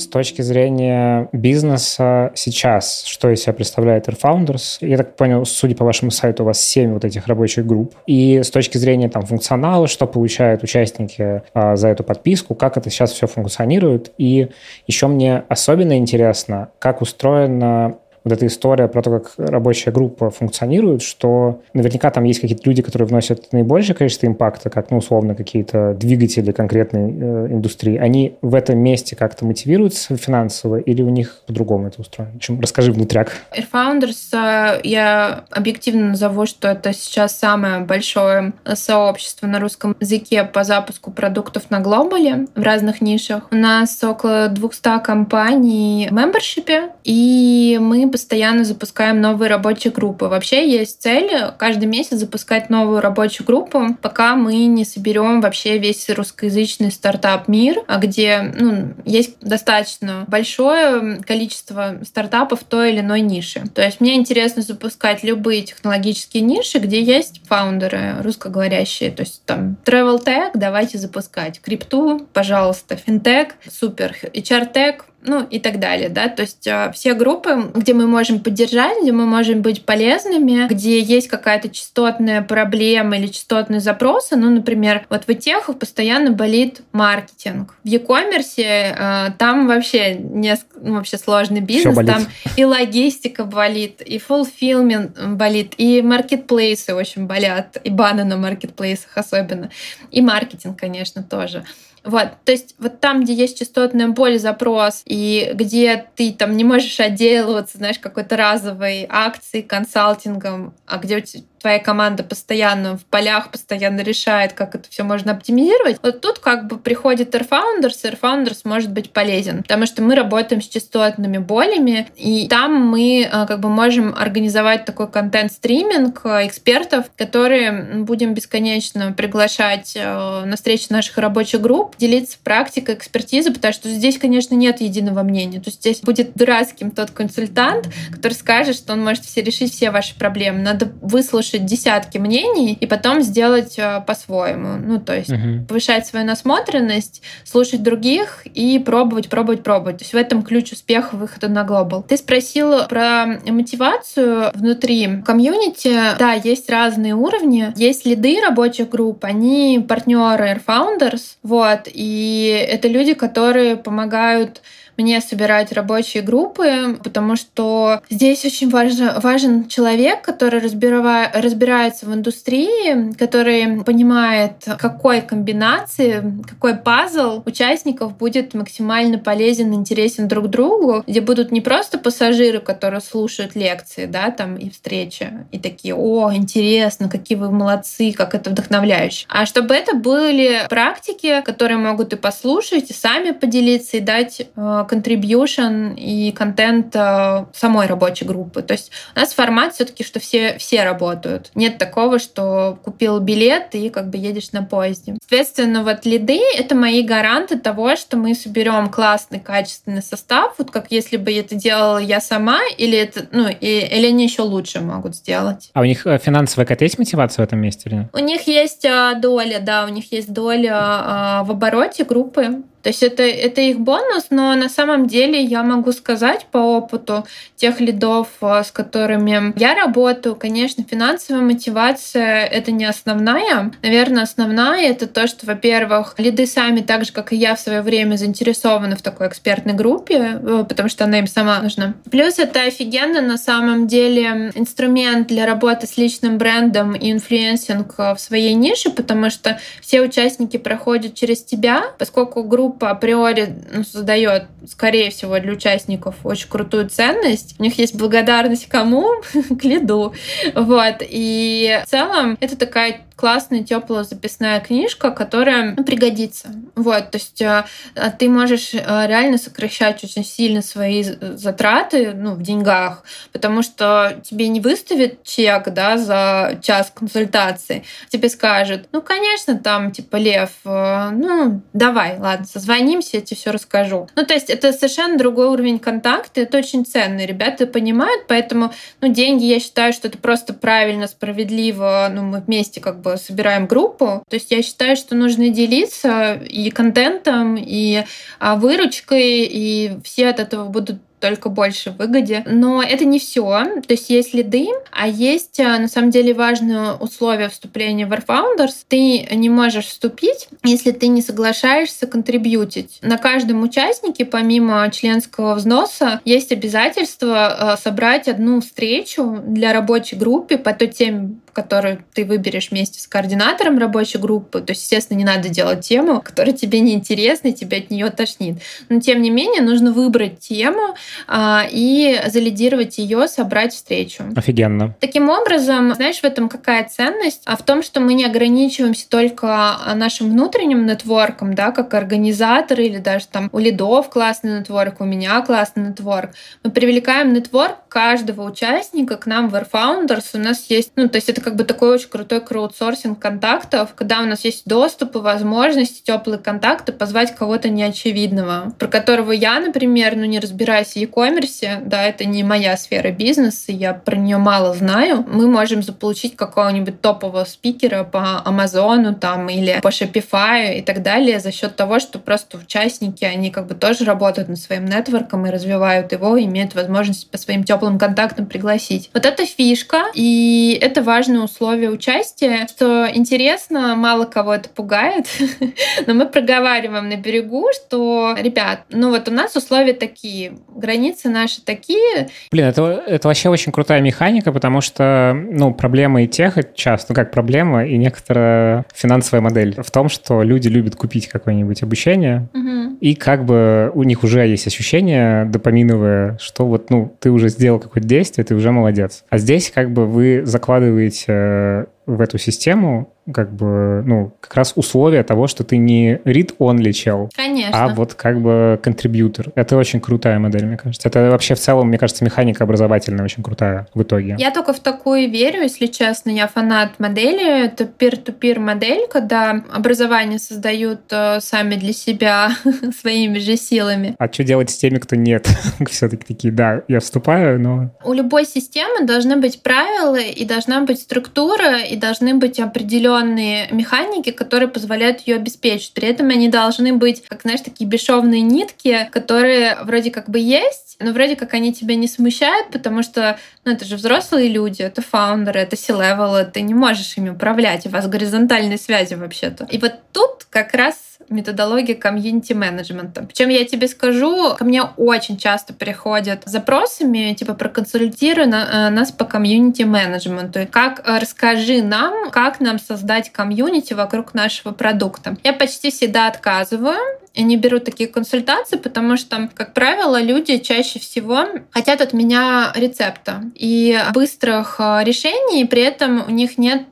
с 0.00 0.08
точки 0.08 0.42
зрения 0.42 1.28
бизнеса 1.32 2.32
сейчас, 2.34 3.04
что 3.04 3.30
из 3.30 3.42
себя 3.42 3.52
представляет 3.52 4.08
Air 4.08 4.18
Founders? 4.20 4.78
Я 4.80 4.96
так 4.96 5.16
понял, 5.16 5.44
судя 5.44 5.76
по 5.76 5.84
вашему 5.84 6.10
сайту, 6.10 6.42
у 6.42 6.46
вас 6.46 6.60
7 6.60 6.94
вот 6.94 7.04
этих 7.04 7.26
рабочих 7.26 7.66
групп. 7.66 7.94
И 8.06 8.42
с 8.42 8.50
точки 8.50 8.78
зрения 8.78 9.08
там 9.08 9.24
функционала, 9.24 9.86
что 9.86 10.06
получают 10.06 10.62
участники 10.62 11.42
а, 11.54 11.76
за 11.76 11.88
эту 11.88 12.02
подписку, 12.02 12.54
как 12.54 12.76
это 12.76 12.90
сейчас 12.90 13.12
все 13.12 13.26
функционирует. 13.26 14.12
И 14.18 14.48
еще 14.86 15.06
мне 15.06 15.44
особенно 15.48 15.96
интересно, 15.96 16.70
как 16.78 17.02
устроена 17.02 17.99
вот 18.24 18.32
эта 18.32 18.46
история 18.46 18.88
про 18.88 19.02
то, 19.02 19.10
как 19.10 19.32
рабочая 19.36 19.90
группа 19.90 20.30
функционирует, 20.30 21.02
что 21.02 21.62
наверняка 21.72 22.10
там 22.10 22.24
есть 22.24 22.40
какие-то 22.40 22.68
люди, 22.68 22.82
которые 22.82 23.08
вносят 23.08 23.52
наибольшее 23.52 23.96
количество 23.96 24.26
импакта, 24.26 24.70
как, 24.70 24.90
ну, 24.90 24.98
условно, 24.98 25.34
какие-то 25.34 25.94
двигатели 25.94 26.52
конкретной 26.52 27.10
э, 27.10 27.46
индустрии. 27.50 27.96
Они 27.96 28.36
в 28.42 28.54
этом 28.54 28.78
месте 28.78 29.16
как-то 29.16 29.44
мотивируются 29.44 30.16
финансово 30.16 30.76
или 30.76 31.02
у 31.02 31.08
них 31.08 31.42
по-другому 31.46 31.88
это 31.88 32.00
устроено? 32.00 32.38
Чем, 32.38 32.60
расскажи 32.60 32.92
внутряк. 32.92 33.32
Air 33.56 33.66
Founders, 33.72 34.34
э, 34.34 34.80
я 34.84 35.44
объективно 35.50 36.08
назову, 36.10 36.46
что 36.46 36.68
это 36.68 36.92
сейчас 36.92 37.36
самое 37.38 37.80
большое 37.80 38.52
сообщество 38.74 39.46
на 39.46 39.60
русском 39.60 39.96
языке 40.00 40.44
по 40.44 40.64
запуску 40.64 41.10
продуктов 41.10 41.70
на 41.70 41.80
глобале 41.80 42.46
в 42.54 42.62
разных 42.62 43.00
нишах. 43.00 43.48
У 43.50 43.56
нас 43.56 44.02
около 44.04 44.48
200 44.48 45.02
компаний 45.02 46.08
в 46.10 46.14
мембершипе, 46.14 46.90
и 47.04 47.78
мы 47.80 48.09
постоянно 48.10 48.64
запускаем 48.64 49.20
новые 49.20 49.48
рабочие 49.48 49.92
группы. 49.92 50.26
Вообще 50.26 50.70
есть 50.70 51.02
цель 51.02 51.30
каждый 51.58 51.86
месяц 51.86 52.18
запускать 52.18 52.70
новую 52.70 53.00
рабочую 53.00 53.46
группу, 53.46 53.96
пока 54.00 54.36
мы 54.36 54.66
не 54.66 54.84
соберем 54.84 55.40
вообще 55.40 55.78
весь 55.78 56.08
русскоязычный 56.08 56.90
стартап-мир, 56.90 57.82
а 57.86 57.98
где 57.98 58.52
ну, 58.58 58.94
есть 59.04 59.38
достаточно 59.40 60.24
большое 60.28 61.20
количество 61.22 61.98
стартапов 62.04 62.60
в 62.60 62.64
той 62.64 62.92
или 62.92 63.00
иной 63.00 63.20
нише. 63.20 63.64
То 63.74 63.82
есть 63.82 64.00
мне 64.00 64.14
интересно 64.14 64.62
запускать 64.62 65.22
любые 65.22 65.62
технологические 65.62 66.42
ниши, 66.42 66.78
где 66.78 67.02
есть 67.02 67.40
фаундеры 67.46 68.16
русскоговорящие. 68.22 69.10
То 69.10 69.22
есть 69.22 69.42
там 69.44 69.76
travel 69.84 70.22
tech 70.24 70.50
давайте 70.54 70.98
запускать. 70.98 71.60
Крипту, 71.60 72.26
пожалуйста, 72.32 72.96
финтех, 72.96 73.48
супер. 73.70 74.16
HR 74.32 74.72
tech 74.72 75.00
ну 75.22 75.46
и 75.50 75.60
так 75.60 75.78
далее, 75.78 76.08
да, 76.08 76.28
то 76.28 76.42
есть 76.42 76.66
э, 76.66 76.90
все 76.94 77.14
группы, 77.14 77.70
где 77.74 77.92
мы 77.92 78.06
можем 78.06 78.40
поддержать, 78.40 79.02
где 79.02 79.12
мы 79.12 79.26
можем 79.26 79.60
быть 79.60 79.84
полезными, 79.84 80.66
где 80.68 80.98
есть 81.00 81.28
какая-то 81.28 81.68
частотная 81.68 82.42
проблема 82.42 83.18
или 83.18 83.26
частотные 83.26 83.80
запросы, 83.80 84.36
ну, 84.36 84.50
например, 84.50 85.06
вот 85.10 85.26
в 85.26 85.34
техах 85.34 85.78
постоянно 85.78 86.30
болит 86.30 86.80
маркетинг. 86.92 87.74
В 87.84 87.88
e-commerce 87.88 88.54
э, 88.58 89.32
там 89.36 89.66
вообще 89.66 90.14
не, 90.14 90.56
ну, 90.80 90.94
вообще 90.94 91.18
сложный 91.18 91.60
бизнес, 91.60 91.96
там 92.06 92.26
и 92.56 92.64
логистика 92.64 93.44
болит, 93.44 94.00
и 94.00 94.18
fulfillment 94.18 95.34
болит, 95.34 95.74
и 95.76 96.00
маркетплейсы 96.00 96.94
очень 96.94 97.26
болят, 97.26 97.78
и 97.84 97.90
баны 97.90 98.24
на 98.24 98.36
маркетплейсах 98.38 99.16
особенно, 99.16 99.70
и 100.10 100.22
маркетинг, 100.22 100.78
конечно, 100.78 101.22
тоже. 101.22 101.64
Вот, 102.02 102.28
то 102.44 102.52
есть 102.52 102.74
вот 102.78 103.00
там, 103.00 103.22
где 103.22 103.34
есть 103.34 103.58
частотная 103.58 104.08
боль, 104.08 104.38
запрос, 104.38 105.02
и 105.10 105.50
где 105.54 106.06
ты 106.14 106.32
там 106.32 106.56
не 106.56 106.62
можешь 106.62 107.00
отделываться, 107.00 107.78
знаешь, 107.78 107.98
какой-то 107.98 108.36
разовой 108.36 109.06
акцией, 109.08 109.64
консалтингом, 109.64 110.72
а 110.86 110.98
где 110.98 111.16
у 111.16 111.20
тебя 111.20 111.42
твоя 111.60 111.78
команда 111.78 112.22
постоянно 112.22 112.96
в 112.96 113.04
полях, 113.04 113.50
постоянно 113.50 114.00
решает, 114.00 114.54
как 114.54 114.74
это 114.74 114.88
все 114.88 115.02
можно 115.02 115.32
оптимизировать, 115.32 115.98
вот 116.02 116.20
тут 116.20 116.38
как 116.38 116.66
бы 116.66 116.78
приходит 116.78 117.34
AirFounders, 117.34 117.98
и 118.02 118.08
AirFounders 118.08 118.60
может 118.64 118.90
быть 118.90 119.12
полезен, 119.12 119.62
потому 119.62 119.86
что 119.86 120.02
мы 120.02 120.14
работаем 120.14 120.62
с 120.62 120.68
частотными 120.68 121.38
болями, 121.38 122.08
и 122.16 122.48
там 122.48 122.74
мы 122.74 123.28
э, 123.30 123.46
как 123.46 123.60
бы 123.60 123.68
можем 123.68 124.14
организовать 124.16 124.84
такой 124.86 125.10
контент-стриминг 125.10 126.22
э, 126.24 126.46
экспертов, 126.46 127.06
которые 127.16 128.04
будем 128.04 128.32
бесконечно 128.32 129.12
приглашать 129.12 129.92
э, 129.96 130.44
на 130.44 130.56
встречи 130.56 130.86
наших 130.90 131.18
рабочих 131.18 131.60
групп, 131.60 131.96
делиться 131.98 132.38
практикой, 132.42 132.94
экспертизой, 132.94 133.52
потому 133.52 133.74
что 133.74 133.90
здесь, 133.90 134.18
конечно, 134.18 134.54
нет 134.54 134.80
единого 134.80 135.22
мнения. 135.22 135.60
То 135.60 135.68
есть 135.68 135.80
здесь 135.80 136.00
будет 136.00 136.32
дурацким 136.34 136.90
тот 136.90 137.10
консультант, 137.10 137.88
который 138.10 138.32
скажет, 138.32 138.76
что 138.76 138.94
он 138.94 139.04
может 139.04 139.24
все 139.24 139.42
решить 139.42 139.74
все 139.74 139.90
ваши 139.90 140.16
проблемы. 140.16 140.60
Надо 140.60 140.90
выслушать 141.02 141.49
выслушать 141.50 141.64
десятки 141.64 142.18
мнений 142.18 142.76
и 142.80 142.86
потом 142.86 143.22
сделать 143.22 143.78
э, 143.78 144.02
по-своему. 144.06 144.76
Ну, 144.78 145.00
то 145.00 145.16
есть 145.16 145.30
угу. 145.30 145.64
повышать 145.68 146.06
свою 146.06 146.26
насмотренность, 146.26 147.22
слушать 147.44 147.82
других 147.82 148.46
и 148.46 148.78
пробовать, 148.78 149.28
пробовать, 149.28 149.62
пробовать. 149.62 149.98
То 149.98 150.02
есть 150.02 150.12
в 150.12 150.16
этом 150.16 150.42
ключ 150.42 150.72
успеха 150.72 151.16
выхода 151.16 151.48
на 151.48 151.64
глобал. 151.64 152.02
Ты 152.02 152.16
спросил 152.16 152.86
про 152.88 153.26
мотивацию 153.46 154.50
внутри 154.54 155.22
комьюнити. 155.24 155.94
Да, 156.18 156.32
есть 156.32 156.70
разные 156.70 157.14
уровни. 157.14 157.72
Есть 157.76 158.06
лиды 158.06 158.40
рабочих 158.40 158.88
групп, 158.88 159.24
они 159.24 159.84
партнеры 159.86 160.46
Air 160.46 160.62
Founders, 160.66 161.36
вот, 161.42 161.80
и 161.86 162.66
это 162.68 162.88
люди, 162.88 163.14
которые 163.14 163.76
помогают 163.76 164.62
мне 165.00 165.20
собирать 165.20 165.72
рабочие 165.72 166.22
группы, 166.22 166.98
потому 167.02 167.34
что 167.36 168.02
здесь 168.10 168.44
очень 168.44 168.68
важен, 168.68 169.18
важен 169.20 169.66
человек, 169.68 170.20
который 170.22 170.60
разбирая, 170.60 171.30
разбирается 171.34 172.06
в 172.06 172.14
индустрии, 172.14 173.14
который 173.14 173.82
понимает, 173.82 174.52
какой 174.78 175.22
комбинации, 175.22 176.22
какой 176.46 176.76
пазл 176.76 177.42
участников 177.46 178.16
будет 178.16 178.52
максимально 178.52 179.18
полезен, 179.18 179.72
интересен 179.72 180.28
друг 180.28 180.48
другу, 180.48 181.02
где 181.06 181.20
будут 181.20 181.50
не 181.50 181.62
просто 181.62 181.98
пассажиры, 181.98 182.60
которые 182.60 183.00
слушают 183.00 183.54
лекции, 183.54 184.04
да, 184.04 184.30
там 184.30 184.56
и 184.56 184.68
встречи, 184.68 185.30
и 185.50 185.58
такие, 185.58 185.94
о, 185.94 186.32
интересно, 186.34 187.08
какие 187.08 187.38
вы 187.38 187.50
молодцы, 187.50 188.12
как 188.12 188.34
это 188.34 188.50
вдохновляюще, 188.50 189.26
а 189.28 189.46
чтобы 189.46 189.74
это 189.74 189.96
были 189.96 190.66
практики, 190.68 191.42
которые 191.42 191.78
могут 191.78 192.12
и 192.12 192.16
послушать, 192.16 192.90
и 192.90 192.92
сами 192.92 193.30
поделиться, 193.30 193.96
и 193.96 194.00
дать 194.00 194.40
э, 194.40 194.84
contribution 194.90 195.94
и 195.96 196.32
контент 196.32 196.94
э, 196.96 197.46
самой 197.52 197.86
рабочей 197.86 198.24
группы. 198.24 198.62
То 198.62 198.72
есть 198.72 198.90
у 199.14 199.20
нас 199.20 199.32
формат 199.32 199.74
все-таки, 199.74 200.04
что 200.04 200.20
все, 200.20 200.58
все 200.58 200.84
работают. 200.84 201.50
Нет 201.54 201.78
такого, 201.78 202.18
что 202.18 202.78
купил 202.82 203.20
билет 203.20 203.74
и 203.74 203.90
как 203.90 204.10
бы 204.10 204.18
едешь 204.18 204.52
на 204.52 204.62
поезде. 204.62 205.16
Соответственно, 205.20 205.82
вот 205.84 206.04
лиды— 206.04 206.40
это 206.56 206.74
мои 206.74 207.02
гаранты 207.02 207.58
того, 207.58 207.96
что 207.96 208.16
мы 208.16 208.34
соберем 208.34 208.88
классный, 208.88 209.40
качественный 209.40 210.02
состав, 210.02 210.54
вот 210.58 210.70
как 210.70 210.86
если 210.90 211.16
бы 211.16 211.32
это 211.32 211.54
делала 211.54 211.98
я 211.98 212.20
сама, 212.20 212.60
или 212.76 212.98
это, 212.98 213.26
ну, 213.30 213.48
и, 213.48 213.66
или 213.66 214.06
они 214.06 214.24
еще 214.24 214.42
лучше 214.42 214.80
могут 214.80 215.16
сделать. 215.16 215.70
А 215.72 215.80
у 215.80 215.84
них 215.84 216.06
э, 216.06 216.18
финансовая 216.18 216.66
какая-то 216.66 216.84
есть 216.84 216.98
мотивация 216.98 217.44
в 217.44 217.46
этом 217.46 217.60
месте? 217.60 217.88
Или? 217.88 218.08
У 218.12 218.18
них 218.18 218.46
есть 218.46 218.84
э, 218.84 219.14
доля, 219.20 219.60
да, 219.60 219.84
у 219.84 219.88
них 219.88 220.12
есть 220.12 220.32
доля 220.32 221.42
в 221.44 221.50
обороте 221.50 222.04
группы. 222.04 222.62
То 222.82 222.88
есть 222.88 223.02
это, 223.02 223.22
это 223.22 223.60
их 223.60 223.78
бонус, 223.80 224.26
но 224.30 224.54
на 224.54 224.68
самом 224.68 225.06
деле 225.06 225.42
я 225.42 225.62
могу 225.62 225.92
сказать 225.92 226.46
по 226.50 226.58
опыту 226.58 227.26
тех 227.56 227.80
лидов, 227.80 228.28
э, 228.40 228.62
с 228.64 228.70
которыми 228.70 229.52
я 229.58 229.74
работаю, 229.74 230.34
конечно, 230.34 230.84
финансовая 230.88 231.42
мотивация— 231.42 232.44
это 232.46 232.72
не 232.72 232.86
основная. 232.86 233.72
Наверное, 233.82 234.22
основная— 234.22 234.90
это 234.90 235.06
то, 235.06 235.26
что, 235.26 235.46
во-первых, 235.46 236.14
лиды 236.18 236.46
сами, 236.46 236.80
так 236.80 237.04
же, 237.04 237.12
как 237.12 237.32
и 237.32 237.36
я 237.36 237.54
в 237.54 237.60
свое 237.60 237.82
время, 237.82 238.16
заинтересованы 238.16 238.96
в 238.96 239.02
такой 239.02 239.28
экспертной 239.28 239.74
группе, 239.74 240.40
э, 240.40 240.64
потому 240.68 240.88
что 240.88 241.04
она 241.04 241.18
им 241.18 241.26
сама 241.26 241.60
нужна. 241.60 241.94
Плюс 242.10 242.38
это 242.38 242.62
офигенно 242.62 243.20
на 243.20 243.36
самом 243.36 243.86
деле 243.86 244.52
инструмент 244.54 245.28
для 245.28 245.44
работы 245.44 245.86
с 245.86 245.96
личным 245.96 246.38
брендом 246.38 246.94
и 246.94 247.12
influencing 247.12 247.98
в 247.98 248.16
своей 248.18 248.54
нише, 248.54 248.90
потому 248.90 249.28
что 249.30 249.58
все 249.82 250.00
участники 250.00 250.56
проходят 250.56 251.14
через 251.14 251.42
тебя, 251.42 251.84
поскольку 251.98 252.42
группа 252.42 252.69
группа 252.70 252.90
априори 252.90 253.54
ну, 253.72 253.84
создает, 253.84 254.44
скорее 254.66 255.10
всего, 255.10 255.38
для 255.40 255.52
участников 255.52 256.14
очень 256.22 256.48
крутую 256.48 256.88
ценность. 256.88 257.56
У 257.58 257.62
них 257.62 257.78
есть 257.78 257.96
благодарность 257.96 258.68
кому? 258.68 259.08
К 259.60 259.64
лиду. 259.64 260.14
Вот. 260.54 260.96
И 261.00 261.80
в 261.84 261.90
целом 261.90 262.38
это 262.40 262.56
такая 262.56 263.00
классная, 263.20 263.62
теплая 263.62 264.04
записная 264.04 264.60
книжка, 264.60 265.10
которая 265.10 265.76
пригодится. 265.76 266.48
Вот, 266.74 267.10
то 267.10 267.18
есть 267.18 267.42
э, 267.42 267.64
а 267.94 268.10
ты 268.10 268.30
можешь 268.30 268.72
э, 268.72 268.78
реально 269.06 269.36
сокращать 269.36 270.02
очень 270.02 270.24
сильно 270.24 270.62
свои 270.62 271.02
затраты 271.02 272.12
ну, 272.14 272.32
в 272.32 272.42
деньгах, 272.42 273.04
потому 273.32 273.62
что 273.62 274.18
тебе 274.24 274.48
не 274.48 274.60
выставят 274.60 275.22
чек 275.22 275.68
да, 275.68 275.98
за 275.98 276.58
час 276.62 276.90
консультации, 276.94 277.84
тебе 278.08 278.30
скажут, 278.30 278.88
ну, 278.92 279.02
конечно, 279.02 279.58
там, 279.58 279.92
типа, 279.92 280.16
Лев, 280.16 280.52
э, 280.64 281.10
ну, 281.12 281.60
давай, 281.74 282.18
ладно, 282.18 282.46
созвонимся, 282.46 283.18
я 283.18 283.20
тебе 283.20 283.36
все 283.36 283.50
расскажу. 283.50 284.08
Ну, 284.16 284.24
то 284.24 284.32
есть 284.32 284.48
это 284.48 284.72
совершенно 284.72 285.18
другой 285.18 285.48
уровень 285.48 285.78
контакта, 285.78 286.40
это 286.40 286.56
очень 286.56 286.86
ценно, 286.86 287.26
ребята 287.26 287.66
понимают, 287.66 288.22
поэтому, 288.28 288.72
ну, 289.02 289.08
деньги, 289.08 289.44
я 289.44 289.60
считаю, 289.60 289.92
что 289.92 290.08
это 290.08 290.16
просто 290.16 290.54
правильно, 290.54 291.06
справедливо, 291.06 292.08
ну, 292.10 292.22
мы 292.22 292.40
вместе 292.40 292.80
как 292.80 293.02
бы 293.02 293.09
собираем 293.16 293.66
группу. 293.66 294.22
То 294.28 294.34
есть 294.34 294.50
я 294.50 294.62
считаю, 294.62 294.96
что 294.96 295.14
нужно 295.14 295.48
делиться 295.48 296.34
и 296.34 296.70
контентом, 296.70 297.56
и 297.56 298.04
а, 298.38 298.56
выручкой, 298.56 299.44
и 299.44 299.92
все 300.04 300.28
от 300.28 300.40
этого 300.40 300.68
будут 300.68 301.00
только 301.20 301.50
больше 301.50 301.90
выгоде. 301.90 302.42
Но 302.46 302.82
это 302.82 303.04
не 303.04 303.18
все. 303.18 303.64
То 303.86 303.92
есть 303.92 304.10
есть 304.10 304.34
лиды, 304.34 304.68
а 304.90 305.06
есть 305.06 305.60
э, 305.60 305.78
на 305.78 305.86
самом 305.86 306.10
деле 306.10 306.34
важное 306.34 306.94
условие 306.94 307.48
вступления 307.48 308.06
в 308.06 308.12
Airfounders. 308.12 308.84
Ты 308.88 309.28
не 309.36 309.48
можешь 309.48 309.86
вступить, 309.86 310.48
если 310.64 310.90
ты 310.90 311.08
не 311.08 311.22
соглашаешься 311.22 312.06
контрибьютить. 312.06 312.98
На 313.02 313.18
каждом 313.18 313.62
участнике, 313.62 314.24
помимо 314.24 314.90
членского 314.90 315.54
взноса, 315.54 316.20
есть 316.24 316.52
обязательство 316.52 317.74
э, 317.74 317.82
собрать 317.82 318.26
одну 318.26 318.60
встречу 318.60 319.40
для 319.46 319.72
рабочей 319.72 320.16
группы 320.16 320.56
по 320.56 320.72
той 320.72 320.88
теме, 320.88 321.34
которую 321.52 322.04
ты 322.14 322.24
выберешь 322.24 322.70
вместе 322.70 323.00
с 323.00 323.06
координатором 323.06 323.78
рабочей 323.78 324.18
группы. 324.18 324.60
То 324.60 324.72
есть, 324.72 324.82
естественно, 324.82 325.18
не 325.18 325.24
надо 325.24 325.48
делать 325.48 325.86
тему, 325.86 326.20
которая 326.24 326.54
тебе 326.54 326.80
не 326.80 326.94
интересна, 326.94 327.48
и 327.48 327.52
тебя 327.52 327.78
от 327.78 327.90
нее 327.90 328.10
тошнит. 328.10 328.58
Но, 328.88 329.00
тем 329.00 329.22
не 329.22 329.30
менее, 329.30 329.62
нужно 329.62 329.92
выбрать 329.92 330.40
тему 330.40 330.94
а, 331.26 331.66
и 331.70 332.20
залидировать 332.26 332.98
ее, 332.98 333.28
собрать 333.28 333.74
встречу. 333.74 334.24
Офигенно. 334.36 334.94
Таким 335.00 335.28
образом, 335.28 335.94
знаешь, 335.94 336.20
в 336.20 336.24
этом 336.24 336.48
какая 336.48 336.88
ценность? 336.88 337.42
А 337.44 337.56
в 337.56 337.62
том, 337.62 337.82
что 337.82 338.00
мы 338.00 338.14
не 338.14 338.24
ограничиваемся 338.24 339.08
только 339.08 339.76
нашим 339.94 340.30
внутренним 340.30 340.86
нетворком, 340.86 341.54
да, 341.54 341.70
как 341.70 341.94
организаторы 341.94 342.84
или 342.86 342.98
даже 342.98 343.26
там 343.26 343.48
у 343.52 343.58
лидов 343.58 344.10
классный 344.10 344.60
нетворк, 344.60 345.00
у 345.00 345.04
меня 345.04 345.40
классный 345.42 345.88
нетворк. 345.88 346.30
Мы 346.62 346.70
привлекаем 346.70 347.32
нетворк 347.32 347.76
каждого 347.88 348.42
участника 348.42 349.16
к 349.16 349.26
нам 349.26 349.48
в 349.48 349.54
Air 349.54 349.66
Founders. 349.70 350.30
У 350.34 350.38
нас 350.38 350.66
есть, 350.68 350.92
ну, 350.96 351.08
то 351.08 351.16
есть 351.16 351.28
это 351.28 351.39
это 351.40 351.44
как 351.44 351.56
бы 351.56 351.64
такой 351.64 351.90
очень 351.90 352.08
крутой 352.08 352.40
краудсорсинг 352.40 353.18
контактов, 353.18 353.90
когда 353.94 354.20
у 354.20 354.26
нас 354.26 354.44
есть 354.44 354.62
доступ 354.66 355.16
и 355.16 355.18
возможность 355.18 356.04
теплые 356.04 356.38
контакты 356.38 356.92
позвать 356.92 357.34
кого-то 357.34 357.68
неочевидного, 357.68 358.74
про 358.78 358.88
которого 358.88 359.32
я, 359.32 359.58
например, 359.60 360.16
ну 360.16 360.24
не 360.24 360.38
разбираюсь 360.38 360.92
в 360.92 360.96
e-commerce, 360.96 361.82
да, 361.84 362.02
это 362.04 362.24
не 362.24 362.42
моя 362.44 362.76
сфера 362.76 363.10
бизнеса, 363.10 363.72
я 363.72 363.94
про 363.94 364.16
нее 364.16 364.36
мало 364.36 364.74
знаю, 364.74 365.24
мы 365.28 365.48
можем 365.48 365.82
заполучить 365.82 366.36
какого-нибудь 366.36 367.00
топового 367.00 367.44
спикера 367.44 368.04
по 368.04 368.42
Амазону 368.44 369.14
там 369.14 369.48
или 369.48 369.80
по 369.82 369.88
Shopify 369.88 370.78
и 370.78 370.82
так 370.82 371.02
далее 371.02 371.40
за 371.40 371.52
счет 371.52 371.76
того, 371.76 371.98
что 371.98 372.18
просто 372.18 372.58
участники, 372.58 373.24
они 373.24 373.50
как 373.50 373.66
бы 373.66 373.74
тоже 373.74 374.04
работают 374.04 374.48
над 374.48 374.58
своим 374.58 374.84
нетворком 374.84 375.46
и 375.46 375.50
развивают 375.50 376.12
его, 376.12 376.38
имеют 376.40 376.74
возможность 376.74 377.30
по 377.30 377.38
своим 377.38 377.64
теплым 377.64 377.98
контактам 377.98 378.46
пригласить. 378.46 379.10
Вот 379.14 379.24
это 379.24 379.46
фишка, 379.46 380.06
и 380.14 380.78
это 380.80 381.02
важно 381.02 381.29
важное 381.30 381.44
условие 381.44 381.90
участия, 381.90 382.66
что 382.66 383.08
интересно, 383.12 383.94
мало 383.94 384.24
кого 384.24 384.54
это 384.54 384.68
пугает, 384.68 385.26
но 386.06 386.14
мы 386.14 386.26
проговариваем 386.26 387.08
на 387.08 387.16
берегу, 387.16 387.68
что, 387.72 388.34
ребят, 388.38 388.80
ну 388.90 389.10
вот 389.10 389.28
у 389.28 389.32
нас 389.32 389.54
условия 389.54 389.92
такие, 389.92 390.54
границы 390.74 391.28
наши 391.28 391.62
такие. 391.62 392.28
Блин, 392.50 392.66
это, 392.66 393.02
это 393.06 393.28
вообще 393.28 393.48
очень 393.48 393.70
крутая 393.70 394.00
механика, 394.00 394.52
потому 394.52 394.80
что, 394.80 395.32
ну, 395.34 395.72
проблема 395.72 396.22
и 396.22 396.26
тех 396.26 396.58
часто, 396.74 397.12
ну 397.12 397.14
как 397.14 397.30
проблема 397.30 397.86
и 397.86 397.96
некоторая 397.96 398.84
финансовая 398.92 399.40
модель 399.40 399.76
в 399.80 399.90
том, 399.90 400.08
что 400.08 400.42
люди 400.42 400.68
любят 400.68 400.96
купить 400.96 401.28
какое-нибудь 401.28 401.82
обучение, 401.82 402.48
угу. 402.52 402.96
и 403.00 403.14
как 403.14 403.44
бы 403.44 403.92
у 403.94 404.02
них 404.02 404.24
уже 404.24 404.46
есть 404.46 404.66
ощущение 404.66 405.44
допаминовое, 405.44 406.38
что 406.40 406.66
вот, 406.66 406.90
ну, 406.90 407.14
ты 407.20 407.30
уже 407.30 407.48
сделал 407.48 407.78
какое-то 407.78 408.08
действие, 408.08 408.44
ты 408.44 408.54
уже 408.54 408.72
молодец. 408.72 409.24
А 409.30 409.38
здесь 409.38 409.70
как 409.70 409.92
бы 409.92 410.06
вы 410.06 410.42
закладываете 410.44 411.19
э, 411.28 411.86
в 412.16 412.20
эту 412.20 412.38
систему 412.38 413.12
как 413.32 413.52
бы, 413.52 414.02
ну, 414.04 414.32
как 414.40 414.54
раз 414.54 414.72
условие 414.76 415.22
того, 415.22 415.46
что 415.46 415.64
ты 415.64 415.76
не 415.76 416.14
read-only 416.24 416.92
чел, 416.92 417.30
Конечно. 417.34 417.84
а 417.84 417.88
вот 417.88 418.14
как 418.14 418.40
бы 418.40 418.78
контрибьютор. 418.82 419.52
Это 419.54 419.76
очень 419.76 420.00
крутая 420.00 420.38
модель, 420.38 420.66
мне 420.66 420.76
кажется. 420.76 421.08
Это 421.08 421.30
вообще 421.30 421.54
в 421.54 421.60
целом, 421.60 421.88
мне 421.88 421.98
кажется, 421.98 422.24
механика 422.24 422.64
образовательная 422.64 423.24
очень 423.24 423.42
крутая 423.42 423.86
в 423.94 424.02
итоге. 424.02 424.36
Я 424.38 424.50
только 424.50 424.72
в 424.72 424.80
такую 424.80 425.30
верю, 425.30 425.62
если 425.62 425.86
честно. 425.86 426.30
Я 426.30 426.48
фанат 426.48 426.98
модели. 426.98 427.66
Это 427.66 427.84
peer-to-peer 427.84 428.58
модель, 428.58 429.06
когда 429.08 429.62
образование 429.72 430.38
создают 430.38 431.00
э, 431.10 431.40
сами 431.40 431.76
для 431.76 431.92
себя 431.92 432.50
своими 433.00 433.38
же 433.38 433.56
силами. 433.56 434.14
А 434.18 434.32
что 434.32 434.44
делать 434.44 434.70
с 434.70 434.76
теми, 434.76 434.98
кто 434.98 435.16
нет? 435.16 435.48
Все-таки 435.88 436.24
такие, 436.24 436.52
да, 436.52 436.82
я 436.88 437.00
вступаю, 437.00 437.60
но... 437.60 437.90
У 438.04 438.12
любой 438.12 438.44
системы 438.44 439.06
должны 439.06 439.36
быть 439.36 439.62
правила 439.62 440.18
и 440.18 440.44
должна 440.44 440.80
быть 440.82 441.00
структура, 441.00 441.80
и 441.80 441.96
должны 442.00 442.34
быть 442.34 442.58
определенные 442.58 443.68
механики, 443.70 444.30
которые 444.30 444.68
позволяют 444.68 445.20
ее 445.20 445.36
обеспечить. 445.36 445.92
При 445.92 446.08
этом 446.08 446.30
они 446.30 446.48
должны 446.48 446.92
быть, 446.94 447.22
как 447.28 447.42
знаешь, 447.42 447.60
такие 447.60 447.88
бесшовные 447.88 448.40
нитки, 448.40 449.08
которые 449.12 449.78
вроде 449.82 450.10
как 450.10 450.28
бы 450.28 450.38
есть, 450.38 450.96
но 450.98 451.12
вроде 451.12 451.36
как 451.36 451.54
они 451.54 451.72
тебя 451.72 451.94
не 451.94 452.08
смущают, 452.08 452.70
потому 452.72 453.02
что 453.02 453.38
ну, 453.64 453.72
это 453.72 453.84
же 453.84 453.96
взрослые 453.96 454.48
люди, 454.48 454.82
это 454.82 455.02
фаундеры, 455.02 455.60
это 455.60 455.76
C-level, 455.76 456.50
ты 456.50 456.62
не 456.62 456.74
можешь 456.74 457.16
ими 457.16 457.30
управлять, 457.30 457.86
у 457.86 457.90
вас 457.90 458.08
горизонтальные 458.08 458.78
связи 458.78 459.14
вообще-то. 459.14 459.66
И 459.70 459.78
вот 459.78 459.94
тут 460.12 460.46
как 460.50 460.74
раз 460.74 461.09
методология 461.28 461.94
комьюнити 461.94 462.52
менеджмента. 462.52 463.22
Причем 463.22 463.48
я 463.48 463.64
тебе 463.64 463.88
скажу, 463.88 464.54
ко 464.56 464.64
мне 464.64 464.82
очень 464.96 465.36
часто 465.36 465.72
приходят 465.72 466.42
запросами, 466.44 467.34
типа 467.34 467.54
проконсультируй 467.54 468.46
на, 468.46 468.88
э, 468.88 468.90
нас 468.90 469.12
по 469.12 469.24
комьюнити 469.24 469.82
менеджменту. 469.82 470.60
Как 470.70 471.00
э, 471.04 471.18
расскажи 471.18 471.82
нам, 471.82 472.30
как 472.30 472.60
нам 472.60 472.78
создать 472.78 473.30
комьюнити 473.30 473.94
вокруг 473.94 474.34
нашего 474.34 474.72
продукта. 474.72 475.36
Я 475.44 475.52
почти 475.52 475.90
всегда 475.90 476.26
отказываю, 476.26 476.98
и 477.32 477.42
не 477.42 477.56
беру 477.56 477.78
такие 477.78 478.08
консультации, 478.08 478.76
потому 478.76 479.16
что, 479.16 479.48
как 479.54 479.72
правило, 479.72 480.20
люди 480.20 480.58
чаще 480.58 480.98
всего 480.98 481.44
хотят 481.70 482.00
от 482.00 482.12
меня 482.12 482.72
рецепта 482.74 483.44
и 483.54 483.98
быстрых 484.12 484.76
э, 484.80 485.04
решений, 485.04 485.62
и 485.62 485.66
при 485.66 485.82
этом 485.82 486.24
у 486.26 486.30
них 486.30 486.58
нет 486.58 486.82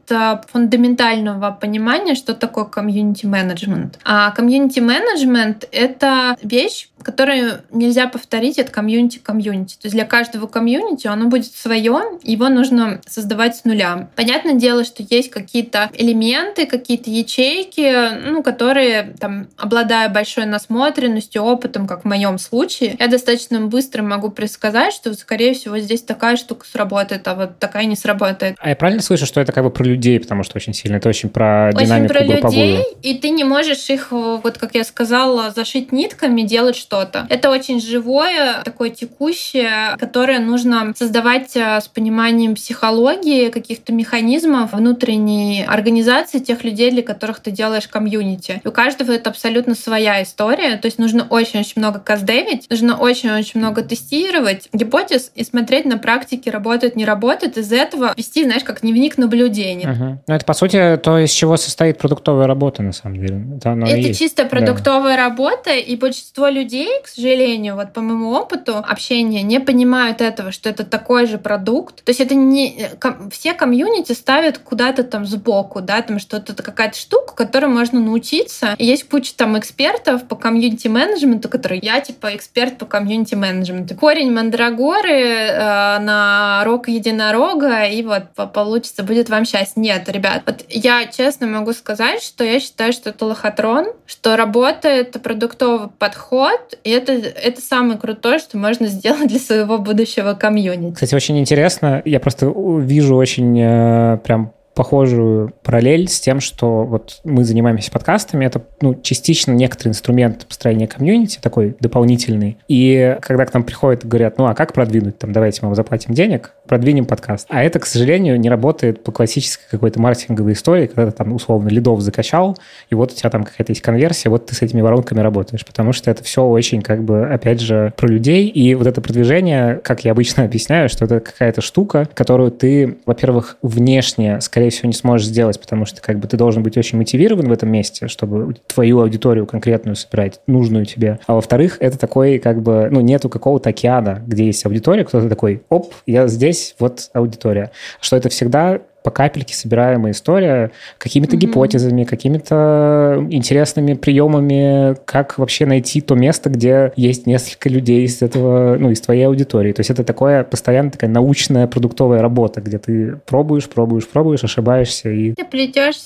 фундаментального 0.53 1.51
понимания, 1.51 2.15
что 2.15 2.35
такое 2.35 2.65
комьюнити-менеджмент. 2.65 3.99
А 4.21 4.33
комьюнити-менеджмент— 4.33 5.69
это 5.71 6.37
вещь, 6.43 6.89
которую 7.03 7.63
нельзя 7.71 8.09
повторить 8.09 8.59
от 8.59 8.71
комьюнити 8.71 9.19
к 9.19 9.23
комьюнити. 9.23 9.75
То 9.75 9.87
есть 9.87 9.95
для 9.95 10.05
каждого 10.05 10.47
комьюнити 10.47 11.07
оно 11.07 11.27
будет 11.27 11.53
свое, 11.55 12.19
его 12.23 12.49
нужно 12.49 13.01
создавать 13.07 13.57
с 13.57 13.65
нуля. 13.65 14.09
Понятное 14.17 14.55
дело, 14.55 14.85
что 14.85 15.03
есть 15.09 15.31
какие-то 15.31 15.91
элементы, 15.95 16.67
какие-то 16.67 17.11
ячейки, 17.11 18.29
ну, 18.29 18.43
которые, 18.43 19.15
там, 19.19 19.49
обладая 19.57 20.09
большой 20.09 20.47
насмотренностью, 20.47 21.43
опытом, 21.43 21.87
как 21.87 22.03
в 22.03 22.05
моем 22.05 22.39
случае, 22.39 22.97
я 22.99 23.09
достаточно 23.09 23.61
быстро 23.61 24.03
могу 24.03 24.31
предсказать, 24.31 24.93
что, 24.93 25.13
скорее 25.15 25.55
всего, 25.55 25.79
здесь 25.79 26.03
такая 26.03 26.37
штука 26.37 26.67
сработает, 26.71 27.27
а 27.29 27.35
вот 27.35 27.59
такая 27.59 27.85
не 27.85 27.97
сработает. 27.97 28.57
А 28.59 28.69
я 28.69 28.77
правильно 28.77 29.03
слышу, 29.03 29.27
что 29.27 29.41
это 29.41 29.53
как 29.53 29.65
бы 29.65 29.71
про 29.71 29.85
людей, 29.85 30.19
потому 30.21 30.43
что 30.43 30.57
очень 30.57 30.75
сильно, 30.75 30.97
это 30.97 31.09
очень 31.09 31.29
про 31.29 31.71
очень 31.75 31.87
динамику 31.87 32.15
про 32.15 32.25
групповую. 32.25 32.67
людей, 32.67 32.85
и 33.03 33.15
ты 33.19 33.31
не 33.31 33.45
можешь 33.45 33.89
их, 33.91 34.09
вот 34.11 34.59
как 34.59 34.75
я 34.75 34.85
сказала, 34.85 35.51
зашить 35.51 35.93
нитками, 35.93 36.43
делать 36.43 36.77
что-то. 36.99 37.27
Это 37.29 37.51
очень 37.51 37.81
живое, 37.81 38.63
такое 38.65 38.91
текущее, 38.91 39.97
которое 39.99 40.39
нужно 40.39 40.93
создавать 40.97 41.57
э, 41.57 41.81
с 41.81 41.89
пониманием 41.89 42.55
психологии, 42.55 43.51
каких-то 43.51 43.93
механизмов 43.93 44.73
внутренней 44.73 45.65
организации 45.67 46.39
тех 46.39 46.65
людей, 46.65 46.91
для 46.91 47.03
которых 47.03 47.41
ты 47.41 47.51
делаешь 47.51 47.89
комьюнити. 47.89 48.61
И 48.65 48.69
у 48.69 48.73
каждого 48.73 49.13
это 49.13 49.31
абсолютно 49.31 49.75
своя 49.75 50.23
история, 50.23 50.77
то 50.77 50.87
есть 50.87 50.99
нужно 50.99 51.27
очень-очень 51.29 51.75
много 51.77 51.99
каздевить, 52.01 52.69
нужно 52.71 52.97
очень-очень 52.97 53.61
много 53.61 53.83
тестировать 53.83 54.69
гипотез 54.73 55.31
и 55.35 55.45
смотреть 55.45 55.85
на 55.85 55.99
практике, 55.99 56.51
работает, 56.51 56.97
не 56.97 57.05
работает, 57.05 57.57
из 57.59 57.73
этого 57.73 58.13
вести, 58.17 58.45
знаешь, 58.45 58.65
как 58.65 58.81
дневник 58.81 59.19
наблюдений. 59.19 59.87
Угу. 59.87 60.23
Ну, 60.27 60.35
это, 60.35 60.45
по 60.45 60.55
сути, 60.55 60.99
то, 61.03 61.19
из 61.19 61.31
чего 61.31 61.57
состоит 61.57 61.99
продуктовая 61.99 62.47
работа, 62.47 62.83
на 62.83 62.93
самом 62.93 63.19
деле. 63.19 63.45
Это, 63.57 63.71
это 63.71 64.15
чисто 64.15 64.45
продуктовая 64.45 65.17
да. 65.17 65.29
работа, 65.29 65.71
и 65.75 65.97
большинство 65.97 66.49
людей, 66.49 66.78
к 67.03 67.09
сожалению, 67.09 67.77
вот 67.77 67.93
по 67.93 68.01
моему 68.01 68.33
опыту 68.33 68.77
общения, 68.77 69.43
не 69.43 69.61
понимают 69.61 70.21
этого, 70.21 70.53
что 70.53 70.69
это 70.69 70.85
такой 70.85 71.27
же 71.27 71.39
продукт. 71.39 72.05
То 72.05 72.11
есть 72.11 72.21
это 72.21 72.35
не... 72.35 72.89
Все 73.31 73.55
комьюнити 73.55 74.13
ставят 74.13 74.59
куда-то 74.59 75.05
там 75.05 75.27
сбоку, 75.27 75.81
да, 75.81 76.03
там 76.03 76.19
что-то, 76.19 76.55
какая-то 76.63 76.99
штука, 76.99 77.35
которой 77.35 77.67
можно 77.67 78.01
научиться. 78.01 78.75
И 78.79 78.85
есть 78.85 79.09
куча 79.09 79.35
там 79.37 79.59
экспертов 79.59 80.27
по 80.27 80.37
комьюнити-менеджменту, 80.37 81.49
которые 81.49 81.81
я, 81.83 82.01
типа, 82.01 82.35
эксперт 82.35 82.79
по 82.79 82.87
комьюнити-менеджменту. 82.87 83.95
Корень 83.95 84.33
мандрагоры 84.33 85.11
э, 85.11 85.99
на 85.99 86.63
рог 86.65 86.89
единорога, 86.89 87.85
и 87.85 88.03
вот 88.03 88.25
получится, 88.53 89.03
будет 89.03 89.29
вам 89.29 89.45
счастье. 89.45 89.83
Нет, 89.83 90.09
ребят, 90.09 90.43
вот 90.47 90.65
я 90.69 91.07
честно 91.07 91.47
могу 91.47 91.73
сказать, 91.73 92.23
что 92.23 92.45
я 92.45 92.61
считаю, 92.61 92.93
что 92.93 93.11
это 93.11 93.25
лохотрон, 93.25 93.87
что 94.07 94.37
работает 94.37 95.21
продуктовый 95.23 95.89
подход, 95.89 96.68
и 96.85 96.91
это, 96.91 97.13
это 97.13 97.61
самое 97.61 97.99
крутое, 97.99 98.39
что 98.39 98.59
можно 98.59 98.87
сделать 98.87 99.29
для 99.29 99.39
своего 99.39 99.79
будущего 99.79 100.35
комьюнити. 100.35 100.95
Кстати, 100.95 101.15
очень 101.15 101.39
интересно. 101.39 102.03
Я 102.05 102.21
просто 102.21 102.53
вижу 102.81 103.17
очень 103.17 103.59
э, 103.61 104.19
прям 104.25 104.53
похожую 104.79 105.53
параллель 105.65 106.07
с 106.07 106.21
тем, 106.21 106.39
что 106.39 106.85
вот 106.85 107.19
мы 107.25 107.43
занимаемся 107.43 107.91
подкастами, 107.91 108.45
это 108.45 108.63
ну, 108.81 108.95
частично 108.95 109.51
некоторый 109.51 109.89
инструмент 109.89 110.47
построения 110.47 110.87
комьюнити, 110.87 111.41
такой 111.43 111.77
дополнительный. 111.81 112.59
И 112.69 113.19
когда 113.21 113.45
к 113.45 113.53
нам 113.53 113.65
приходят 113.65 114.05
и 114.05 114.07
говорят, 114.07 114.39
ну 114.39 114.47
а 114.47 114.55
как 114.55 114.75
продвинуть, 114.75 115.19
там, 115.19 115.33
давайте 115.33 115.63
мы 115.63 115.71
вам 115.71 115.75
заплатим 115.75 116.15
денег, 116.15 116.53
продвинем 116.69 117.07
подкаст. 117.07 117.49
А 117.51 117.65
это, 117.65 117.81
к 117.81 117.87
сожалению, 117.87 118.39
не 118.39 118.49
работает 118.49 119.03
по 119.03 119.11
классической 119.11 119.65
какой-то 119.69 120.01
маркетинговой 120.01 120.53
истории, 120.53 120.87
когда 120.87 121.07
ты 121.07 121.11
там 121.11 121.33
условно 121.33 121.71
лидов 121.71 122.01
закачал, 122.01 122.57
и 122.89 122.95
вот 122.95 123.11
у 123.11 123.15
тебя 123.17 123.31
там 123.31 123.43
какая-то 123.43 123.73
есть 123.73 123.83
конверсия, 123.83 124.29
вот 124.29 124.47
ты 124.47 124.55
с 124.55 124.63
этими 124.63 124.81
воронками 124.81 125.19
работаешь, 125.19 125.67
потому 125.67 125.93
что 125.93 126.09
это 126.09 126.23
все 126.23 126.45
очень 126.45 126.83
как 126.83 127.03
бы, 127.03 127.27
опять 127.27 127.61
же, 127.61 127.93
про 127.97 128.07
людей, 128.07 128.47
и 128.47 128.77
вот 128.77 128.87
это 128.87 129.01
продвижение, 129.01 129.81
как 129.83 130.05
я 130.05 130.13
обычно 130.13 130.45
объясняю, 130.45 130.89
что 130.89 131.07
это 131.07 131.19
какая-то 131.19 131.63
штука, 131.63 132.09
которую 132.15 132.53
ты, 132.53 132.99
во-первых, 133.07 133.57
внешне, 133.61 134.41
скорее 134.41 134.68
всего, 134.71 134.89
не 134.89 134.95
сможешь 134.95 135.27
сделать, 135.27 135.61
потому 135.61 135.85
что 135.85 136.01
как 136.01 136.19
бы 136.19 136.29
ты 136.29 136.37
должен 136.37 136.63
быть 136.63 136.77
очень 136.77 136.99
мотивирован 136.99 137.49
в 137.49 137.53
этом 137.53 137.71
месте, 137.71 138.09
чтобы 138.09 138.57
твою 138.67 139.01
аудиторию 139.01 139.47
конкретную 139.47 139.97
собирать, 139.97 140.41
нужную 140.47 140.87
тебе. 140.87 141.19
А 141.27 141.35
во-вторых, 141.35 141.77
это 141.81 141.99
такой 141.99 142.39
как 142.39 142.63
бы, 142.63 142.89
ну, 142.91 143.01
нету 143.01 143.29
какого-то 143.29 143.71
океана, 143.71 144.23
где 144.27 144.47
есть 144.47 144.65
аудитория, 144.67 145.05
кто-то 145.05 145.29
такой, 145.29 145.63
оп, 145.69 145.93
я 146.07 146.29
здесь, 146.29 146.75
вот 146.79 147.11
аудитория. 147.13 147.71
Что 148.01 148.17
это 148.17 148.29
всегда 148.29 148.81
по 149.09 149.11
капельке 149.11 149.55
собираемая 149.55 150.13
история, 150.13 150.71
какими-то 150.99 151.37
mm-hmm. 151.37 151.41
гипотезами, 151.41 152.05
какими-то 152.05 153.27
интересными 153.31 153.95
приемами, 153.95 154.97
как 155.07 155.39
вообще 155.39 155.65
найти 155.65 156.03
то 156.03 156.15
место, 156.15 156.51
где 156.51 156.93
есть 156.95 157.27
несколько 157.27 157.71
людей 157.71 158.05
из 158.05 158.21
этого, 158.21 158.77
ну, 158.79 158.91
из 158.91 159.01
твоей 159.01 159.27
аудитории. 159.27 159.73
То 159.73 159.81
есть 159.81 159.89
это 159.89 160.05
такое 160.05 160.45
постоянно 160.45 160.91
такая 160.91 161.09
научная 161.09 161.67
продуктовая 161.67 162.21
работа, 162.21 162.61
где 162.61 162.77
ты 162.79 163.19
пробуешь, 163.25 163.67
пробуешь, 163.67 164.07
пробуешь, 164.07 164.45
ошибаешься 164.45 165.09
и... 165.09 165.33
Ты 165.33 165.47
плетешь 165.47 165.97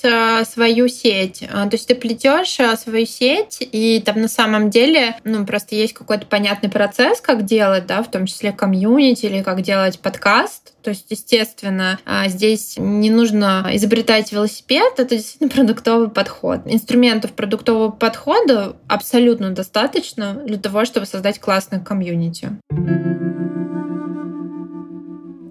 свою 0.47 0.87
сеть. 0.87 1.43
А, 1.51 1.67
то 1.67 1.75
есть 1.75 1.89
ты 1.89 1.95
плетешь 1.95 2.57
а, 2.61 2.77
свою 2.77 3.05
сеть, 3.05 3.57
и 3.59 4.01
там 4.05 4.21
на 4.21 4.29
самом 4.29 4.69
деле, 4.69 5.17
ну, 5.25 5.45
просто 5.45 5.75
есть 5.75 5.91
какой-то 5.91 6.25
понятный 6.25 6.69
процесс, 6.69 7.19
как 7.19 7.43
делать, 7.43 7.85
да, 7.85 8.01
в 8.01 8.09
том 8.09 8.27
числе 8.27 8.53
комьюнити 8.53 9.25
или 9.25 9.41
как 9.41 9.61
делать 9.61 9.99
подкаст. 9.99 10.72
То 10.83 10.89
есть, 10.89 11.05
естественно, 11.09 11.99
а, 12.05 12.27
здесь 12.27 12.75
не 12.77 13.09
нужно 13.09 13.69
изобретать 13.73 14.31
велосипед, 14.31 14.93
это 14.97 15.15
действительно 15.15 15.49
продуктовый 15.49 16.09
подход. 16.09 16.61
Инструментов 16.65 17.31
продуктового 17.31 17.89
подхода 17.89 18.75
абсолютно 18.87 19.51
достаточно 19.51 20.33
для 20.33 20.57
того, 20.57 20.85
чтобы 20.85 21.05
создать 21.05 21.39
классное 21.39 21.79
комьюнити. 21.79 22.49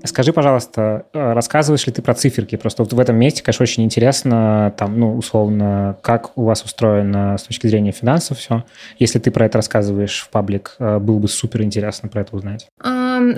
Скажи, 0.04 0.32
пожалуйста, 0.32 1.06
э, 1.12 1.32
рассказываешь 1.32 1.86
ли 1.86 1.92
ты 1.92 2.02
про 2.02 2.14
циферки? 2.14 2.56
Просто 2.56 2.82
вот 2.82 2.92
в 2.92 2.98
этом 2.98 3.16
месте, 3.16 3.42
конечно, 3.42 3.62
очень 3.62 3.84
интересно, 3.84 4.74
там, 4.76 4.98
ну, 4.98 5.16
условно, 5.16 5.96
как 6.02 6.36
у 6.36 6.44
вас 6.44 6.62
устроено 6.62 7.36
с 7.38 7.44
точки 7.44 7.66
зрения 7.66 7.92
финансов 7.92 8.38
все. 8.38 8.64
Если 8.98 9.18
ты 9.18 9.30
про 9.30 9.46
это 9.46 9.58
рассказываешь 9.58 10.20
в 10.20 10.30
паблик, 10.30 10.76
э, 10.78 10.98
было 10.98 11.18
бы 11.18 11.28
супер 11.28 11.62
интересно 11.62 12.08
про 12.08 12.22
это 12.22 12.36
узнать. 12.36 12.68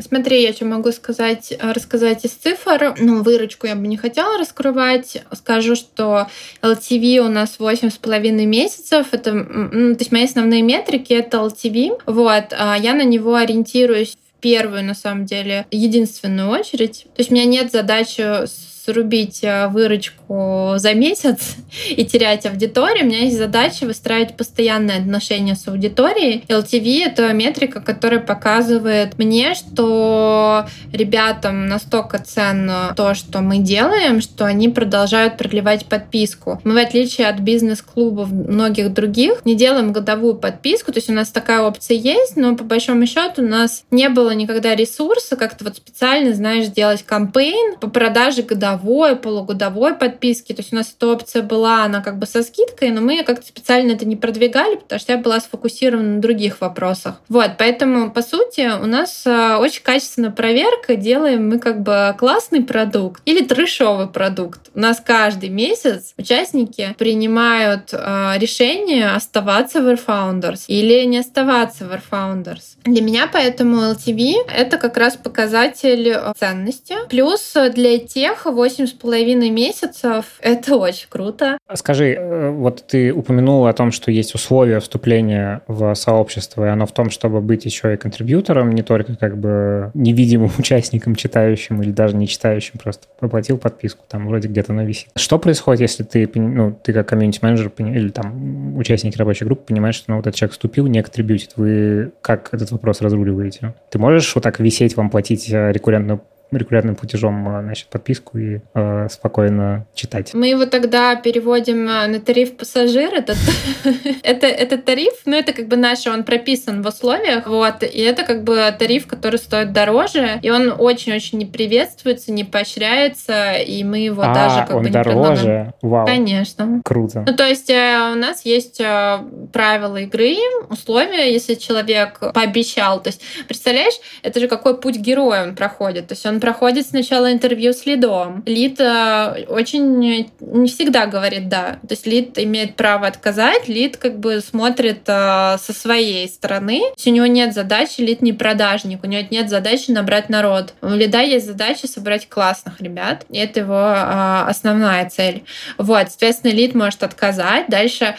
Смотри, 0.01 0.43
я 0.43 0.53
что 0.53 0.65
могу 0.65 0.93
сказать, 0.93 1.53
рассказать 1.61 2.25
из 2.25 2.31
цифр. 2.33 2.95
Ну, 2.99 3.23
выручку 3.23 3.67
я 3.67 3.75
бы 3.75 3.87
не 3.87 3.97
хотела 3.97 4.39
раскрывать. 4.39 5.23
Скажу, 5.33 5.75
что 5.75 6.29
LTV 6.63 7.19
у 7.19 7.29
нас 7.29 7.57
8,5 7.59 8.47
месяцев. 8.47 9.09
Это, 9.13 9.33
ну, 9.33 9.95
то 9.95 10.01
есть 10.01 10.13
мои 10.13 10.25
основные 10.25 10.63
метрики— 10.63 11.13
это 11.15 11.39
LTV. 11.39 12.01
Вот. 12.07 12.55
А 12.59 12.77
я 12.77 12.95
на 12.95 13.05
него 13.05 13.35
ориентируюсь 13.35 14.17
первую, 14.45 14.85
на 14.85 14.95
самом 14.95 15.25
деле, 15.25 15.67
единственную 15.71 16.51
очередь. 16.51 17.07
То 17.15 17.21
есть 17.21 17.31
у 17.31 17.35
меня 17.35 17.47
нет 17.47 17.73
задачи 17.73 18.47
срубить 18.85 19.41
э, 19.43 19.69
выручку 19.69 20.75
за 20.77 20.95
месяц 20.95 21.57
и 21.91 22.05
терять 22.05 22.47
аудиторию. 22.47 23.05
У 23.05 23.09
меня 23.09 23.21
есть 23.21 23.39
задача 23.39 23.87
выстраивать 23.87 24.37
постоянные 24.37 24.99
отношения 24.99 25.55
с 25.55 25.67
аудиторией. 25.69 26.45
LTV— 26.49 27.05
это 27.07 27.33
метрика, 27.33 27.81
которая 27.81 28.21
показывает 28.21 29.19
мне, 29.19 29.55
что 29.55 30.67
ребятам 30.93 31.67
настолько 31.67 32.19
ценно 32.19 32.93
то, 32.97 33.15
что 33.15 33.41
мы 33.41 33.59
делаем, 33.59 34.21
что 34.21 34.45
они 34.45 34.69
продолжают 34.69 35.37
продлевать 35.37 35.87
подписку. 35.87 36.61
Мы, 36.65 36.75
в 36.75 36.79
отличие 36.79 37.29
от 37.29 37.41
бизнес-клубов 37.41 38.31
многих 38.31 38.93
других, 38.93 39.45
не 39.45 39.55
делаем 39.55 39.93
годовую 39.93 40.35
подписку, 40.35 40.93
то 40.93 40.99
есть 40.99 41.11
у 41.11 41.13
нас 41.13 41.31
такая 41.31 41.63
опция 41.63 41.97
есть, 41.97 42.37
но 42.37 42.57
по 42.57 42.65
большому 42.65 43.07
счету 43.07 43.43
у 43.43 43.47
нас 43.47 43.85
не 43.91 44.09
было 44.09 44.31
никогда 44.35 44.75
ресурса 44.75 45.37
как-то 45.37 45.65
вот 45.65 45.77
специально, 45.77 46.35
знаешь, 46.35 46.67
делать 46.67 47.03
кампейн 47.03 47.79
по 47.79 47.89
продаже 47.89 48.43
годовой 48.43 48.74
годовой, 48.75 49.17
полугодовой 49.17 49.95
подписки. 49.95 50.53
То 50.53 50.61
есть 50.61 50.73
у 50.73 50.77
нас 50.77 50.95
эта 50.97 51.07
опция 51.09 51.43
была, 51.43 51.85
она 51.85 52.01
как 52.01 52.19
бы 52.19 52.27
со 52.27 52.43
скидкой, 52.43 52.91
но 52.91 53.01
мы 53.01 53.23
как-то 53.23 53.47
специально 53.47 53.93
это 53.93 54.05
не 54.05 54.17
продвигали, 54.17 54.77
потому 54.77 55.01
что 55.01 55.13
я 55.13 55.19
была 55.19 55.41
сфокусирована 55.41 56.17
на 56.17 56.21
других 56.21 56.61
вопросах. 56.61 57.21
Вот, 57.29 57.53
поэтому, 57.59 58.11
по 58.11 58.23
сути, 58.23 58.71
у 58.83 58.87
нас 58.87 59.25
э, 59.27 59.57
очень 59.57 59.83
качественная 59.83 60.31
проверка, 60.31 60.97
делаем 60.97 61.49
мы 61.49 61.59
как 61.59 61.83
бы 61.83 62.15
классный 62.19 62.63
продукт 62.63 63.23
или 63.25 63.45
трешовый 63.45 64.09
продукт. 64.09 64.61
У 64.75 64.81
нас 64.81 65.01
каждый 65.05 65.49
месяц 65.49 66.15
участники 66.19 66.95
принимают 66.99 67.91
э, 67.93 68.35
решение 68.37 69.11
оставаться 69.11 69.81
в 69.81 69.89
Airfounders 69.89 70.65
или 70.69 71.05
не 71.05 71.19
оставаться 71.19 71.85
в 71.85 71.93
Airfounders. 71.93 72.77
Для 72.85 73.03
меня 73.03 73.29
поэтому 73.33 73.93
LTV— 73.93 74.51
это 74.57 74.79
как 74.79 74.97
раз 74.97 75.17
показатель 75.17 76.09
э, 76.09 76.33
ценности. 76.39 76.97
Плюс 77.09 77.55
для 77.75 77.99
тех, 77.99 78.47
восемь 78.65 78.87
с 78.87 78.93
половиной 78.93 79.51
месяцев— 79.51 80.25
это 80.41 80.77
очень 80.77 81.07
круто. 81.11 81.59
Скажи, 81.75 82.15
э, 82.15 82.51
вот 82.51 82.85
ты 82.87 83.13
упомянула 83.13 83.69
о 83.69 83.73
том, 83.75 83.93
что 83.93 84.11
есть 84.11 84.35
условия 84.35 84.81
вступления 84.81 85.61
в 85.69 85.95
сообщество, 85.95 86.65
и 86.65 86.69
оно 86.69 86.87
в 86.87 86.93
том, 86.93 87.11
чтобы 87.11 87.43
быть 87.43 87.67
еще 87.67 87.93
и 87.93 87.99
контрибьютором, 87.99 88.73
не 88.73 88.83
только 88.83 89.17
как 89.17 89.37
бы 89.37 89.91
невидимым 89.93 90.51
участником, 90.59 91.15
читающим 91.15 91.83
или 91.83 91.91
даже 91.91 92.17
не 92.17 92.27
читающим, 92.27 92.79
просто 92.83 93.07
оплатил 93.21 93.59
подписку, 93.59 94.05
там 94.09 94.29
вроде 94.29 94.49
где-то 94.49 94.73
она 94.73 94.85
висит. 94.85 95.09
Что 95.15 95.39
происходит, 95.39 95.83
если 95.83 96.03
ты, 96.03 96.31
ну, 96.35 96.75
ты 96.83 96.95
как 96.95 97.07
комьюнити-менеджер 97.07 97.71
или 97.79 98.09
там 98.09 98.79
участник 98.79 99.15
рабочей 99.17 99.45
группы 99.45 99.65
понимаешь, 99.67 99.97
что 99.97 100.11
ну, 100.11 100.17
вот 100.17 100.27
этот 100.27 100.39
человек 100.39 100.53
вступил, 100.53 100.87
не 100.87 101.03
контрибьютит, 101.03 101.53
вы 101.57 102.13
как 102.23 102.49
этот 102.53 102.71
вопрос 102.71 103.03
разруливаете? 103.03 103.75
Ты 103.91 103.99
можешь 103.99 104.35
вот 104.35 104.43
так 104.43 104.59
висеть, 104.59 104.97
вам 104.97 105.11
платить 105.11 105.51
э, 105.51 105.71
рекуррентную 105.71 106.23
регулярным 106.57 106.97
платежом 106.97 107.49
а, 107.49 107.63
значит, 107.63 107.89
подписку 107.89 108.39
и 108.39 108.61
э, 108.75 109.09
спокойно 109.11 109.87
читать. 109.95 110.33
Мы 110.35 110.49
его 110.49 110.67
тогда 110.67 111.17
переводим 111.17 111.89
а, 111.89 112.07
на 112.07 112.21
тариф 112.21 112.57
пассажир. 112.57 113.15
Это, 113.15 113.35
это, 114.23 114.47
это 114.47 114.79
тариф, 114.79 115.15
ну 115.25 115.37
это 115.37 115.53
как 115.53 115.69
бы 115.69 115.77
наш, 115.77 116.07
он 116.07 116.25
прописан 116.25 116.83
в 116.83 116.87
условиях, 116.87 117.47
вот, 117.47 117.83
и 117.83 118.01
это 118.01 118.25
как 118.25 118.45
бы 118.45 118.75
тариф, 118.79 119.07
который 119.07 119.39
стоит 119.39 119.73
дороже, 119.73 120.39
и 120.43 120.51
он 120.51 120.75
очень-очень 120.77 121.39
не 121.39 121.47
приветствуется, 121.47 122.33
не 122.33 122.45
поощряется, 122.45 123.55
и 123.55 123.85
мы 123.85 123.99
его 123.99 124.23
а, 124.23 124.35
даже 124.35 124.61
как 124.67 124.77
он 124.77 124.83
бы 124.83 124.89
не 124.89 124.93
дороже? 124.93 125.75
Вау. 125.83 126.07
Конечно. 126.07 126.81
Круто. 126.85 127.25
Ну 127.27 127.35
то 127.35 127.47
есть 127.47 127.71
э, 127.71 128.11
у 128.13 128.17
нас 128.17 128.45
есть 128.45 128.81
э, 128.81 129.19
правила 129.53 129.97
игры, 129.99 130.37
условия, 130.69 131.33
если 131.33 131.55
человек 131.55 132.21
пообещал, 132.33 133.03
то 133.03 133.09
есть 133.09 133.23
представляешь, 133.47 133.95
это 134.23 134.41
же 134.41 134.49
какой 134.49 134.81
путь 134.81 134.97
героя 134.97 135.45
он 135.45 135.55
проходит, 135.55 136.09
то 136.09 136.15
есть 136.15 136.27
он 136.27 136.41
проходит 136.45 136.87
сначала 136.87 137.33
интервью 137.33 137.73
с 137.73 137.87
лидом. 137.87 138.43
Лид 138.45 138.79
э, 138.79 139.47
очень 139.49 140.29
не 140.41 140.69
всегда 140.69 141.07
говорит 141.07 141.49
«да». 141.49 141.79
То 141.89 141.93
есть 141.93 142.07
лид 142.07 142.39
имеет 142.39 142.77
право 142.77 143.07
отказать, 143.07 143.67
лид 143.67 143.97
как 143.97 144.19
бы 144.19 144.43
смотрит 144.43 145.05
э, 145.07 145.57
со 145.59 145.73
своей 145.73 146.29
стороны. 146.29 146.81
То 146.81 146.95
есть 146.97 147.07
у 147.07 147.13
него 147.13 147.25
нет 147.25 147.55
задачи, 147.55 148.03
лид 148.03 148.21
не 148.21 148.35
продажник, 148.35 149.03
у 149.05 149.07
него 149.07 149.27
нет 149.31 149.49
задачи 149.49 149.91
набрать 149.91 150.29
народ. 150.29 150.75
У 150.83 150.89
лида 150.89 151.23
есть 151.23 151.47
задача 151.47 151.89
собрать 151.89 152.29
классных 152.29 152.79
ребят, 152.83 153.25
и 153.31 153.39
это 153.39 153.61
его 153.61 153.95
э, 153.97 154.45
основная 154.47 155.09
цель. 155.09 155.45
Вот, 155.79 156.11
соответственно, 156.11 156.53
лид 156.53 156.75
может 156.75 157.03
отказать. 157.05 157.69
Дальше, 157.69 158.17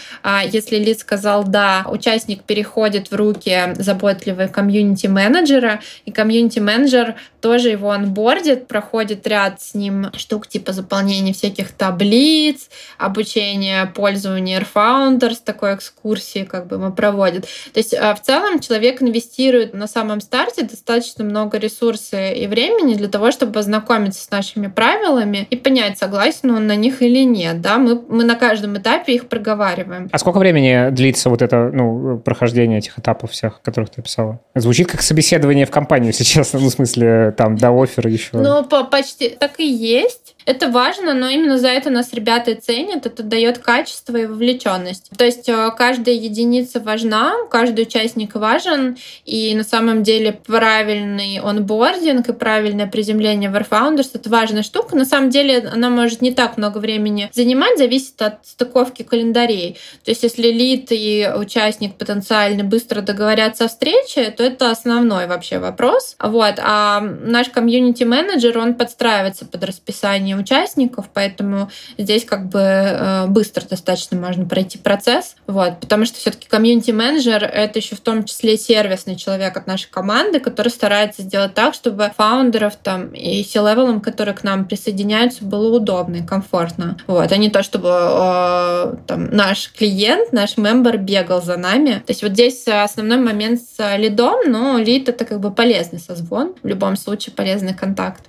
если 0.52 0.78
лид 0.78 0.98
сказал 1.00 1.44
«да», 1.44 1.86
участник 1.88 2.42
переходит 2.42 3.12
в 3.12 3.16
руки 3.16 3.76
заботливой 3.76 4.48
комьюнити-менеджера, 4.48 5.80
и 6.06 6.12
комьюнити-менеджер 6.12 7.14
тоже 7.46 7.70
его 7.70 7.92
онбордит, 7.92 8.68
проходит 8.68 9.28
ряд 9.28 9.62
с 9.62 9.76
ним 9.76 10.08
штук 10.18 10.48
типа 10.48 10.74
заполнения 10.74 11.32
всяких 11.32 11.74
таблиц, 11.74 12.72
обучение 12.98 13.86
пользования 13.86 14.60
Airfounders, 14.60 15.38
такой 15.46 15.76
экскурсии 15.76 16.44
как 16.44 16.66
бы 16.66 16.80
мы 16.80 16.92
проводим. 16.92 17.42
То 17.42 17.48
есть 17.76 17.94
а, 17.94 18.16
в 18.16 18.22
целом 18.24 18.60
человек 18.62 19.04
инвестирует 19.04 19.76
на 19.76 19.86
самом 19.86 20.22
старте 20.22 20.64
достаточно 20.64 21.24
много 21.24 21.60
ресурсов 21.60 22.20
и 22.36 22.48
времени 22.48 22.96
для 22.96 23.10
того, 23.10 23.30
чтобы 23.30 23.60
ознакомиться 23.60 24.24
с 24.24 24.32
нашими 24.32 24.66
правилами 24.66 25.46
и 25.52 25.56
понять, 25.56 26.00
согласен 26.00 26.50
он 26.50 26.66
на 26.66 26.76
них 26.76 27.04
или 27.04 27.24
нет. 27.24 27.62
Да? 27.62 27.78
Мы, 27.78 28.02
мы 28.10 28.24
на 28.24 28.34
каждом 28.34 28.76
этапе 28.76 29.14
их 29.14 29.28
проговариваем. 29.28 30.10
А 30.12 30.18
сколько 30.18 30.40
времени 30.40 30.90
длится 30.90 31.30
вот 31.30 31.44
это 31.44 31.70
ну, 31.72 32.18
прохождение 32.18 32.80
этих 32.80 32.98
этапов 32.98 33.30
всех, 33.30 33.62
которых 33.62 33.92
ты 33.92 34.02
описала? 34.02 34.40
Звучит 34.56 34.90
как 34.90 35.04
собеседование 35.04 35.68
в 35.68 35.70
компанию, 35.70 36.08
если 36.08 36.24
честно, 36.24 36.60
ну, 36.60 36.70
в 36.70 36.72
смысле, 36.72 37.35
там, 37.36 37.58
до 37.58 37.72
оффера 37.72 38.10
еще. 38.10 38.30
Ну, 38.34 38.64
по 38.66 38.84
почти 38.84 39.30
так 39.30 39.60
и 39.60 39.68
есть. 39.68 40.35
Это 40.46 40.70
важно, 40.70 41.14
но 41.16 41.28
именно 41.28 41.58
за 41.58 41.70
это 41.70 41.90
нас 41.90 42.14
ребята 42.14 42.56
ценят. 42.56 43.06
Это 43.06 43.24
дает 43.24 43.58
качество 43.58 44.16
и 44.16 44.26
вовлеченность. 44.26 45.10
То 45.18 45.26
есть 45.26 45.50
э, 45.50 45.72
каждая 45.76 46.14
единица 46.16 46.80
важна, 46.80 47.34
каждый 47.50 47.82
участник 47.82 48.36
важен, 48.36 48.98
и 49.26 49.56
на 49.56 49.64
самом 49.64 50.04
деле 50.04 50.34
правильный 50.34 51.40
онбординг 51.40 52.30
и 52.30 52.34
правильное 52.34 52.86
приземление 52.86 53.50
в 53.50 53.56
Airfounders— 53.56 54.12
это 54.14 54.30
важная 54.30 54.62
штука. 54.62 54.96
На 54.96 55.06
самом 55.06 55.32
деле 55.32 55.68
она 55.74 55.90
может 55.90 56.22
не 56.22 56.32
так 56.32 56.58
много 56.58 56.78
времени 56.78 57.30
занимать, 57.34 57.80
зависит 57.80 58.22
от 58.22 58.46
стыковки 58.46 59.02
календарей. 59.02 59.78
То 60.04 60.12
есть 60.12 60.22
если 60.22 60.50
лид 60.50 60.88
и 60.92 61.28
участник 61.36 61.96
потенциально 61.96 62.64
быстро 62.64 63.02
договорятся 63.02 63.66
о 63.66 63.68
встрече, 63.68 64.30
то 64.30 64.44
это 64.44 64.70
основной 64.70 65.26
вообще 65.26 65.58
вопрос. 65.58 66.16
Вот. 66.20 66.56
А 66.60 67.02
наш 67.02 67.50
комьюнити-менеджер, 67.50 68.58
он 68.60 68.76
подстраивается 68.76 69.46
под 69.46 69.64
расписание 69.64 70.35
участников, 70.40 71.06
поэтому 71.14 71.70
здесь 71.98 72.26
как 72.26 72.48
бы 72.48 72.60
э, 72.60 73.28
быстро 73.28 73.66
достаточно 73.66 74.18
можно 74.18 74.46
пройти 74.46 74.78
процесс. 74.78 75.36
Вот. 75.48 75.80
Потому 75.80 76.06
что 76.06 76.18
все-таки 76.18 76.48
комьюнити-менеджер— 76.48 77.44
это 77.54 77.80
еще 77.80 77.96
в 77.96 78.02
том 78.02 78.24
числе 78.24 78.58
сервисный 78.58 79.16
человек 79.16 79.56
от 79.58 79.68
нашей 79.68 79.90
команды, 79.90 80.40
который 80.40 80.70
старается 80.70 81.22
сделать 81.22 81.54
так, 81.54 81.74
чтобы 81.74 82.12
фаундеров 82.16 82.76
там 82.76 83.10
и 83.10 83.44
C-левелам, 83.44 84.02
которые 84.02 84.36
к 84.36 84.44
нам 84.44 84.66
присоединяются, 84.66 85.44
было 85.44 85.76
удобно 85.76 86.18
и 86.18 86.26
комфортно. 86.26 86.98
Вот. 87.08 87.32
А 87.32 87.38
не 87.38 87.50
то, 87.50 87.64
чтобы 87.64 87.90
э, 87.90 88.96
там, 89.08 89.30
наш 89.32 89.72
клиент, 89.72 90.32
наш 90.32 90.58
мембер 90.58 90.98
бегал 90.98 91.42
за 91.42 91.58
нами. 91.58 91.96
То 92.06 92.12
есть 92.12 92.22
вот 92.22 92.32
здесь 92.32 92.68
основной 92.68 93.18
момент 93.18 93.62
с 93.62 93.98
лидом, 93.98 94.52
но 94.52 94.78
лид— 94.78 95.10
это 95.10 95.26
как 95.26 95.40
бы 95.40 95.52
полезный 95.52 96.00
созвон. 96.00 96.54
В 96.64 96.68
любом 96.68 96.96
случае 96.96 97.34
полезный 97.34 97.74
контакт. 97.74 98.26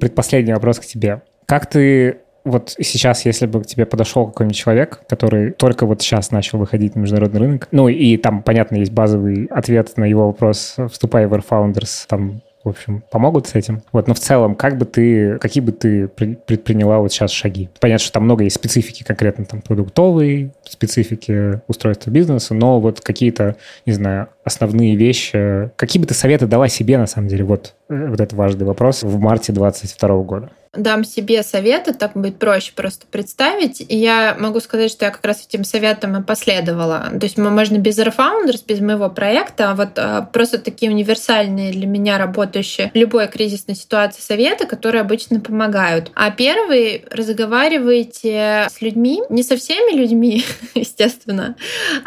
Предпоследний 0.00 0.54
вопрос 0.54 0.80
к 0.80 0.84
тебе. 0.84 1.22
Как 1.46 1.66
ты 1.66 2.18
вот 2.44 2.74
сейчас, 2.78 3.26
если 3.26 3.46
бы 3.46 3.62
к 3.62 3.66
тебе 3.66 3.86
подошел 3.86 4.26
какой-нибудь 4.26 4.56
человек, 4.56 5.02
который 5.08 5.50
только 5.50 5.86
вот 5.86 6.00
сейчас 6.02 6.30
начал 6.30 6.58
выходить 6.58 6.94
на 6.94 7.00
международный 7.00 7.40
рынок, 7.40 7.68
ну 7.70 7.88
и 7.88 8.16
там, 8.16 8.42
понятно, 8.42 8.76
есть 8.76 8.92
базовый 8.92 9.46
ответ 9.46 9.96
на 9.96 10.04
его 10.04 10.28
вопрос 10.28 10.76
«Вступай 10.90 11.26
в 11.26 11.34
Airfounders», 11.34 12.06
там 12.08 12.42
в 12.62 12.68
общем, 12.68 13.02
помогут 13.10 13.46
с 13.46 13.54
этим. 13.54 13.82
Вот, 13.90 14.06
но 14.06 14.12
в 14.12 14.18
целом, 14.18 14.54
как 14.54 14.76
бы 14.76 14.84
ты, 14.84 15.38
какие 15.38 15.62
бы 15.62 15.72
ты 15.72 16.08
предприняла 16.08 16.98
вот 16.98 17.10
сейчас 17.10 17.30
шаги? 17.30 17.70
Понятно, 17.80 18.04
что 18.04 18.12
там 18.12 18.24
много 18.24 18.44
есть 18.44 18.56
специфики 18.56 19.02
конкретно 19.02 19.46
там 19.46 19.62
продуктовой, 19.62 20.52
специфики 20.64 21.62
устройства 21.68 22.10
бизнеса, 22.10 22.52
но 22.52 22.78
вот 22.78 23.00
какие-то, 23.00 23.56
не 23.86 23.94
знаю, 23.94 24.28
основные 24.44 24.96
вещи, 24.96 25.70
какие 25.76 26.00
бы 26.00 26.06
ты 26.06 26.14
советы 26.14 26.46
дала 26.46 26.68
себе, 26.68 26.98
на 26.98 27.06
самом 27.06 27.28
деле, 27.28 27.44
вот, 27.44 27.74
э, 27.88 28.06
вот 28.08 28.20
это 28.20 28.34
важный 28.34 28.64
вопрос 28.64 29.02
в 29.02 29.18
марте 29.18 29.52
2022 29.52 30.22
года? 30.22 30.50
дам 30.72 31.04
себе 31.04 31.42
советы, 31.42 31.92
так 31.92 32.12
будет 32.14 32.38
проще 32.38 32.72
просто 32.74 33.06
представить. 33.10 33.80
И 33.80 33.96
я 33.96 34.36
могу 34.38 34.60
сказать, 34.60 34.90
что 34.90 35.04
я 35.04 35.10
как 35.10 35.24
раз 35.24 35.44
этим 35.46 35.64
советам 35.64 36.16
и 36.16 36.22
последовала. 36.22 37.08
То 37.10 37.26
есть 37.26 37.38
можно 37.38 37.78
без 37.78 37.98
Airfounders, 37.98 38.62
без 38.66 38.80
моего 38.80 39.10
проекта, 39.10 39.70
а 39.70 39.74
вот 39.74 39.90
а, 39.96 40.22
просто 40.22 40.58
такие 40.58 40.92
универсальные 40.92 41.72
для 41.72 41.88
меня 41.88 42.18
работающие 42.18 42.92
в 42.94 42.96
любой 42.96 43.26
кризисной 43.26 43.74
ситуации 43.74 44.20
советы, 44.20 44.66
которые 44.66 45.00
обычно 45.00 45.40
помогают. 45.40 46.12
А 46.14 46.30
первый— 46.30 47.04
разговаривайте 47.10 48.68
с 48.70 48.80
людьми, 48.80 49.22
не 49.28 49.42
со 49.42 49.56
всеми 49.56 49.96
людьми, 49.96 50.44
естественно, 50.74 51.56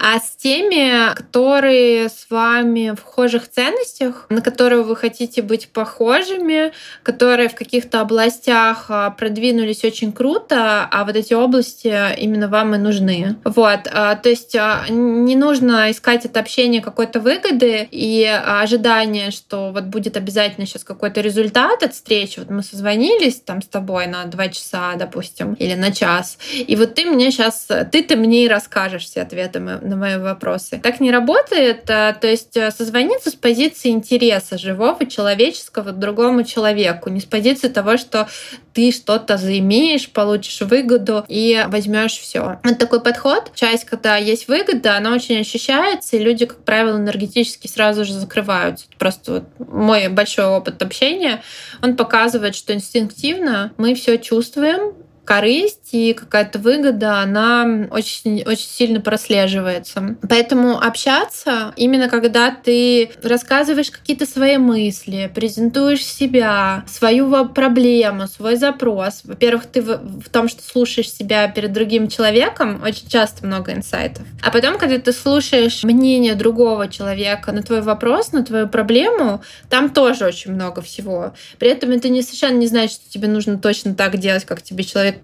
а 0.02 0.20
с 0.20 0.38
теми, 0.38 1.14
которые 1.16 2.08
с 2.08 2.23
вами 2.30 2.96
в 2.96 3.14
схожих 3.14 3.50
ценностях, 3.50 4.26
на 4.30 4.42
которые 4.42 4.84
вы 4.84 4.96
хотите 4.96 5.42
быть 5.42 5.70
похожими, 5.70 6.74
которые 7.04 7.48
в 7.48 7.56
каких-то 7.56 8.02
областях 8.02 8.86
а, 8.90 9.12
продвинулись 9.12 9.84
очень 9.84 10.12
круто, 10.12 10.88
а 10.92 11.06
вот 11.06 11.16
эти 11.16 11.34
области 11.34 11.96
именно 12.18 12.48
вам 12.48 12.74
и 12.76 12.78
нужны. 12.78 13.36
Вот, 13.44 13.82
а, 13.92 14.16
то 14.16 14.30
есть 14.30 14.56
а, 14.56 14.86
не 14.90 15.36
нужно 15.36 15.92
искать 15.92 16.26
от 16.26 16.36
общения 16.38 16.82
какой-то 16.82 17.20
выгоды 17.20 17.88
и 17.92 18.26
ожидания, 18.26 19.32
что 19.32 19.72
вот 19.72 19.84
будет 19.84 20.18
обязательно 20.18 20.66
сейчас 20.66 20.84
какой-то 20.84 21.22
результат 21.22 21.84
от 21.84 21.94
встречи. 21.94 22.40
Вот 22.40 22.50
мы 22.50 22.64
созвонились 22.64 23.42
там 23.42 23.62
с 23.62 23.68
тобой 23.68 24.08
на 24.08 24.26
два 24.26 24.48
часа, 24.50 24.96
допустим, 24.96 25.54
или 25.54 25.76
на 25.76 25.92
час, 25.92 26.38
и 26.56 26.76
вот 26.76 26.96
ты 26.96 27.06
мне 27.06 27.32
сейчас, 27.32 27.68
ты-то 27.92 28.16
мне 28.16 28.46
и 28.46 28.48
расскажешь 28.48 29.04
все 29.04 29.22
ответы 29.22 29.60
на 29.60 29.96
мои 29.96 30.18
вопросы. 30.18 30.80
Так 30.82 31.00
не 31.00 31.12
работает, 31.12 31.86
то 32.14 32.28
есть 32.28 32.54
созвониться 32.76 33.30
с 33.30 33.36
позиции 33.36 33.90
интереса 33.90 34.58
живого 34.58 35.06
человеческого 35.06 35.92
другому 35.92 36.44
человеку, 36.44 37.10
не 37.10 37.20
с 37.20 37.26
позиции 37.26 37.68
того, 37.68 37.98
что 37.98 38.28
ты 38.74 38.92
что-то 38.92 39.38
заимеешь, 39.38 40.10
получишь 40.10 40.62
выгоду 40.62 41.26
и 41.28 41.64
возьмешь 41.68 42.18
все. 42.18 42.60
Вот 42.64 42.78
такой 42.80 43.02
подход. 43.02 43.52
Часть, 43.54 43.86
когда 43.86 44.18
есть 44.18 44.48
выгода, 44.48 44.98
она 44.98 45.14
очень 45.14 45.40
ощущается, 45.40 46.16
и 46.16 46.24
люди, 46.24 46.46
как 46.46 46.64
правило, 46.64 46.98
энергетически 46.98 47.68
сразу 47.68 48.04
же 48.06 48.14
закрываются. 48.14 48.86
Просто 48.98 49.32
вот 49.60 49.68
мой 49.70 50.08
большой 50.08 50.46
опыт 50.46 50.82
общения, 50.82 51.44
он 51.82 51.96
показывает, 51.96 52.56
что 52.56 52.74
инстинктивно 52.74 53.74
мы 53.78 53.94
все 53.94 54.18
чувствуем, 54.18 54.94
корысть 55.26 55.83
и 55.94 56.14
какая-то 56.14 56.60
выгода, 56.60 57.20
она 57.20 57.88
очень, 57.92 58.44
очень 58.44 58.68
сильно 58.68 59.00
прослеживается. 59.00 60.16
Поэтому 60.28 60.80
общаться, 60.80 61.74
именно 61.76 62.10
когда 62.10 62.52
ты 62.52 63.12
рассказываешь 63.22 63.92
какие-то 63.92 64.26
свои 64.26 64.58
мысли, 64.58 65.32
презентуешь 65.34 66.04
себя, 66.04 66.84
свою 66.88 67.48
проблему, 67.50 68.28
свой 68.28 68.56
запрос. 68.56 69.22
Во-первых, 69.24 69.66
ты 69.68 69.82
в, 69.82 70.30
том, 70.30 70.50
что 70.50 70.64
слушаешь 70.64 71.12
себя 71.12 71.48
перед 71.48 71.72
другим 71.72 72.08
человеком, 72.08 72.82
очень 72.84 73.08
часто 73.08 73.46
много 73.46 73.74
инсайтов. 73.74 74.24
А 74.42 74.52
потом, 74.52 74.78
когда 74.78 74.98
ты 74.98 75.14
слушаешь 75.14 75.84
мнение 75.84 76.36
другого 76.36 76.88
человека 76.88 77.52
на 77.52 77.62
твой 77.62 77.82
вопрос, 77.82 78.32
на 78.32 78.44
твою 78.44 78.68
проблему, 78.68 79.42
там 79.70 79.90
тоже 79.90 80.26
очень 80.26 80.54
много 80.54 80.82
всего. 80.82 81.34
При 81.60 81.70
этом 81.70 81.92
это 81.92 82.10
не 82.10 82.22
совершенно 82.22 82.58
не 82.58 82.68
значит, 82.68 82.94
что 82.94 83.10
тебе 83.12 83.28
нужно 83.28 83.58
точно 83.58 83.94
так 83.94 84.18
делать, 84.18 84.46
как 84.46 84.62
тебе 84.62 84.84
человек 84.84 85.04
человек 85.04 85.22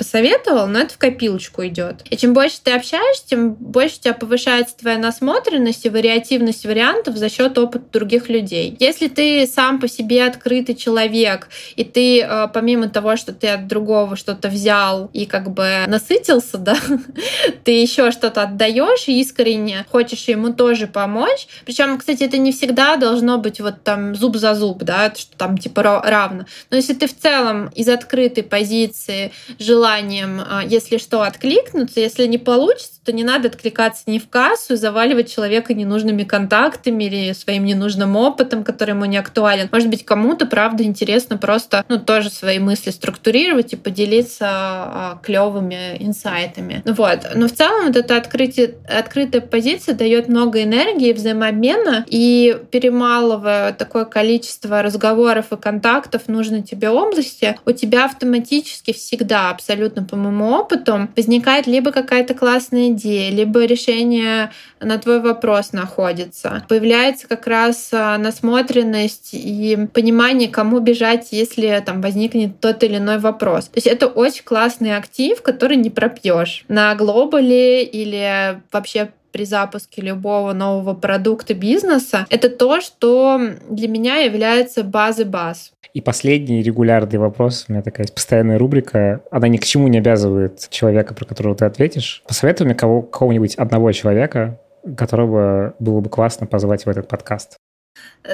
посоветовал, 0.59 0.67
но 0.67 0.79
это 0.79 0.93
в 0.93 0.97
копилочку 0.97 1.65
идет. 1.65 2.03
И 2.09 2.17
чем 2.17 2.33
больше 2.33 2.57
ты 2.63 2.71
общаешься, 2.71 3.27
тем 3.27 3.53
больше 3.53 3.97
у 3.97 3.99
тебя 3.99 4.13
повышается 4.13 4.75
твоя 4.77 4.97
насмотренность 4.97 5.85
и 5.85 5.89
вариативность 5.89 6.65
вариантов 6.65 7.17
за 7.17 7.29
счет 7.29 7.57
опыта 7.57 7.85
других 7.91 8.29
людей. 8.29 8.75
Если 8.79 9.07
ты 9.07 9.47
сам 9.47 9.79
по 9.79 9.87
себе 9.87 10.25
открытый 10.25 10.75
человек, 10.75 11.49
и 11.75 11.83
ты 11.83 12.21
э, 12.21 12.47
помимо 12.53 12.89
того, 12.89 13.15
что 13.15 13.33
ты 13.33 13.47
от 13.47 13.67
другого 13.67 14.15
что-то 14.15 14.49
взял 14.49 15.09
и 15.13 15.25
как 15.25 15.51
бы 15.51 15.85
насытился, 15.87 16.57
да, 16.57 16.77
ты 17.63 17.71
еще 17.71 18.11
что-то 18.11 18.43
отдаешь 18.43 19.07
и 19.07 19.19
искренне 19.19 19.85
хочешь 19.91 20.27
ему 20.27 20.53
тоже 20.53 20.87
помочь. 20.87 21.47
Причем, 21.65 21.97
кстати, 21.97 22.23
это 22.23 22.37
не 22.37 22.51
всегда 22.51 22.97
должно 22.97 23.37
быть 23.37 23.59
вот 23.59 23.83
там 23.83 24.15
зуб 24.15 24.35
за 24.35 24.55
зуб, 24.55 24.83
да, 24.83 25.13
что 25.15 25.35
там 25.37 25.57
типа 25.57 25.83
равно. 25.83 26.45
Но 26.69 26.77
если 26.77 26.93
ты 26.93 27.07
в 27.07 27.17
целом 27.17 27.69
из 27.75 27.87
открытой 27.87 28.43
позиции 28.43 29.31
желанием, 29.59 30.41
а, 30.49 30.63
если 30.63 30.97
что, 30.97 31.21
откликнуться. 31.21 31.99
Если 31.99 32.25
не 32.25 32.39
получится, 32.39 32.99
то 33.05 33.11
не 33.11 33.23
надо 33.23 33.49
откликаться 33.49 34.03
ни 34.07 34.17
в 34.17 34.27
кассу 34.29 34.75
заваливать 34.75 35.31
человека 35.31 35.75
ненужными 35.75 36.23
контактами 36.23 37.03
или 37.03 37.33
своим 37.33 37.65
ненужным 37.65 38.15
опытом, 38.15 38.63
который 38.63 38.91
ему 38.91 39.05
не 39.05 39.17
актуален. 39.17 39.69
Может 39.71 39.89
быть, 39.89 40.03
кому-то, 40.03 40.47
правда, 40.47 40.83
интересно 40.83 41.37
просто, 41.37 41.85
ну, 41.87 41.99
тоже 41.99 42.31
свои 42.31 42.57
мысли 42.57 42.89
структурировать 42.89 43.73
и 43.73 43.75
поделиться 43.75 44.47
а, 44.47 45.19
клевыми 45.21 45.97
инсайтами. 45.99 46.81
Вот. 46.85 47.19
Но 47.35 47.47
в 47.47 47.51
целом 47.51 47.85
вот 47.85 47.95
эта 47.95 48.17
открытие, 48.17 48.75
открытая 48.87 49.41
позиция 49.41 49.93
дает 49.93 50.29
много 50.29 50.63
энергии, 50.63 51.13
взаимообмена, 51.13 52.05
и 52.07 52.57
перемалывая 52.71 53.73
такое 53.73 54.05
количество 54.05 54.81
разговоров 54.81 55.51
и 55.51 55.57
контактов 55.57 56.23
в 56.25 56.29
нужной 56.29 56.63
тебе 56.63 56.89
области, 56.89 57.59
у 57.65 57.71
тебя 57.71 58.05
автоматически 58.05 58.93
всегда 58.93 59.51
абсолютно 59.51 60.03
по 60.03 60.15
моему 60.31 60.51
опыту, 60.51 61.09
возникает 61.15 61.67
либо 61.67 61.91
какая-то 61.91 62.33
классная 62.33 62.89
идея, 62.89 63.31
либо 63.31 63.65
решение 63.65 64.51
на 64.79 64.97
твой 64.97 65.21
вопрос 65.21 65.73
находится. 65.73 66.63
Появляется 66.69 67.27
как 67.27 67.47
раз 67.47 67.89
а, 67.91 68.17
насмотренность 68.17 69.29
и 69.33 69.87
понимание, 69.93 70.49
кому 70.49 70.79
бежать, 70.79 71.29
если 71.31 71.81
там 71.85 72.01
возникнет 72.01 72.59
тот 72.59 72.83
или 72.83 72.97
иной 72.97 73.19
вопрос. 73.19 73.65
То 73.65 73.77
есть 73.77 73.87
это 73.87 74.07
очень 74.07 74.43
классный 74.43 74.95
актив, 74.95 75.41
который 75.41 75.77
не 75.77 75.89
пропьешь. 75.89 76.63
На 76.67 76.95
глобале 76.95 77.83
или 77.83 78.61
вообще 78.71 79.11
при 79.31 79.45
запуске 79.45 80.01
любого 80.01 80.53
нового 80.53 80.93
продукта 80.93 81.53
бизнеса, 81.53 82.25
это 82.29 82.49
то, 82.49 82.81
что 82.81 83.39
для 83.69 83.87
меня 83.87 84.17
является 84.17 84.83
базой 84.83 85.25
баз. 85.25 85.71
И 85.93 86.01
последний 86.01 86.61
регулярный 86.61 87.17
вопрос, 87.17 87.65
у 87.67 87.71
меня 87.71 87.81
такая 87.81 88.07
постоянная 88.07 88.59
рубрика, 88.59 89.21
она 89.31 89.47
ни 89.47 89.57
к 89.57 89.65
чему 89.65 89.87
не 89.87 89.97
обязывает 89.97 90.69
человека, 90.69 91.13
про 91.13 91.25
которого 91.25 91.55
ты 91.55 91.65
ответишь. 91.65 92.23
Посоветуй 92.27 92.65
мне 92.65 92.75
кого, 92.75 93.01
кого-нибудь 93.01 93.55
одного 93.55 93.91
человека, 93.91 94.59
которого 94.95 95.73
было 95.79 95.99
бы 96.01 96.09
классно 96.09 96.45
позвать 96.45 96.85
в 96.85 96.89
этот 96.89 97.07
подкаст. 97.07 97.57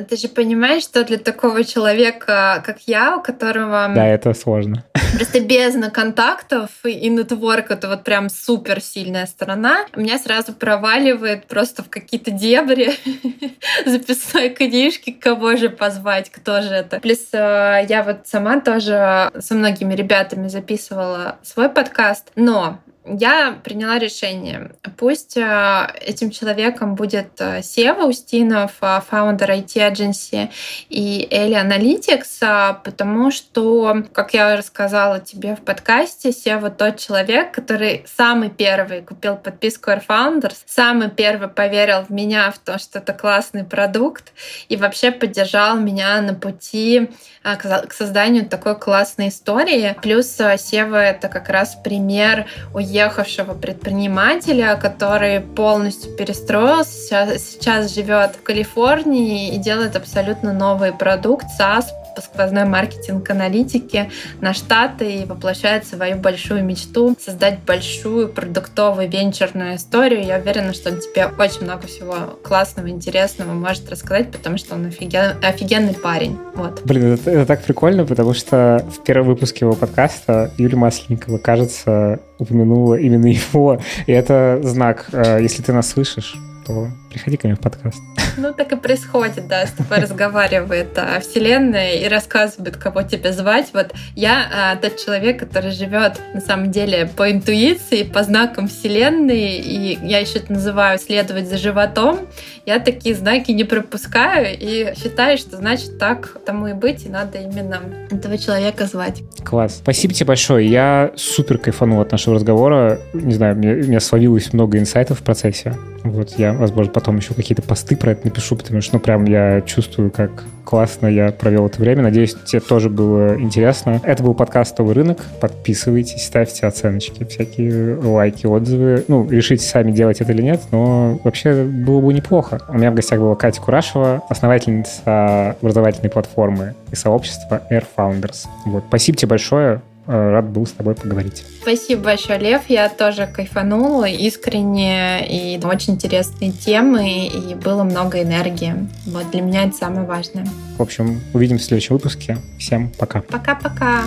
Ты 0.10 0.18
же 0.18 0.28
понимаешь, 0.28 0.84
что 0.84 1.04
для 1.04 1.18
такого 1.18 1.64
человека, 1.64 2.64
как 2.66 2.82
я, 2.88 3.18
у 3.18 3.22
которого... 3.22 3.92
Да, 3.94 4.08
это 4.08 4.34
сложно. 4.34 4.84
Просто 5.16 5.40
бездна 5.40 5.92
контактов 5.92 6.70
и 6.84 7.08
нетворк— 7.08 7.66
это 7.70 7.88
вот 7.88 8.04
прям 8.04 8.30
супер 8.30 8.82
сильная 8.82 9.28
сторона. 9.28 9.86
Меня 9.96 10.18
сразу 10.18 10.54
проваливает 10.54 11.46
просто 11.46 11.84
в 11.84 11.90
какие-то 11.90 12.32
дебри 12.32 12.94
записной 13.86 14.50
книжки, 14.50 15.12
кого 15.12 15.56
же 15.56 15.70
позвать, 15.70 16.30
кто 16.32 16.62
же 16.62 16.70
это. 16.70 17.00
Плюс 17.00 17.20
э, 17.32 17.86
я 17.88 18.04
вот 18.04 18.22
сама 18.26 18.60
тоже 18.60 19.32
со 19.40 19.54
многими 19.54 19.94
ребятами 19.94 20.48
записывала 20.48 21.38
свой 21.44 21.70
подкаст, 21.70 22.32
но 22.36 22.80
я 23.06 23.60
приняла 23.64 24.00
решение. 24.00 24.72
Пусть 24.98 25.38
э, 25.38 25.88
этим 26.02 26.32
человеком 26.32 26.96
будет 26.96 27.40
э, 27.40 27.62
Сева 27.62 28.06
Устинов, 28.06 28.72
э, 28.82 29.00
фаундер 29.08 29.52
IT 29.52 29.76
Agency 29.76 30.50
и 30.90 31.28
Эли 31.30 31.56
Analytics, 31.56 32.82
потому 32.84 33.30
что, 33.30 34.04
как 34.12 34.34
я 34.34 34.58
рассказала 34.58 35.20
тебе 35.20 35.56
в 35.56 35.62
подкасте, 35.62 36.32
Сева 36.32 36.72
тот 36.72 36.98
человек, 36.98 37.52
который 37.52 38.06
самый 38.08 38.50
первый 38.50 39.02
купил 39.02 39.38
подписку 39.38 39.92
Air 39.92 40.04
Founders, 40.08 40.58
самый 40.66 41.12
первый 41.12 41.48
поверил 41.48 42.02
в 42.02 42.10
меня, 42.10 42.50
в 42.50 42.58
то, 42.58 42.80
что 42.80 43.00
это 43.00 43.14
классный 43.14 43.64
продукт, 43.64 44.34
и 44.68 44.78
вообще 44.78 45.12
поддержал 45.12 45.78
меня 45.78 46.22
на 46.22 46.34
пути 46.34 47.10
к 47.44 47.94
созданию 47.94 48.48
такой 48.48 48.80
классной 48.80 49.28
истории. 49.28 49.96
Плюс 50.02 50.36
Сева— 50.58 50.96
это 51.04 51.28
как 51.28 51.50
раз 51.50 51.76
пример 51.84 52.48
уехать 52.74 52.95
уехавшего 52.96 53.54
предпринимателя, 53.54 54.78
который 54.82 55.42
полностью 55.42 56.16
перестроился, 56.16 57.38
сейчас 57.38 57.94
живет 57.94 58.36
в 58.36 58.44
Калифорнии 58.44 59.54
и 59.54 59.58
делает 59.58 59.98
абсолютно 59.98 60.54
новый 60.54 60.94
продукт 60.94 61.46
SaaS 61.60 61.86
по 62.16 62.22
сквозной 62.22 62.66
маркетинг 62.66 63.30
аналитики 63.30 64.10
на 64.42 64.54
Штаты 64.54 65.22
и 65.22 65.26
воплощает 65.26 65.86
свою 65.86 66.18
большую 66.18 66.64
мечту 66.64 67.16
создать 67.20 67.60
большую 67.60 68.30
продуктовую 68.30 69.10
венчурную 69.10 69.76
историю. 69.76 70.24
Я 70.24 70.38
уверена, 70.38 70.74
что 70.74 70.92
он 70.92 71.00
тебе 71.00 71.28
очень 71.38 71.64
много 71.64 71.88
всего 71.88 72.40
классного, 72.44 72.90
интересного 72.90 73.54
может 73.54 73.90
рассказать, 73.90 74.32
потому 74.32 74.58
что 74.58 74.76
он 74.76 74.86
офиген... 74.86 75.44
офигенный 75.44 75.94
парень. 75.94 76.38
Вот. 76.56 76.82
Блин, 76.86 77.14
это, 77.14 77.30
это 77.30 77.46
так 77.46 77.64
прикольно, 77.64 78.06
потому 78.06 78.34
что 78.34 78.86
в 78.90 79.04
первом 79.04 79.28
выпуске 79.28 79.66
его 79.66 79.74
подкаста 79.74 80.52
Юлия 80.58 80.78
Масленникова, 80.78 81.38
кажется, 81.38 82.20
упомянула 82.40 82.96
именно 82.96 83.28
его. 83.28 83.82
И 84.06 84.12
это 84.12 84.60
знак, 84.64 85.08
э, 85.12 85.42
если 85.42 85.62
ты 85.62 85.74
нас 85.74 85.90
слышишь, 85.90 86.36
то 86.66 86.90
приходи 87.10 87.38
ко 87.38 87.48
мне 87.48 87.56
в 87.56 87.60
подкаст. 87.60 88.02
Ну, 88.38 88.54
так 88.54 88.74
и 88.74 88.76
происходит, 88.76 89.48
да, 89.48 89.66
с 89.66 89.72
тобой 89.72 90.00
разговаривает 90.00 90.90
а, 90.98 91.22
Вселенная 91.22 91.94
и 91.94 92.08
рассказывает, 92.10 92.76
кого 92.76 93.02
тебе 93.02 93.32
звать. 93.32 93.68
Вот 93.74 93.94
я 94.14 94.48
а, 94.54 94.76
тот 94.76 94.98
человек, 94.98 95.40
который 95.40 95.72
живет 95.72 96.20
на 96.34 96.42
самом 96.42 96.70
деле 96.70 97.10
по 97.16 97.32
интуиции, 97.32 98.04
по 98.04 98.24
знакам 98.24 98.68
Вселенной, 98.68 99.56
и 99.60 99.98
я 100.06 100.20
еще 100.20 100.40
это 100.40 100.52
называю 100.52 101.00
следовать 101.00 101.48
за 101.48 101.58
животом. 101.58 102.20
Я 102.66 102.80
такие 102.80 103.16
знаки 103.16 103.52
не 103.52 103.64
пропускаю 103.64 104.58
и 104.60 104.94
считаю, 105.02 105.38
что 105.38 105.56
значит 105.56 105.98
так 105.98 106.38
тому 106.46 106.68
и 106.68 106.74
быть, 106.74 107.06
и 107.06 107.10
надо 107.10 107.38
именно 107.38 107.80
этого 108.12 108.38
человека 108.38 108.86
звать. 108.86 109.24
Класс. 109.46 109.78
Спасибо 109.78 110.14
тебе 110.14 110.28
большое. 110.28 110.70
Я 110.70 111.14
супер 111.16 111.58
кайфанул 111.58 112.02
от 112.02 112.12
нашего 112.12 112.36
разговора. 112.36 113.00
Не 113.14 113.34
знаю, 113.34 113.56
у 113.56 113.60
меня 113.60 114.02
словилось 114.02 114.52
много 114.52 114.78
инсайтов 114.78 115.22
в 115.22 115.24
процессе. 115.24 115.74
Вот 116.06 116.38
я, 116.38 116.54
возможно, 116.54 116.92
потом 116.92 117.18
еще 117.18 117.34
какие-то 117.34 117.62
посты 117.62 117.96
про 117.96 118.12
это 118.12 118.28
напишу, 118.28 118.56
потому 118.56 118.82
что, 118.82 118.96
ну, 118.96 119.00
прям 119.00 119.26
я 119.26 119.62
чувствую, 119.62 120.12
как 120.12 120.44
классно 120.64 121.08
я 121.08 121.32
провел 121.32 121.66
это 121.66 121.80
время. 121.80 122.04
Надеюсь, 122.04 122.36
тебе 122.46 122.60
тоже 122.60 122.90
было 122.90 123.40
интересно. 123.40 124.00
Это 124.04 124.24
был 124.24 124.34
подкаст 124.34 124.78
«Новый 124.78 124.94
рынок». 124.94 125.24
Подписывайтесь, 125.42 126.26
ставьте 126.26 126.68
оценочки, 126.68 127.24
всякие 127.26 127.96
лайки, 127.96 128.46
отзывы. 128.46 129.04
Ну, 129.08 129.28
решите 129.30 129.64
сами, 129.64 129.92
делать 129.92 130.22
это 130.22 130.32
или 130.32 130.42
нет, 130.42 130.62
но 130.72 131.20
вообще 131.24 131.64
было 131.64 132.02
бы 132.02 132.14
неплохо. 132.14 132.60
У 132.70 132.78
меня 132.78 132.92
в 132.92 132.96
гостях 132.96 133.20
была 133.20 133.36
Катя 133.36 133.62
Курашева, 133.62 134.24
основательница 134.30 135.56
образовательной 135.62 136.10
платформы 136.10 136.76
и 136.92 136.96
сообщества 136.96 137.62
Air 137.72 137.86
Founders. 137.98 138.46
Вот. 138.66 138.84
Спасибо 138.88 139.18
тебе 139.18 139.30
большое. 139.30 139.82
Э, 140.08 140.32
рад 140.32 140.46
был 140.46 140.66
с 140.66 140.72
тобой 140.72 140.96
поговорить. 140.96 141.44
Спасибо 141.62 142.04
большое, 142.04 142.40
Лев. 142.40 142.64
Я 142.68 142.90
тоже 142.90 143.28
кайфанула 143.28 144.06
искренне 144.06 145.26
и 145.28 145.60
очень 145.66 145.94
интересные 145.94 146.52
темы, 146.52 147.28
и 147.28 147.56
было 147.56 147.84
много 147.84 148.22
энергии. 148.22 148.76
Вот 149.08 149.32
для 149.32 149.42
меня 149.42 149.64
это 149.66 149.76
самое 149.76 150.06
важное. 150.06 150.46
В 150.78 150.82
общем, 150.82 151.22
увидимся 151.34 151.66
в 151.66 151.68
следующем 151.68 151.96
выпуске. 151.96 152.38
Всем 152.60 152.92
пока. 152.98 153.22
Пока-пока. 153.22 154.04